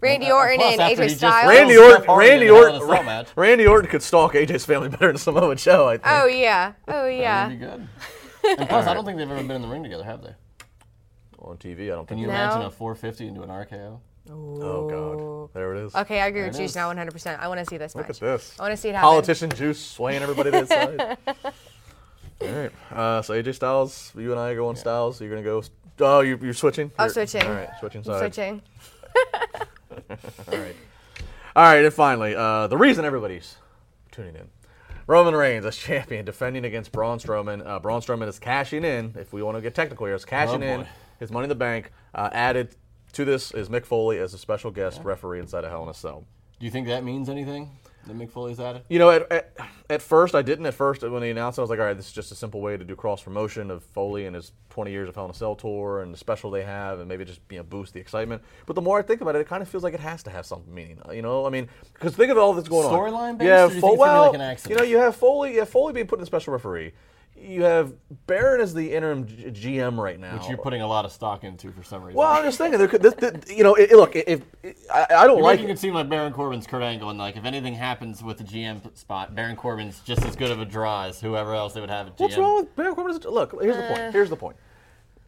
Right. 0.05 0.11
Randy 0.11 0.31
Orton 0.31 0.57
Plus, 0.59 0.79
and 0.79 0.97
AJ 0.99 1.17
Styles. 1.17 1.49
Randy 1.49 1.77
Orton, 1.77 2.15
Randy 2.15 2.45
in 2.47 2.51
a 2.51 2.55
Hell 2.55 2.63
in 2.67 2.75
a 2.75 2.75
Orton, 2.75 2.95
Cell 2.95 3.03
match. 3.03 3.27
Randy 3.35 3.67
Orton 3.67 3.89
could 3.89 4.01
stalk 4.03 4.33
AJ's 4.33 4.65
family 4.65 4.89
better 4.95 5.07
than 5.07 5.17
Samoa 5.17 5.55
Joe. 5.55 5.87
I 5.87 5.93
think. 5.97 6.03
Oh 6.07 6.25
yeah. 6.27 6.73
Oh 6.87 7.07
yeah. 7.07 7.49
That'd 7.49 7.59
be 7.59 7.65
good. 7.65 7.87
And 8.59 8.69
plus, 8.69 8.85
I 8.85 8.93
don't 8.93 9.03
think 9.05 9.17
they've 9.17 9.29
ever 9.29 9.41
been 9.41 9.55
in 9.55 9.61
the 9.63 9.67
ring 9.67 9.81
together, 9.81 10.03
have 10.03 10.21
they? 10.21 10.35
On 11.39 11.57
TV, 11.57 11.85
I 11.85 11.95
don't 11.95 12.07
think. 12.07 12.07
Can 12.07 12.17
think. 12.17 12.19
you 12.21 12.27
No. 12.27 12.33
imagine 12.33 12.61
a 12.61 12.69
450 12.69 13.27
into 13.27 13.41
an 13.41 13.49
RKO? 13.49 13.99
Oh 14.31 14.87
God, 15.47 15.53
there 15.53 15.75
it 15.75 15.83
is. 15.85 15.95
Okay, 15.95 16.19
I 16.21 16.27
agree 16.27 16.41
There 16.41 16.49
with 16.49 16.55
it 16.57 16.61
Juice 16.61 16.71
is. 16.71 16.75
now 16.75 16.91
100%. 16.93 17.39
I 17.39 17.47
want 17.47 17.59
to 17.59 17.65
see 17.65 17.77
this 17.77 17.95
Look 17.95 18.07
match. 18.07 18.17
at 18.17 18.19
this. 18.21 18.55
I 18.59 18.63
want 18.63 18.71
to 18.73 18.77
see 18.77 18.89
it 18.89 18.95
happen. 18.95 19.07
Politician 19.09 19.49
juice 19.51 19.79
swaying 19.79 20.21
everybody 20.21 20.51
to 20.51 20.59
his 20.59 20.69
side. 20.69 20.99
All 22.41 22.47
right. 22.51 22.71
Uh, 22.91 23.21
so 23.23 23.33
AJ 23.33 23.55
Styles, 23.55 24.11
you 24.15 24.31
and 24.31 24.39
I 24.39 24.49
are 24.51 24.55
going 24.55 24.75
Styles. 24.75 25.19
You're 25.21 25.29
gonna 25.29 25.41
go. 25.43 25.63
Oh, 25.99 26.19
you, 26.21 26.37
you're 26.41 26.53
switching. 26.53 26.91
I'm 26.99 27.05
You're- 27.05 27.13
switching. 27.13 27.47
All 27.47 27.53
right, 27.53 27.69
switching 27.79 28.03
sides. 28.03 28.19
switching. 28.35 28.61
All 30.51 30.57
right. 30.59 30.75
All 31.55 31.63
right, 31.63 31.85
and 31.85 31.93
finally, 31.93 32.35
uh, 32.35 32.67
the 32.67 32.77
reason 32.77 33.05
everybody's 33.05 33.55
tuning 34.11 34.35
in. 34.35 34.49
Roman 35.07 35.35
Reigns 35.35 35.65
as 35.65 35.75
champion, 35.77 36.25
defending 36.25 36.65
against 36.65 36.91
Braun 36.91 37.19
Strowman. 37.19 37.65
Uh, 37.65 37.79
Braun 37.79 38.01
Strowman 38.01 38.27
is 38.27 38.39
cashing 38.39 38.83
in, 38.83 39.13
if 39.17 39.31
we 39.33 39.41
want 39.43 39.55
to 39.57 39.61
get 39.61 39.75
technical 39.75 40.05
here, 40.05 40.15
is 40.15 40.25
cashing 40.25 40.63
Oh, 40.63 40.67
in 40.81 40.87
his 41.19 41.31
Money 41.31 41.45
in 41.45 41.49
the 41.49 41.55
Bank. 41.55 41.91
Uh, 42.13 42.29
added 42.33 42.75
to 43.13 43.23
this 43.23 43.51
is 43.51 43.69
Mick 43.69 43.85
Foley 43.85 44.17
as 44.17 44.33
a 44.33 44.37
special 44.37 44.71
guest 44.71 45.01
referee 45.03 45.39
inside 45.39 45.63
of 45.63 45.69
Hell 45.71 45.83
in 45.83 45.89
a 45.89 45.93
Cell. 45.93 46.25
Do 46.59 46.65
you 46.65 46.71
think 46.71 46.87
that 46.87 47.03
means 47.03 47.29
anything? 47.29 47.69
That 48.07 48.17
Mick 48.17 48.29
Foley's 48.29 48.59
at 48.59 48.75
it? 48.75 48.85
You 48.87 48.99
know, 48.99 49.09
at, 49.09 49.31
at, 49.31 49.53
at 49.89 50.01
first 50.01 50.35
I 50.35 50.41
didn't. 50.43 50.65
At 50.67 50.75
first, 50.75 51.01
when 51.01 51.21
they 51.21 51.31
announced 51.31 51.57
it, 51.57 51.61
I 51.61 51.63
was 51.63 51.69
like, 51.71 51.79
all 51.79 51.85
right, 51.85 51.97
this 51.97 52.07
is 52.07 52.13
just 52.13 52.31
a 52.31 52.35
simple 52.35 52.61
way 52.61 52.77
to 52.77 52.83
do 52.85 52.95
cross 52.95 53.23
promotion 53.23 53.71
of 53.71 53.83
Foley 53.83 54.25
and 54.27 54.35
his 54.35 54.51
20 54.69 54.91
years 54.91 55.09
of 55.09 55.15
Hell 55.15 55.25
in 55.25 55.31
a 55.31 55.33
Cell 55.33 55.55
tour 55.55 56.01
and 56.01 56.13
the 56.13 56.17
special 56.17 56.51
they 56.51 56.63
have, 56.63 56.99
and 56.99 57.07
maybe 57.09 57.25
just 57.25 57.41
you 57.49 57.57
know 57.57 57.63
boost 57.63 57.93
the 57.93 57.99
excitement. 57.99 58.43
But 58.67 58.75
the 58.75 58.81
more 58.81 58.99
I 58.99 59.01
think 59.01 59.21
about 59.21 59.35
it, 59.35 59.39
it 59.39 59.47
kind 59.47 59.63
of 59.63 59.69
feels 59.69 59.83
like 59.83 59.93
it 59.95 59.99
has 59.99 60.21
to 60.23 60.29
have 60.29 60.45
some 60.45 60.63
meaning. 60.67 60.99
You 61.11 61.23
know, 61.23 61.45
I 61.45 61.49
mean, 61.49 61.67
because 61.93 62.15
think 62.15 62.31
of 62.31 62.37
all 62.37 62.53
that's 62.53 62.69
going 62.69 62.85
on. 62.85 62.93
Storyline 62.93 63.37
based, 63.39 63.47
Yeah, 63.47 63.65
or 63.65 63.69
do 63.69 63.75
you 63.75 63.81
think 63.81 63.81
Fo- 63.81 63.93
it's 63.93 63.97
gonna 63.99 64.11
be 64.11 64.13
well, 64.13 64.25
like 64.27 64.35
an 64.35 64.41
accident? 64.41 64.79
you 64.79 64.85
know, 64.85 64.89
you 64.91 64.97
have 64.99 65.15
Foley. 65.15 65.53
You 65.53 65.59
have 65.59 65.69
Foley 65.69 65.93
being 65.93 66.07
put 66.07 66.19
in 66.19 66.21
the 66.21 66.25
special 66.27 66.53
referee. 66.53 66.93
You 67.37 67.63
have 67.63 67.93
Baron 68.27 68.61
as 68.61 68.73
the 68.73 68.93
interim 68.93 69.25
G- 69.27 69.77
GM 69.77 69.97
right 69.97 70.19
now. 70.19 70.37
Which 70.37 70.47
you're 70.47 70.57
putting 70.57 70.81
a 70.81 70.87
lot 70.87 71.05
of 71.05 71.11
stock 71.11 71.43
into 71.43 71.71
for 71.71 71.83
some 71.83 72.01
reason. 72.03 72.17
well, 72.17 72.29
I'm 72.31 72.43
just 72.43 72.57
thinking. 72.57 72.79
There 72.79 72.87
could, 72.87 73.01
this, 73.01 73.13
this, 73.15 73.51
you 73.51 73.63
know, 73.63 73.75
it, 73.75 73.91
it- 73.91 73.97
look, 73.97 74.15
if, 74.15 74.41
if 74.63 74.75
I, 74.93 75.05
I 75.09 75.27
don't 75.27 75.37
You're 75.37 75.43
like 75.43 75.57
making 75.59 75.69
it. 75.69 75.73
it 75.73 75.79
seem 75.79 75.93
like 75.93 76.09
Baron 76.09 76.33
Corbin's 76.33 76.65
Kurt 76.65 76.81
Angle, 76.81 77.09
and 77.09 77.19
like 77.19 77.35
if 77.37 77.45
anything 77.45 77.73
happens 77.73 78.23
with 78.23 78.37
the 78.37 78.43
GM 78.43 78.95
spot, 78.97 79.35
Baron 79.35 79.55
Corbin's 79.55 79.99
just 79.99 80.23
as 80.25 80.35
good 80.35 80.51
of 80.51 80.59
a 80.59 80.65
draw 80.65 81.03
as 81.05 81.19
whoever 81.19 81.53
else 81.53 81.73
they 81.73 81.81
would 81.81 81.89
have 81.89 82.07
at 82.07 82.15
GM. 82.17 82.19
What's 82.21 82.37
wrong 82.37 82.55
with 82.57 82.75
Baron 82.75 82.95
Corbin? 82.95 83.17
Look, 83.31 83.61
here's 83.61 83.75
the 83.77 83.83
Uh. 83.85 83.95
point. 83.97 84.13
Here's 84.13 84.29
the 84.29 84.35
point. 84.37 84.55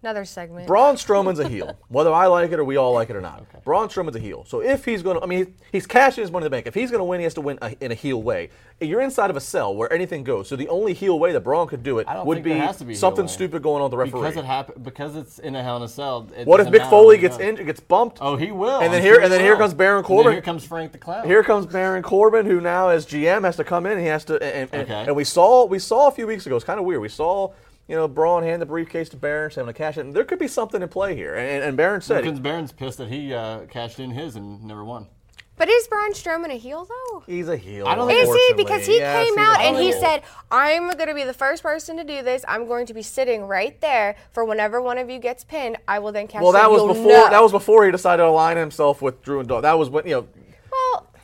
Another 0.04 0.26
segment. 0.26 0.68
Braun 0.68 0.96
Strowman's 0.96 1.40
a 1.40 1.48
heel, 1.50 1.76
whether 1.90 2.14
I 2.14 2.28
like 2.28 2.52
it 2.52 2.60
or 2.60 2.64
we 2.64 2.78
all 2.78 2.94
like 2.94 3.10
it 3.10 3.16
or 3.16 3.22
not. 3.22 3.44
Braun 3.64 3.90
Strowman's 3.90 4.16
a 4.16 4.20
heel. 4.20 4.46
So 4.48 4.62
if 4.62 4.86
he's 4.86 5.02
going 5.02 5.18
to, 5.18 5.24
I 5.24 5.26
mean, 5.26 5.56
he's 5.72 5.88
cashing 5.88 6.22
his 6.22 6.30
money 6.32 6.44
in 6.46 6.52
the 6.52 6.56
bank. 6.56 6.68
If 6.68 6.76
he's 6.76 6.92
going 6.92 7.00
to 7.00 7.04
win, 7.04 7.20
he 7.20 7.24
has 7.24 7.34
to 7.34 7.42
win 7.42 7.58
a, 7.64 7.76
in 7.84 7.92
a 7.92 7.96
heel 7.96 8.22
way. 8.22 8.50
You're 8.80 9.02
inside 9.02 9.32
of 9.32 9.36
a 9.36 9.40
cell 9.42 9.76
where 9.76 9.92
anything 9.92 10.24
goes. 10.24 10.48
So 10.48 10.56
the 10.56 10.70
only 10.70 10.94
heel 10.94 11.18
way 11.18 11.32
that 11.32 11.40
Braun 11.42 11.68
could 11.68 11.82
do 11.82 11.98
it 11.98 12.08
would 12.24 12.44
be 12.44 12.52
has 12.52 12.78
to 12.78 12.86
be 12.86 12.94
something 12.94 13.28
stupid 13.28 13.64
going 13.64 13.78
on 13.82 13.86
with 13.86 13.92
the 13.92 13.98
referee. 13.98 14.22
because 14.22 14.38
it 14.38 14.46
happened 14.46 14.84
because 14.84 15.16
it's 15.16 15.40
in 15.40 15.56
a 15.56 15.64
Hell 15.64 15.78
in 15.78 15.84
a 15.84 15.88
Cell. 15.88 16.30
it 16.38 16.46
what 16.46 16.60
if 16.60 16.68
Mick 16.68 16.88
Foley 16.92 17.16
what 17.16 17.22
gets 17.22 17.38
it 17.40 17.42
injured, 17.48 17.66
gets 17.66 17.80
bumped? 17.80 18.20
Oh, 18.22 18.36
he 18.36 18.52
will. 18.52 18.80
And 18.80 18.94
then 18.94 19.00
I'm 19.00 19.02
here- 19.04 19.16
sure 19.16 19.24
and 19.24 19.34
then 19.34 19.42
here 19.42 19.58
comes 19.58 19.74
Baron 19.74 19.98
And 19.98 20.06
then 20.06 20.08
Corbin. 20.16 20.32
here 20.34 20.42
comes 20.44 20.64
Frank 20.64 20.92
the 20.92 21.00
Clown. 21.00 21.26
Here 21.26 21.44
comes 21.44 21.66
Baron 21.66 22.04
Corbin, 22.04 22.46
who 22.46 22.62
now 22.62 22.90
as 22.90 23.08
GM 23.08 23.44
has 23.46 23.56
to 23.56 23.64
come 23.64 23.88
in. 23.88 23.94
and 23.94 24.02
He 24.02 24.08
has 24.08 24.24
to, 24.26 24.36
and, 24.44 24.70
and, 24.72 24.84
Okay. 24.84 25.06
and 25.08 25.16
we 25.16 25.24
saw 25.24 25.66
we 25.66 25.80
saw 25.80 26.08
a 26.08 26.12
few 26.12 26.28
weeks 26.28 26.46
ago. 26.46 26.56
It's 26.56 26.64
kind 26.64 26.80
of 26.80 26.86
weird. 26.86 27.02
We 27.02 27.10
saw. 27.10 27.52
You 27.88 27.96
know, 27.96 28.08
Braun 28.08 28.44
hand 28.44 28.62
the 28.62 28.66
briefcase 28.66 29.08
to 29.10 29.18
Baron, 29.18 29.50
saying, 29.52 29.64
"I'm 29.64 29.74
gonna 29.74 29.74
cash 29.74 29.98
it." 29.98 30.02
And 30.06 30.14
there 30.14 30.26
could 30.26 30.40
be 30.40 30.48
something 30.48 30.82
in 30.82 30.90
play 30.90 31.16
here. 31.16 31.36
And, 31.36 31.64
and 31.64 31.78
Baron 31.78 32.02
said, 32.02 32.24
Because 32.24 32.40
Baron's 32.40 32.72
pissed 32.74 32.98
that 32.98 33.08
he 33.08 33.34
uh, 33.34 33.62
cashed 33.68 34.00
in 34.00 34.12
his 34.12 34.36
and 34.36 34.64
never 34.64 34.84
won. 34.84 35.08
But 35.56 35.70
is 35.70 35.88
Braun 35.88 36.12
Strowman 36.14 36.52
a 36.52 36.58
heel 36.58 36.86
though? 36.86 37.24
He's 37.26 37.48
a 37.48 37.58
heel. 37.58 37.88
I 37.88 37.96
don't 37.96 38.08
think- 38.08 38.22
Is 38.28 38.36
he? 38.36 38.54
Because 38.56 38.86
he. 38.86 38.98
Yes, 38.98 39.28
came 39.28 39.40
out 39.40 39.60
and 39.60 39.76
he 39.78 39.92
said, 39.92 40.22
I'm 40.52 40.88
going 40.92 41.08
to 41.08 41.16
be 41.16 41.24
the 41.24 41.34
first 41.34 41.64
person 41.64 41.98
to 41.98 42.04
do 42.04 42.22
this. 42.22 42.46
I'm 42.48 42.68
going 42.68 42.86
to 42.86 42.94
be 42.94 43.02
sitting 43.02 43.44
right 43.46 43.80
there 43.82 44.18
for 44.34 44.46
whenever 44.46 44.80
one 44.82 45.00
of 45.00 45.10
you 45.10 45.18
gets 45.18 45.44
pinned. 45.44 45.78
I 45.88 45.98
will 45.98 46.12
then 46.12 46.28
cash 46.28 46.44
"Well, 46.44 46.52
that 46.52 46.70
was 46.70 46.84
before. 46.84 47.08
know." 47.12 47.30
That 47.32 47.42
was 47.42 47.52
before 47.52 47.86
he 47.86 47.92
decided 47.92 48.22
to 48.22 48.28
align 48.30 48.58
himself 48.58 49.02
with 49.02 49.24
Drew 49.24 49.40
and 49.40 49.50
Dawg. 49.50 49.64
That 49.64 49.80
was 49.80 49.90
when 49.90 50.06
you 50.06 50.12
know 50.12 50.20
Well, 50.20 50.28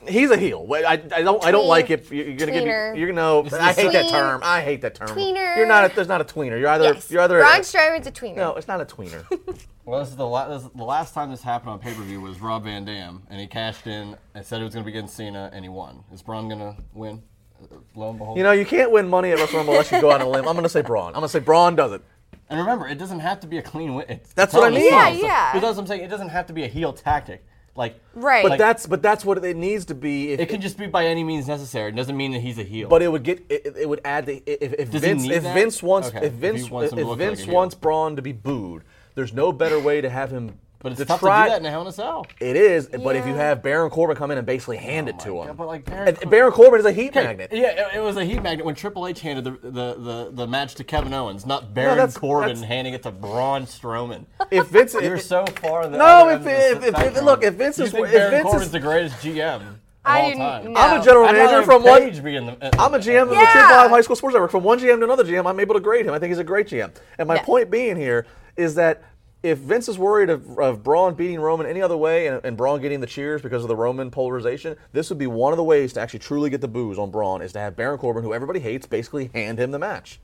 he's 0.08 0.32
a 0.32 0.38
heel. 0.38 0.68
I, 0.72 1.02
I 1.13 1.22
don't. 1.22 1.44
I 1.44 1.52
don't 1.52 1.68
like 1.68 1.89
it. 1.89 2.10
You're 2.12 2.26
gonna 2.36 2.52
give. 2.52 2.63
tweener. 2.63 2.94
Me, 2.94 3.00
you're 3.00 3.12
gonna. 3.13 3.56
I 3.60 3.74
hate 3.74 3.92
that 3.94 4.10
term. 4.10 4.42
I 4.44 4.62
hate 4.62 4.82
that 4.82 4.96
term. 4.96 5.10
Tweener. 5.10 5.58
You're 5.58 5.68
not. 5.68 5.92
A, 5.92 5.96
there's 5.96 6.08
not 6.08 6.22
a 6.22 6.26
tweener. 6.26 6.60
You're 6.60 6.70
either. 6.70 6.84
yes. 6.86 7.10
You're 7.12 7.22
either. 7.22 7.39
Braun 7.39 7.60
Strowman's 7.62 8.08
a 8.08 8.12
tweener. 8.12 8.36
no, 8.36 8.56
it's 8.56 8.68
not 8.68 8.82
a 8.82 8.86
tweener. 8.86 9.26
Well, 9.86 10.00
this 10.00 10.12
is 10.12 10.16
the, 10.16 10.26
la- 10.26 10.48
this 10.48 10.63
the 10.74 10.84
last 10.86 11.13
time 11.13 11.30
this 11.30 11.42
happened 11.44 11.72
on 11.72 11.80
pay 11.80 11.94
per 11.94 12.04
view 12.04 12.22
was 12.22 12.39
Rob 12.39 12.63
Van 12.63 12.86
Dam, 12.86 13.24
and 13.30 13.38
he 13.38 13.48
cashed 13.48 13.86
in 13.86 14.16
and 14.34 14.46
said 14.46 14.62
it 14.62 14.63
was 14.63 14.74
going 14.74 14.86
to 14.86 14.89
be 14.89 14.98
against 14.98 15.13
Cena, 15.13 15.50
and 15.52 15.66
he 15.66 15.68
won. 15.68 16.06
Is 16.13 16.22
Braun 16.22 16.48
going 16.48 16.60
to 16.62 16.78
win? 16.94 17.22
Uh, 17.62 17.76
Lo 17.94 18.10
and 18.12 18.18
behold. 18.18 18.38
you 18.38 18.44
know, 18.44 18.54
you 18.54 18.66
can't 18.66 18.92
win 18.92 19.10
money 19.10 19.32
at 19.32 19.39
WrestleMania 19.39 19.68
unless 19.72 19.92
you 19.92 20.00
go 20.00 20.10
out 20.12 20.22
on 20.22 20.28
a 20.28 20.30
limb. 20.30 20.48
I'm 20.48 20.56
gonna 20.56 20.70
say 20.70 20.82
Braun. 20.82 21.08
I'm 21.10 21.16
gonna 21.16 21.28
say 21.28 21.39
Braun 21.39 21.76
does 21.76 21.92
it. 21.92 22.02
and 22.50 22.60
remember, 22.62 22.88
it 22.88 22.98
doesn't 22.98 23.20
have 23.20 23.42
to 23.42 23.48
be 23.48 23.58
a 23.58 23.62
clean 23.62 23.96
win. 23.96 24.06
It's 24.08 24.32
That's 24.34 24.54
what 24.54 24.63
I 24.63 24.70
mean. 24.70 24.86
yourself. 24.86 25.18
Yeah, 25.18 25.22
yeah. 25.26 25.54
But 25.54 25.60
that's 25.60 25.76
what 25.76 25.82
I'm 25.82 25.88
saying. 25.88 26.02
It 26.04 26.10
doesn't 26.10 26.30
have 26.30 26.46
to 26.48 26.54
be 26.54 26.63
a 26.63 26.68
heel 26.68 26.94
tactic. 26.94 27.46
Like, 27.75 27.99
Right. 28.13 28.43
But 28.43 28.51
Like- 28.51 28.59
that's 28.59 28.86
but 28.86 29.01
that's 29.01 29.25
what 29.25 29.43
it 29.43 29.55
needs 29.57 29.86
to 29.86 29.95
be. 29.95 30.31
If, 30.31 30.39
it 30.39 30.49
can 30.49 30.62
just 30.62 30.77
be 30.77 30.86
by 30.88 31.07
any 31.07 31.23
means 31.23 31.47
necessary. 31.47 31.89
It 31.89 31.95
doesn't 31.95 32.15
mean 32.15 32.31
that 32.33 32.41
he's 32.41 32.59
a 32.59 32.63
heel. 32.63 32.88
But 32.88 33.01
it 33.01 33.12
would 33.12 33.23
get 33.23 33.43
it, 33.49 33.75
it 33.75 33.89
would 33.89 34.01
add 34.05 34.27
the 34.27 34.43
if, 34.45 34.73
if 34.73 34.91
Does 34.91 35.01
he 35.01 35.09
Vince 35.09 35.23
need 35.23 35.31
if 35.31 35.43
that? 35.43 35.53
Vince 35.55 35.81
wants 35.81 36.09
Okay, 36.09 36.19
if 36.19 36.25
if 36.25 36.33
Vince 36.33 36.69
wants 36.69 36.93
him 36.93 36.99
if 36.99 37.05
look 37.07 37.19
like 37.19 37.27
Vince 37.29 37.47
wants 37.47 37.73
Braun 37.75 38.15
to 38.15 38.21
be 38.21 38.31
booed, 38.31 38.83
there's 39.15 39.33
no 39.33 39.51
better 39.51 39.79
way 39.79 40.01
to 40.01 40.09
have 40.09 40.29
him. 40.29 40.59
But 40.84 40.91
it's 40.91 41.00
to 41.00 41.06
tough 41.06 41.22
try, 41.22 41.46
to 41.46 41.50
do 41.50 41.50
that 41.54 41.60
in 41.62 41.65
a 41.65 41.72
Hell 41.72 41.82
in 41.82 41.88
a 41.88 41.91
Cell. 41.93 42.28
It 42.41 42.56
is, 42.58 42.88
but 42.88 43.15
if 43.15 43.26
you 43.26 43.34
have 43.34 43.63
Baron 43.63 43.89
Corbin 43.89 44.17
come 44.17 44.32
in 44.32 44.38
and 44.38 44.46
basically 44.46 44.78
oh 44.78 44.82
hand 44.82 45.08
it 45.08 45.17
to 45.19 45.30
Oh 45.30 45.41
him, 45.43 45.48
God, 45.48 45.58
but 45.58 45.67
like 45.67 45.86
Baron 45.86 46.13
Cor- 46.15 46.30
Baron 46.30 46.52
Corbin 46.52 46.80
is 46.82 46.86
a 46.86 46.91
heat 46.91 47.10
Okay, 47.15 47.24
magnet. 47.24 47.50
Yeah, 47.54 47.88
it, 47.93 47.98
it 47.98 48.00
was 48.02 48.17
a 48.17 48.26
heat 48.26 48.43
magnet 48.43 48.65
when 48.65 48.76
Triple 48.76 49.08
H 49.08 49.22
handed 49.22 49.46
the 49.46 49.52
the, 49.52 49.93
the, 49.96 50.30
the 50.34 50.46
match 50.48 50.76
to 50.76 50.84
Kevin 50.84 51.13
Owens, 51.13 51.46
not 51.46 51.74
Baron 51.74 51.96
that's- 51.98 52.17
Corbin 52.17 52.50
that's- 52.50 52.67
handing 52.67 52.93
it 52.93 53.02
to 53.04 53.12
Braun 53.12 53.63
Strowman. 53.63 54.26
If 54.52 54.67
Vince, 54.67 54.93
You're 55.02 55.15
if, 55.15 55.22
so 55.24 55.46
far. 55.62 55.88
The 55.88 55.98
No, 55.98 56.04
other 56.06 56.32
if- 56.32 56.46
end 56.48 56.76
of 56.76 56.82
the 56.93 57.00
if- 57.08 57.15
if- 57.17 57.24
look, 57.24 57.43
if 57.43 57.54
Vince 57.54 57.78
you 57.80 57.86
is- 57.86 57.91
think 57.91 58.08
if 58.08 58.12
Baron 58.13 58.32
Vince 58.32 58.43
Corbin's 58.43 58.65
is- 58.65 58.72
the 58.72 58.80
greatest 58.82 59.15
GM 59.24 59.62
I 60.06 60.19
all 60.19 60.28
didn't 60.28 60.39
time. 60.41 60.74
know. 60.74 60.80
I'm 60.82 61.00
a 61.00 61.04
general 61.06 61.32
manager 61.32 61.63
from 61.63 61.82
one. 61.84 62.02
Paige 62.02 62.22
be 62.22 62.34
the, 62.38 62.58
I'm 62.78 62.93
a 62.93 63.00
GM 63.00 63.22
of 63.22 63.30
the 63.30 63.36
Yeah. 63.36 63.52
Triple 63.54 63.69
Five 63.69 63.89
High 63.89 64.02
School 64.02 64.17
Sports 64.17 64.34
Network. 64.34 64.52
From 64.52 64.63
one 64.65 64.78
GM 64.78 64.98
to 64.98 65.06
another 65.06 65.24
GM, 65.24 65.50
I'm 65.50 65.62
able 65.62 65.76
to 65.76 65.80
grade 65.80 66.06
him. 66.06 66.13
I 66.13 66.19
think 66.19 66.28
he's 66.32 66.39
a 66.39 66.43
great 66.43 66.67
GM. 66.67 66.91
And 67.17 67.26
my 67.30 67.36
Yeah. 67.36 67.43
point 67.43 67.72
being 67.72 67.96
here 67.96 68.26
is 68.58 68.76
that 68.76 69.02
if 69.43 69.58
Vince 69.60 69.89
is 69.89 69.99
worried 69.99 70.29
of, 70.29 70.58
of 70.58 70.84
Braun 70.84 71.13
beating 71.15 71.39
Roman 71.39 71.67
any 71.67 71.82
other 71.82 71.97
way 71.97 72.27
and, 72.27 72.43
and 72.45 72.56
Braun 72.56 72.82
getting 72.82 73.01
the 73.01 73.08
cheers 73.08 73.41
because 73.41 73.62
of 73.63 73.67
the 73.67 73.75
Roman 73.75 74.10
polarization, 74.10 74.77
this 74.93 75.10
would 75.10 75.19
be 75.19 75.27
one 75.27 75.51
of 75.51 75.58
the 75.58 75.63
ways 75.63 75.93
to 75.93 75.99
actually 76.01 76.19
truly 76.19 76.49
get 76.49 76.62
the 76.62 76.67
booze 76.67 76.97
on 76.97 77.12
Braun 77.12 77.41
is 77.41 77.51
to 77.53 77.60
have 77.60 77.75
Baron 77.75 77.97
Corbin, 77.99 78.23
who 78.23 78.34
everybody 78.34 78.62
hates, 78.62 78.88
basically 78.88 79.29
hand 79.34 79.60
him 79.60 79.71
the 79.71 79.79
match. 79.79 80.19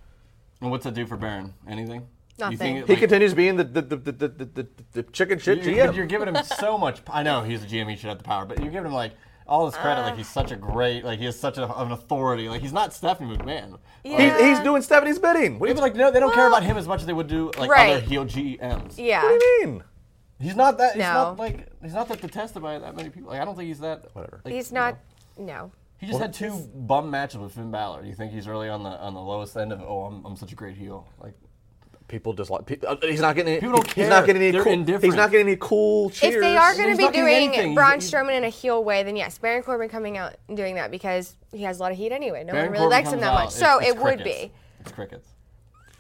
And 0.62 0.72
what's 0.72 0.86
that 0.86 0.94
do 0.94 1.06
for 1.06 1.18
Baron? 1.18 1.54
Anything? 1.68 2.08
You 2.38 2.46
Nothing. 2.46 2.58
think 2.58 2.78
it, 2.80 2.88
He 2.88 2.94
like, 2.94 3.00
continues 3.02 3.34
being 3.34 3.58
the 3.58 3.66
the, 3.66 3.82
the, 3.82 3.96
the, 3.98 4.12
the, 4.12 4.28
the, 4.46 4.68
the 4.94 5.04
chicken 5.04 5.40
shit 5.40 5.62
you're, 5.64 5.88
GM. 5.88 5.96
you're 5.96 6.06
giving 6.06 6.34
him 6.34 6.42
so 6.44 6.78
much. 6.78 7.02
I 7.08 7.22
know 7.22 7.44
he's 7.44 7.62
a 7.64 7.68
GM. 7.68 7.90
He 7.90 7.98
should 7.98 8.08
have 8.08 8.18
the 8.18 8.24
power, 8.24 8.46
but 8.46 8.60
you're 8.60 8.72
giving 8.72 8.86
him 8.88 8.94
like 8.94 9.12
all 9.50 9.66
this 9.66 9.76
credit. 9.76 10.02
like 10.04 10.14
oh. 10.14 10.18
he's 10.18 10.30
such 10.30 10.52
a 10.52 10.56
great. 10.56 11.04
Like 11.04 11.20
he 11.20 11.26
has 11.26 11.38
such 11.38 11.58
a, 11.58 11.64
an 11.82 11.92
authority. 11.92 12.48
Like 12.48 12.62
he's 12.62 12.72
not 12.74 12.94
Stephanie 12.94 13.36
McMahon. 13.36 13.80
Yeah. 14.04 14.38
He's, 14.38 14.58
he's 14.58 14.60
doing 14.60 14.82
Stephanie's 14.82 15.20
bidding. 15.20 15.60
What 15.60 15.66
do 15.66 15.70
you, 15.70 15.74
People 15.76 15.82
like 15.84 15.96
no, 15.96 16.12
they 16.12 16.20
don't 16.20 16.34
care 16.34 16.48
about 16.48 16.64
him 16.64 16.78
as 16.78 16.88
much 16.88 17.02
as 17.02 17.06
they 17.08 17.14
would 17.14 17.28
do 17.28 17.52
like 17.58 17.70
Right. 17.70 17.98
other 17.98 18.00
heel 18.02 18.26
GMs. 18.26 18.94
yeah. 18.98 19.24
what 19.24 19.40
do 19.40 19.46
you 19.46 19.68
mean? 19.68 19.84
He's 20.40 20.56
not 20.56 20.78
that. 20.78 20.94
He's 20.94 21.02
No. 21.02 21.14
not 21.14 21.38
like. 21.38 21.68
He's 21.82 21.94
not 21.94 22.08
that 22.08 22.22
detested 22.22 22.62
by 22.62 22.80
that 22.80 22.96
many 22.96 23.10
people. 23.10 23.32
Like 23.32 23.42
I 23.42 23.46
don't 23.46 23.56
think 23.58 23.68
he's 23.68 23.80
that. 23.80 24.06
Whatever. 24.16 24.40
like, 24.46 24.54
He's 24.54 24.70
you 24.72 24.76
know. 24.76 24.82
not. 24.82 24.98
No. 25.38 25.72
He 26.00 26.08
just 26.08 26.20
had 26.20 26.34
two 26.34 26.58
bum 26.74 27.12
matches 27.12 27.40
with 27.40 27.54
Finn 27.54 27.72
Balor. 27.72 28.04
Do 28.04 28.08
you 28.08 28.16
think 28.16 28.32
he's 28.32 28.48
really 28.48 28.70
on 28.70 28.84
the 28.84 28.90
on 28.90 29.14
the 29.14 29.20
lowest 29.20 29.58
end 29.58 29.74
of 29.74 29.82
oh 29.82 30.04
I'm, 30.04 30.26
I'm 30.26 30.36
such 30.38 30.54
a 30.54 30.56
great 30.56 30.78
heel? 30.78 31.06
Like 31.22 31.34
People 32.10 32.34
just 32.34 32.50
like 32.50 32.84
uh, 32.84 32.96
He's 33.04 33.22
not 33.22 33.36
getting. 33.36 33.54
Any, 33.54 33.62
People 33.62 33.78
don't 33.78 33.88
care. 33.88 34.04
He's 34.04 34.10
not 34.10 34.26
getting 34.26 34.42
any. 34.42 34.52
They're 34.52 34.64
cool, 34.64 34.74
indifferent. 34.74 35.06
He's 35.06 35.16
not 35.16 35.32
getting 35.32 35.48
any 35.48 35.58
cool 35.62 36.10
cheers. 36.10 36.36
If 36.36 36.42
they 36.42 36.58
are 36.58 36.76
going 36.76 36.92
to 36.92 36.98
be 36.98 37.04
not 37.04 37.14
doing 37.14 37.34
anything. 37.34 37.76
Braun 37.76 38.00
Strowman 38.00 38.36
in 38.36 38.44
a 38.44 38.50
heel 38.50 38.84
way, 38.84 39.04
then 39.04 39.16
yes, 39.16 39.38
Baron 39.38 39.62
Corbin 39.64 39.90
coming 39.90 40.18
out 40.18 40.36
and 40.48 40.58
doing 40.58 40.76
that 40.76 40.90
because 40.92 41.36
he 41.54 41.64
has 41.64 41.80
a 41.80 41.84
lot 41.84 41.92
of 41.92 41.98
heat 41.98 42.12
anyway. 42.12 42.44
No 42.44 42.54
Baron 42.54 42.72
one 42.74 42.74
really 42.74 42.84
Corbin 42.86 42.98
likes 42.98 43.14
him 43.14 43.20
that 43.22 43.28
out, 43.28 43.34
much. 43.36 43.56
it's- 43.56 43.60
So 43.60 43.80
it's 43.80 43.90
it 43.90 43.98
would 44.02 44.24
be. 44.24 44.52
It's 44.82 44.92
crickets. 44.92 45.30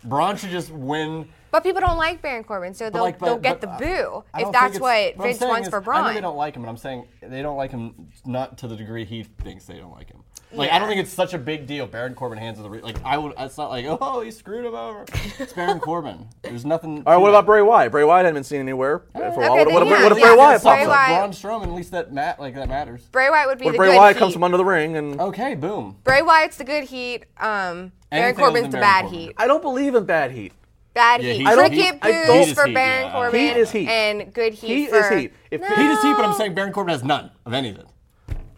Braun 0.03 0.35
should 0.35 0.49
just 0.49 0.71
win. 0.71 1.29
But 1.51 1.63
people 1.63 1.81
don't 1.81 1.97
like 1.97 2.21
Baron 2.21 2.43
Corbin, 2.43 2.73
so 2.73 2.89
they'll, 2.89 3.01
like, 3.03 3.19
but- 3.19 3.25
they'll 3.25 3.37
get 3.37 3.61
but, 3.61 3.79
the 3.79 3.87
uh, 3.87 4.11
boo 4.11 4.23
I 4.33 4.41
if 4.43 4.51
that's 4.51 4.79
what 4.79 5.15
Vince 5.17 5.41
wants 5.41 5.67
is- 5.67 5.69
for 5.73 5.93
I 5.93 6.07
know 6.07 6.13
they 6.13 6.21
don't 6.21 6.37
like 6.37 6.55
him, 6.55 6.63
but 6.63 6.69
I'm 6.69 6.77
saying 6.77 7.07
they 7.21 7.41
don't 7.41 7.57
like 7.57 7.71
him 7.71 8.09
not 8.25 8.57
to 8.59 8.67
the 8.67 8.75
degree 8.75 9.05
he 9.05 9.23
thinks 9.23 9.65
they 9.65 9.77
don't 9.77 9.91
like 9.91 10.09
him. 10.09 10.23
Like 10.51 10.71
I 10.71 10.79
don't 10.79 10.87
think 10.87 10.99
it's 10.99 11.13
such 11.13 11.33
a 11.35 11.37
big 11.37 11.67
deal. 11.67 11.85
Baron 11.85 12.15
Corbin 12.15 12.39
hands 12.39 12.57
of 12.57 12.63
the 12.63 12.69
re- 12.71 12.81
like 12.81 12.95
I 13.05 13.17
would. 13.19 13.33
It's 13.37 13.57
not 13.57 13.69
like 13.69 13.85
oh 14.01 14.21
he 14.21 14.31
screwed 14.31 14.65
him 14.65 14.73
over. 14.73 15.05
It's 15.37 15.53
Baron 15.53 15.79
Corbin. 15.79 16.27
There's 16.41 16.65
nothing. 16.65 17.03
All 17.05 17.13
right, 17.13 17.17
what 17.17 17.29
about 17.29 17.45
Bray 17.45 17.61
Wyatt? 17.61 17.91
Bray 17.91 18.03
Wyatt 18.03 18.25
hadn't 18.25 18.33
been 18.35 18.43
seen 18.43 18.59
anywhere 18.59 19.03
uh, 19.13 19.31
for 19.31 19.43
a 19.43 19.49
while. 19.49 19.51
Okay, 19.59 19.65
What, 19.65 19.65
then 19.65 19.73
what, 19.73 19.87
yeah, 19.87 20.03
what 20.03 20.11
if 20.11 20.17
yeah, 20.17 20.25
Bray 20.27 20.35
Wyatt 20.37 20.61
Bray 20.63 20.71
pops 20.71 20.81
up? 20.83 20.87
Wyatt- 20.89 21.19
Braun 21.19 21.31
Strowman, 21.61 21.67
at 21.67 21.73
least 21.73 21.91
that 21.91 22.11
mat 22.13 22.39
like 22.39 22.55
that 22.55 22.67
matters. 22.67 23.03
Bray 23.11 23.29
Wyatt 23.29 23.47
would 23.47 23.59
be 23.59 23.65
What 23.65 23.71
the 23.71 23.75
if 23.75 23.77
Bray 23.77 23.91
good 23.91 23.97
Wyatt 23.97 24.15
heat. 24.15 24.19
comes 24.19 24.33
from 24.33 24.43
under 24.43 24.57
the 24.57 24.65
ring 24.65 24.97
and 24.97 25.21
Okay, 25.21 25.53
boom. 25.55 25.97
Bray 26.03 26.21
Wyatt's 26.23 26.57
the 26.57 26.63
good 26.63 26.85
heat. 26.85 27.25
Um, 27.37 27.45
Baron 27.45 27.91
Anything 28.11 28.25
other 28.25 28.33
Corbin's 28.53 28.65
the 28.73 28.79
Baron 28.79 28.81
bad 28.81 29.01
Corbin. 29.03 29.19
heat. 29.19 29.31
I 29.37 29.47
don't 29.47 29.61
believe 29.61 29.93
in 29.95 30.05
bad 30.05 30.31
heat. 30.31 30.53
Bad 30.95 31.21
Yeah, 31.21 31.33
heat. 31.33 31.45
I 31.45 31.55
don't- 31.55 31.69
Cricket 31.69 31.99
I 32.01 32.11
booze 32.25 32.27
don't- 32.47 32.55
for 32.55 32.65
Heat 32.65 32.71
is 32.71 32.73
Baron 32.73 32.97
heat, 33.03 33.05
yeah. 33.05 33.11
Corbin. 33.11 33.39
Heat 33.39 33.57
is 33.57 33.71
heat. 33.71 33.87
And 33.87 34.33
good 34.33 34.53
heat, 34.55 34.67
Heat 34.67 34.89
for... 34.89 34.97
is 34.97 35.09
heat. 35.09 35.33
If 35.51 35.61
no. 35.61 35.67
heat 35.67 35.75
Heat 35.77 35.91
is 35.91 36.01
heat, 36.01 36.13
but 36.17 36.25
I'm 36.25 36.33
saying 36.33 36.55
Baron 36.55 36.73
Corbin 36.73 36.91
has 36.91 37.03
none 37.03 37.29
of 37.45 37.53
any 37.53 37.69
of 37.69 37.77
it. 37.77 37.85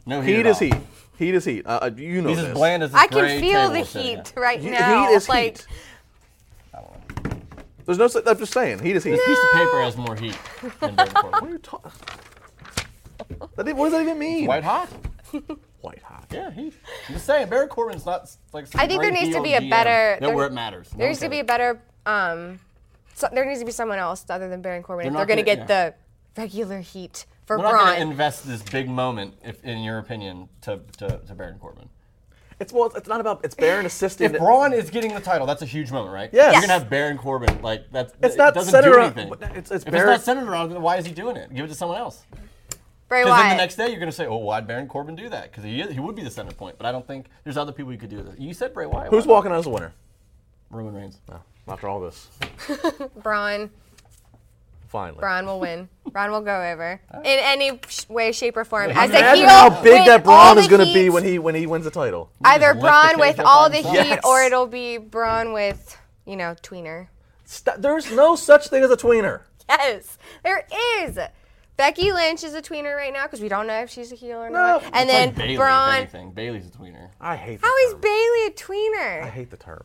No 0.05 0.21
heat. 0.21 0.35
Heat 0.37 0.39
at 0.39 0.45
is 0.47 0.55
all. 0.55 0.59
heat. 0.67 0.75
Heat 1.17 1.35
is 1.35 1.45
heat. 1.45 1.65
Uh, 1.67 1.79
uh, 1.83 1.91
you 1.95 2.21
know 2.21 2.29
He's 2.29 2.37
this. 2.39 2.47
as 2.47 2.53
bland 2.53 2.81
as 2.83 2.91
this 2.91 2.99
I 3.01 3.07
can 3.07 3.19
gray 3.19 3.39
feel 3.39 3.61
table 3.61 3.73
the 3.73 3.79
we're 3.79 3.85
sitting 3.85 4.07
heat 4.07 4.17
at. 4.19 4.33
right 4.37 4.59
He- 4.59 4.69
now. 4.71 5.07
Heat 5.07 5.13
is 5.15 5.29
like, 5.29 5.57
heat. 5.59 5.67
There's 7.85 7.97
no. 7.97 8.05
s- 8.05 8.15
I'm 8.15 8.37
just 8.37 8.53
saying. 8.53 8.79
Heat 8.79 8.95
is 8.95 9.03
heat. 9.03 9.11
This 9.11 9.25
piece 9.25 9.37
of 9.43 9.51
paper 9.59 9.81
has 9.81 9.97
more 9.97 10.15
heat 10.15 10.37
than 10.79 10.95
Baron 10.95 11.11
What 11.13 11.25
are 11.25 11.31
Corbin. 11.31 11.51
you 11.51 11.57
talking? 11.59 11.91
What 13.37 13.55
does 13.65 13.91
that 13.91 14.01
even 14.01 14.19
mean? 14.19 14.45
White 14.47 14.63
hot. 14.63 14.89
White 15.81 16.01
hot. 16.03 16.25
Yeah, 16.31 16.51
heat. 16.51 16.73
I'm 17.07 17.13
just 17.15 17.25
saying, 17.25 17.49
Baron 17.49 17.67
Corbin's 17.69 18.05
not 18.05 18.21
s- 18.21 18.37
like. 18.53 18.67
some 18.67 18.79
I 18.79 18.87
think 18.87 19.01
there 19.01 19.09
great 19.11 19.23
needs 19.23 19.35
to 19.35 19.41
be 19.41 19.53
a 19.53 19.61
GM 19.61 19.69
better. 19.69 20.17
That 20.21 20.33
where 20.33 20.45
it 20.47 20.53
matters. 20.53 20.89
No 20.93 20.99
There 20.99 21.07
needs 21.07 21.19
to 21.21 21.29
be 21.29 21.39
a 21.39 21.43
better. 21.43 21.81
Um, 22.05 22.59
so, 23.15 23.27
there 23.33 23.45
needs 23.45 23.59
to 23.59 23.65
be 23.65 23.71
someone 23.71 23.97
else 23.99 24.25
other 24.29 24.47
than 24.47 24.61
Baron 24.61 24.83
Corbin 24.83 25.05
They're 25.05 25.25
they're 25.25 25.35
going 25.35 25.43
to 25.43 25.55
gonna- 25.55 25.67
get 25.67 25.95
the 26.35 26.41
regular 26.41 26.79
heat 26.81 27.25
for 27.51 27.57
We're 27.57 27.63
not 27.63 27.71
going 27.71 27.85
to 27.87 27.99
Braun. 27.99 28.11
invest 28.11 28.47
this 28.47 28.61
big 28.61 28.89
moment, 28.89 29.33
if, 29.43 29.63
in 29.63 29.79
your 29.79 29.97
opinion, 29.97 30.47
to, 30.61 30.79
to, 30.99 31.19
to 31.27 31.33
Baron 31.35 31.57
Corbin. 31.59 31.89
It's 32.59 32.71
well. 32.71 32.91
It's 32.95 33.07
not 33.09 33.19
about. 33.19 33.41
It's 33.43 33.55
Baron 33.55 33.85
assisting. 33.87 34.33
If 34.35 34.39
Braun 34.39 34.71
is 34.71 34.89
getting 34.91 35.13
the 35.15 35.19
title, 35.19 35.47
that's 35.47 35.63
a 35.63 35.65
huge 35.65 35.91
moment, 35.91 36.13
right? 36.13 36.29
Yes. 36.31 36.53
You're 36.53 36.61
gonna 36.61 36.73
have 36.73 36.89
Baron 36.91 37.17
Corbin. 37.17 37.59
Like 37.63 37.91
that's. 37.91 38.13
It's 38.21 38.35
it 38.35 38.37
not 38.37 38.53
doesn't 38.53 38.71
centered 38.71 38.91
do 38.91 38.97
around- 38.97 39.17
anything. 39.17 39.33
it's- 39.57 39.71
it's 39.71 39.85
if 39.85 39.91
Baron- 39.91 40.09
it's 40.13 40.19
not 40.27 40.35
centered 40.35 40.47
around, 40.49 40.69
then 40.69 40.81
why 40.81 40.97
is 40.97 41.05
he 41.07 41.11
doing 41.11 41.35
it? 41.37 41.51
Give 41.53 41.65
it 41.65 41.69
to 41.69 41.73
someone 41.73 41.97
else. 41.97 42.23
Bray 43.09 43.23
Because 43.23 43.35
then 43.35 43.45
Wyatt. 43.47 43.57
the 43.57 43.63
next 43.63 43.75
day 43.77 43.89
you're 43.89 43.99
gonna 43.99 44.11
say, 44.11 44.27
"Oh, 44.27 44.37
why'd 44.37 44.67
Baron 44.67 44.87
Corbin 44.87 45.15
do 45.15 45.27
that?" 45.29 45.49
Because 45.51 45.63
he 45.63 45.81
is, 45.81 45.91
he 45.91 45.99
would 45.99 46.15
be 46.15 46.23
the 46.23 46.29
center 46.29 46.51
point. 46.53 46.77
But 46.77 46.85
I 46.85 46.91
don't 46.91 47.05
think 47.07 47.25
there's 47.43 47.57
other 47.57 47.71
people 47.71 47.91
you 47.91 47.97
could 47.97 48.11
do 48.11 48.21
that. 48.21 48.39
You 48.39 48.53
said 48.53 48.73
Bray 48.75 48.85
Wyatt. 48.85 49.09
Who's 49.09 49.25
why 49.25 49.33
walking 49.33 49.51
out 49.51 49.57
as 49.57 49.65
a 49.65 49.69
winner? 49.71 49.91
Roman 50.69 50.93
Reigns. 50.93 51.19
Oh, 51.31 51.41
after 51.67 51.87
all 51.89 51.99
this. 51.99 52.27
Braun. 53.23 53.71
Finally. 54.91 55.19
Braun 55.21 55.45
will 55.45 55.59
win. 55.61 55.87
Braun 56.11 56.31
will 56.31 56.41
go 56.41 56.53
over 56.71 56.99
in 57.13 57.21
any 57.25 57.79
sh- 57.87 58.09
way, 58.09 58.31
shape, 58.33 58.57
or 58.57 58.65
form. 58.65 58.91
As 58.91 59.09
a 59.09 59.17
Imagine 59.19 59.35
heel, 59.45 59.47
how 59.49 59.69
big 59.81 59.93
with 59.93 60.05
that 60.07 60.25
all 60.27 60.53
Braun 60.53 60.55
the 60.57 60.61
is 60.63 60.67
going 60.67 60.85
to 60.85 60.93
be 60.93 61.03
heat, 61.03 61.09
when 61.09 61.23
he 61.23 61.39
when 61.39 61.55
he 61.55 61.65
wins 61.65 61.85
the 61.85 61.91
title. 61.91 62.29
either 62.43 62.73
Just 62.73 62.75
lift 62.75 62.81
the 62.81 62.87
Braun 62.87 63.09
cage 63.09 63.17
with 63.19 63.39
up 63.39 63.45
all 63.47 63.65
on 63.65 63.71
the 63.71 63.77
himself. 63.77 63.97
heat, 63.97 64.09
Yes. 64.09 64.25
or 64.25 64.41
it'll 64.43 64.67
be 64.67 64.97
Braun 64.97 65.53
with 65.53 65.97
you 66.25 66.35
know 66.35 66.55
tweener. 66.61 67.07
St- 67.45 67.81
there's 67.81 68.11
no 68.11 68.35
such 68.35 68.67
thing 68.67 68.83
as 68.83 68.91
a 68.91 68.97
tweener. 68.97 69.41
Yes, 69.69 70.17
there 70.43 70.67
is. 70.99 71.17
Becky 71.77 72.11
Lynch 72.11 72.43
is 72.43 72.53
a 72.53 72.61
tweener 72.61 72.95
right 72.95 73.13
now 73.13 73.23
because 73.23 73.39
we 73.41 73.47
don't 73.47 73.65
know 73.65 73.81
if 73.81 73.89
she's 73.89 74.11
a 74.11 74.15
heel 74.15 74.37
or 74.39 74.49
No. 74.49 74.59
not. 74.59 74.83
It's 74.83 74.91
And 74.93 75.09
It's 75.09 75.11
then 75.11 75.27
like 75.29 75.35
Bayley, 75.37 75.53
if 75.53 75.59
Braun. 75.59 75.95
anything. 75.95 76.31
Bayley's 76.31 76.67
a 76.67 76.69
tweener. 76.69 77.09
I 77.21 77.35
hate. 77.37 77.59
How 77.61 77.73
the 77.73 77.85
is 77.87 77.91
term. 77.93 78.01
Bayley 78.01 78.43
a 78.43 78.49
I 78.49 78.53
tweener? 78.55 79.23
I 79.23 79.29
hate 79.29 79.49
the 79.49 79.57
term. 79.57 79.81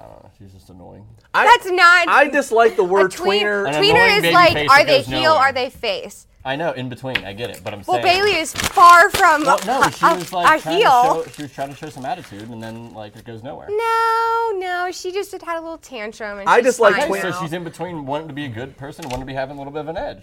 I 0.00 0.04
don't 0.04 0.22
know. 0.22 0.30
She's 0.38 0.52
just 0.52 0.70
annoying. 0.70 1.04
I, 1.34 1.44
That's 1.44 1.70
not. 1.70 2.08
I 2.08 2.28
dislike 2.28 2.76
the 2.76 2.84
word 2.84 3.10
tween- 3.10 3.42
tweener. 3.42 3.66
An 3.68 3.74
Tweener 3.74 3.90
annoying 3.90 4.16
is 4.16 4.22
baby 4.22 4.34
like, 4.34 4.52
face 4.52 4.70
are 4.70 4.78
that 4.78 4.86
they 4.86 4.96
goes 4.98 5.06
heel? 5.06 5.20
nowhere. 5.22 5.38
Are 5.40 5.52
they 5.52 5.70
face? 5.70 6.26
I 6.44 6.54
know, 6.56 6.70
in 6.72 6.88
between. 6.88 7.16
I 7.24 7.32
get 7.32 7.50
it, 7.50 7.60
but 7.64 7.74
I'm 7.74 7.82
Well, 7.86 8.00
saying. 8.00 8.04
Bayley 8.16 8.36
is 8.36 8.52
far 8.52 9.10
from 9.10 9.44
Well, 9.44 9.58
no, 9.66 9.82
she 9.90 10.06
a, 10.06 10.14
was 10.14 10.32
like 10.32 10.60
a 10.60 10.62
trying 10.62 10.76
heel. 10.78 10.90
To 11.24 11.28
show, 11.28 11.32
she 11.34 11.42
was 11.42 11.52
trying 11.52 11.68
to 11.70 11.74
show 11.74 11.88
some 11.90 12.04
attitude, 12.06 12.48
and 12.48 12.62
then 12.62 12.94
like 12.94 13.16
it 13.16 13.24
goes 13.24 13.42
nowhere. 13.42 13.66
No, 13.68 14.52
no, 14.56 14.88
she 14.92 15.10
just 15.12 15.32
had 15.32 15.42
had 15.42 15.58
a 15.58 15.60
little 15.60 15.78
tantrum. 15.78 16.38
And 16.38 16.48
I 16.48 16.58
she's 16.58 16.64
just 16.66 16.80
like 16.80 16.94
fine 16.94 17.08
tween- 17.08 17.22
So 17.22 17.30
now. 17.30 17.40
she's 17.42 17.52
in 17.52 17.64
between 17.64 18.06
wanting 18.06 18.28
to 18.28 18.34
be 18.34 18.44
a 18.44 18.48
good 18.48 18.76
person 18.76 19.04
wanting 19.06 19.20
to 19.20 19.26
be 19.26 19.34
having 19.34 19.56
a 19.56 19.58
little 19.58 19.72
bit 19.72 19.80
of 19.80 19.88
an 19.88 19.96
edge, 19.98 20.22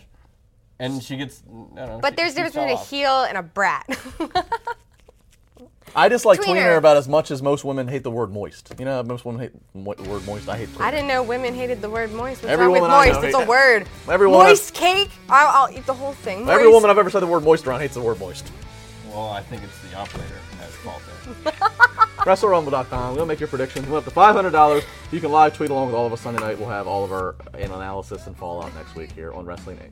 and 0.80 1.04
she 1.04 1.18
gets. 1.18 1.44
I 1.46 1.52
don't 1.52 1.76
know, 1.76 2.00
But 2.02 2.14
she- 2.14 2.16
there's 2.16 2.32
a 2.32 2.36
she 2.36 2.44
difference 2.44 2.56
fell 2.56 2.64
between 2.64 2.78
a 2.78 2.80
off. 2.80 2.90
heel 2.90 3.24
and 3.24 3.38
a 3.38 3.44
brat. 3.44 3.86
I 5.96 6.10
dislike 6.10 6.42
Tweener. 6.42 6.56
tweener 6.58 6.78
about 6.78 6.98
as 6.98 7.08
much 7.08 7.32
as 7.32 7.42
most 7.42 7.64
women 7.64 7.88
hate 7.88 8.04
the 8.04 8.12
word 8.12 8.32
moist. 8.32 8.74
You 8.78 8.86
know, 8.86 9.02
most 9.04 9.24
women 9.24 9.42
hate 9.42 9.52
mo- 9.74 9.94
the 9.94 10.10
word 10.10 10.26
moist. 10.26 10.50
I 10.50 10.58
hate. 10.58 10.70
Tweener. 10.70 10.82
I 10.82 10.92
didn't 10.92 11.08
know 11.08 11.24
women 11.24 11.54
hated 11.56 11.82
the 11.82 11.90
word 11.90 12.12
moist. 12.12 12.44
What's 12.44 12.52
Every 12.52 12.66
wrong 12.66 12.74
with 12.74 12.82
woman 12.82 12.96
I 12.98 13.06
moist? 13.08 13.24
It's 13.24 13.36
hate- 13.38 13.44
a 13.46 13.48
word. 13.50 13.88
Every 14.10 14.28
woman 14.28 14.42
I- 14.48 14.50
moist 14.50 14.74
cake. 14.74 15.12
I'll, 15.30 15.64
I'll 15.68 15.78
eat 15.78 15.86
the 15.86 15.94
whole 15.94 16.14
thing. 16.14 16.40
Moist. 16.46 16.52
Every 16.52 16.70
woman 16.70 16.90
I've 16.90 16.98
ever 16.98 17.10
said 17.10 17.22
the 17.22 17.28
word 17.28 17.44
moist 17.44 17.66
around 17.66 17.80
hates 17.80 17.94
the 17.94 18.02
word 18.02 18.20
moist. 18.20 18.52
Well, 19.10 19.30
I 19.30 19.42
think 19.42 19.64
it's 19.64 19.80
the 19.90 19.96
operator 19.98 20.36
that's 20.60 20.76
fault 20.78 21.02
there. 21.44 21.54
WrestleRumble.com. 22.26 23.16
We'll 23.16 23.26
make 23.26 23.40
your 23.40 23.48
predictions. 23.48 23.88
We'll 23.88 23.98
up 24.00 24.04
to 24.06 24.12
$500. 24.12 24.84
You 25.12 25.22
can 25.22 25.32
live 25.32 25.56
tweet 25.56 25.70
along 25.70 25.88
with 25.88 25.96
all 25.96 26.06
of 26.08 26.12
us 26.14 26.22
Sunday 26.22 26.42
night. 26.42 26.60
We'll 26.60 26.70
have 26.70 26.88
all 26.88 27.04
of 27.06 27.12
our 27.12 27.36
analysis 27.54 28.28
and 28.28 28.36
fallout 28.36 28.74
next 28.76 28.96
week 28.96 29.12
here 29.12 29.32
on 29.34 29.46
Wrestling 29.46 29.78
Inc. 29.78 29.92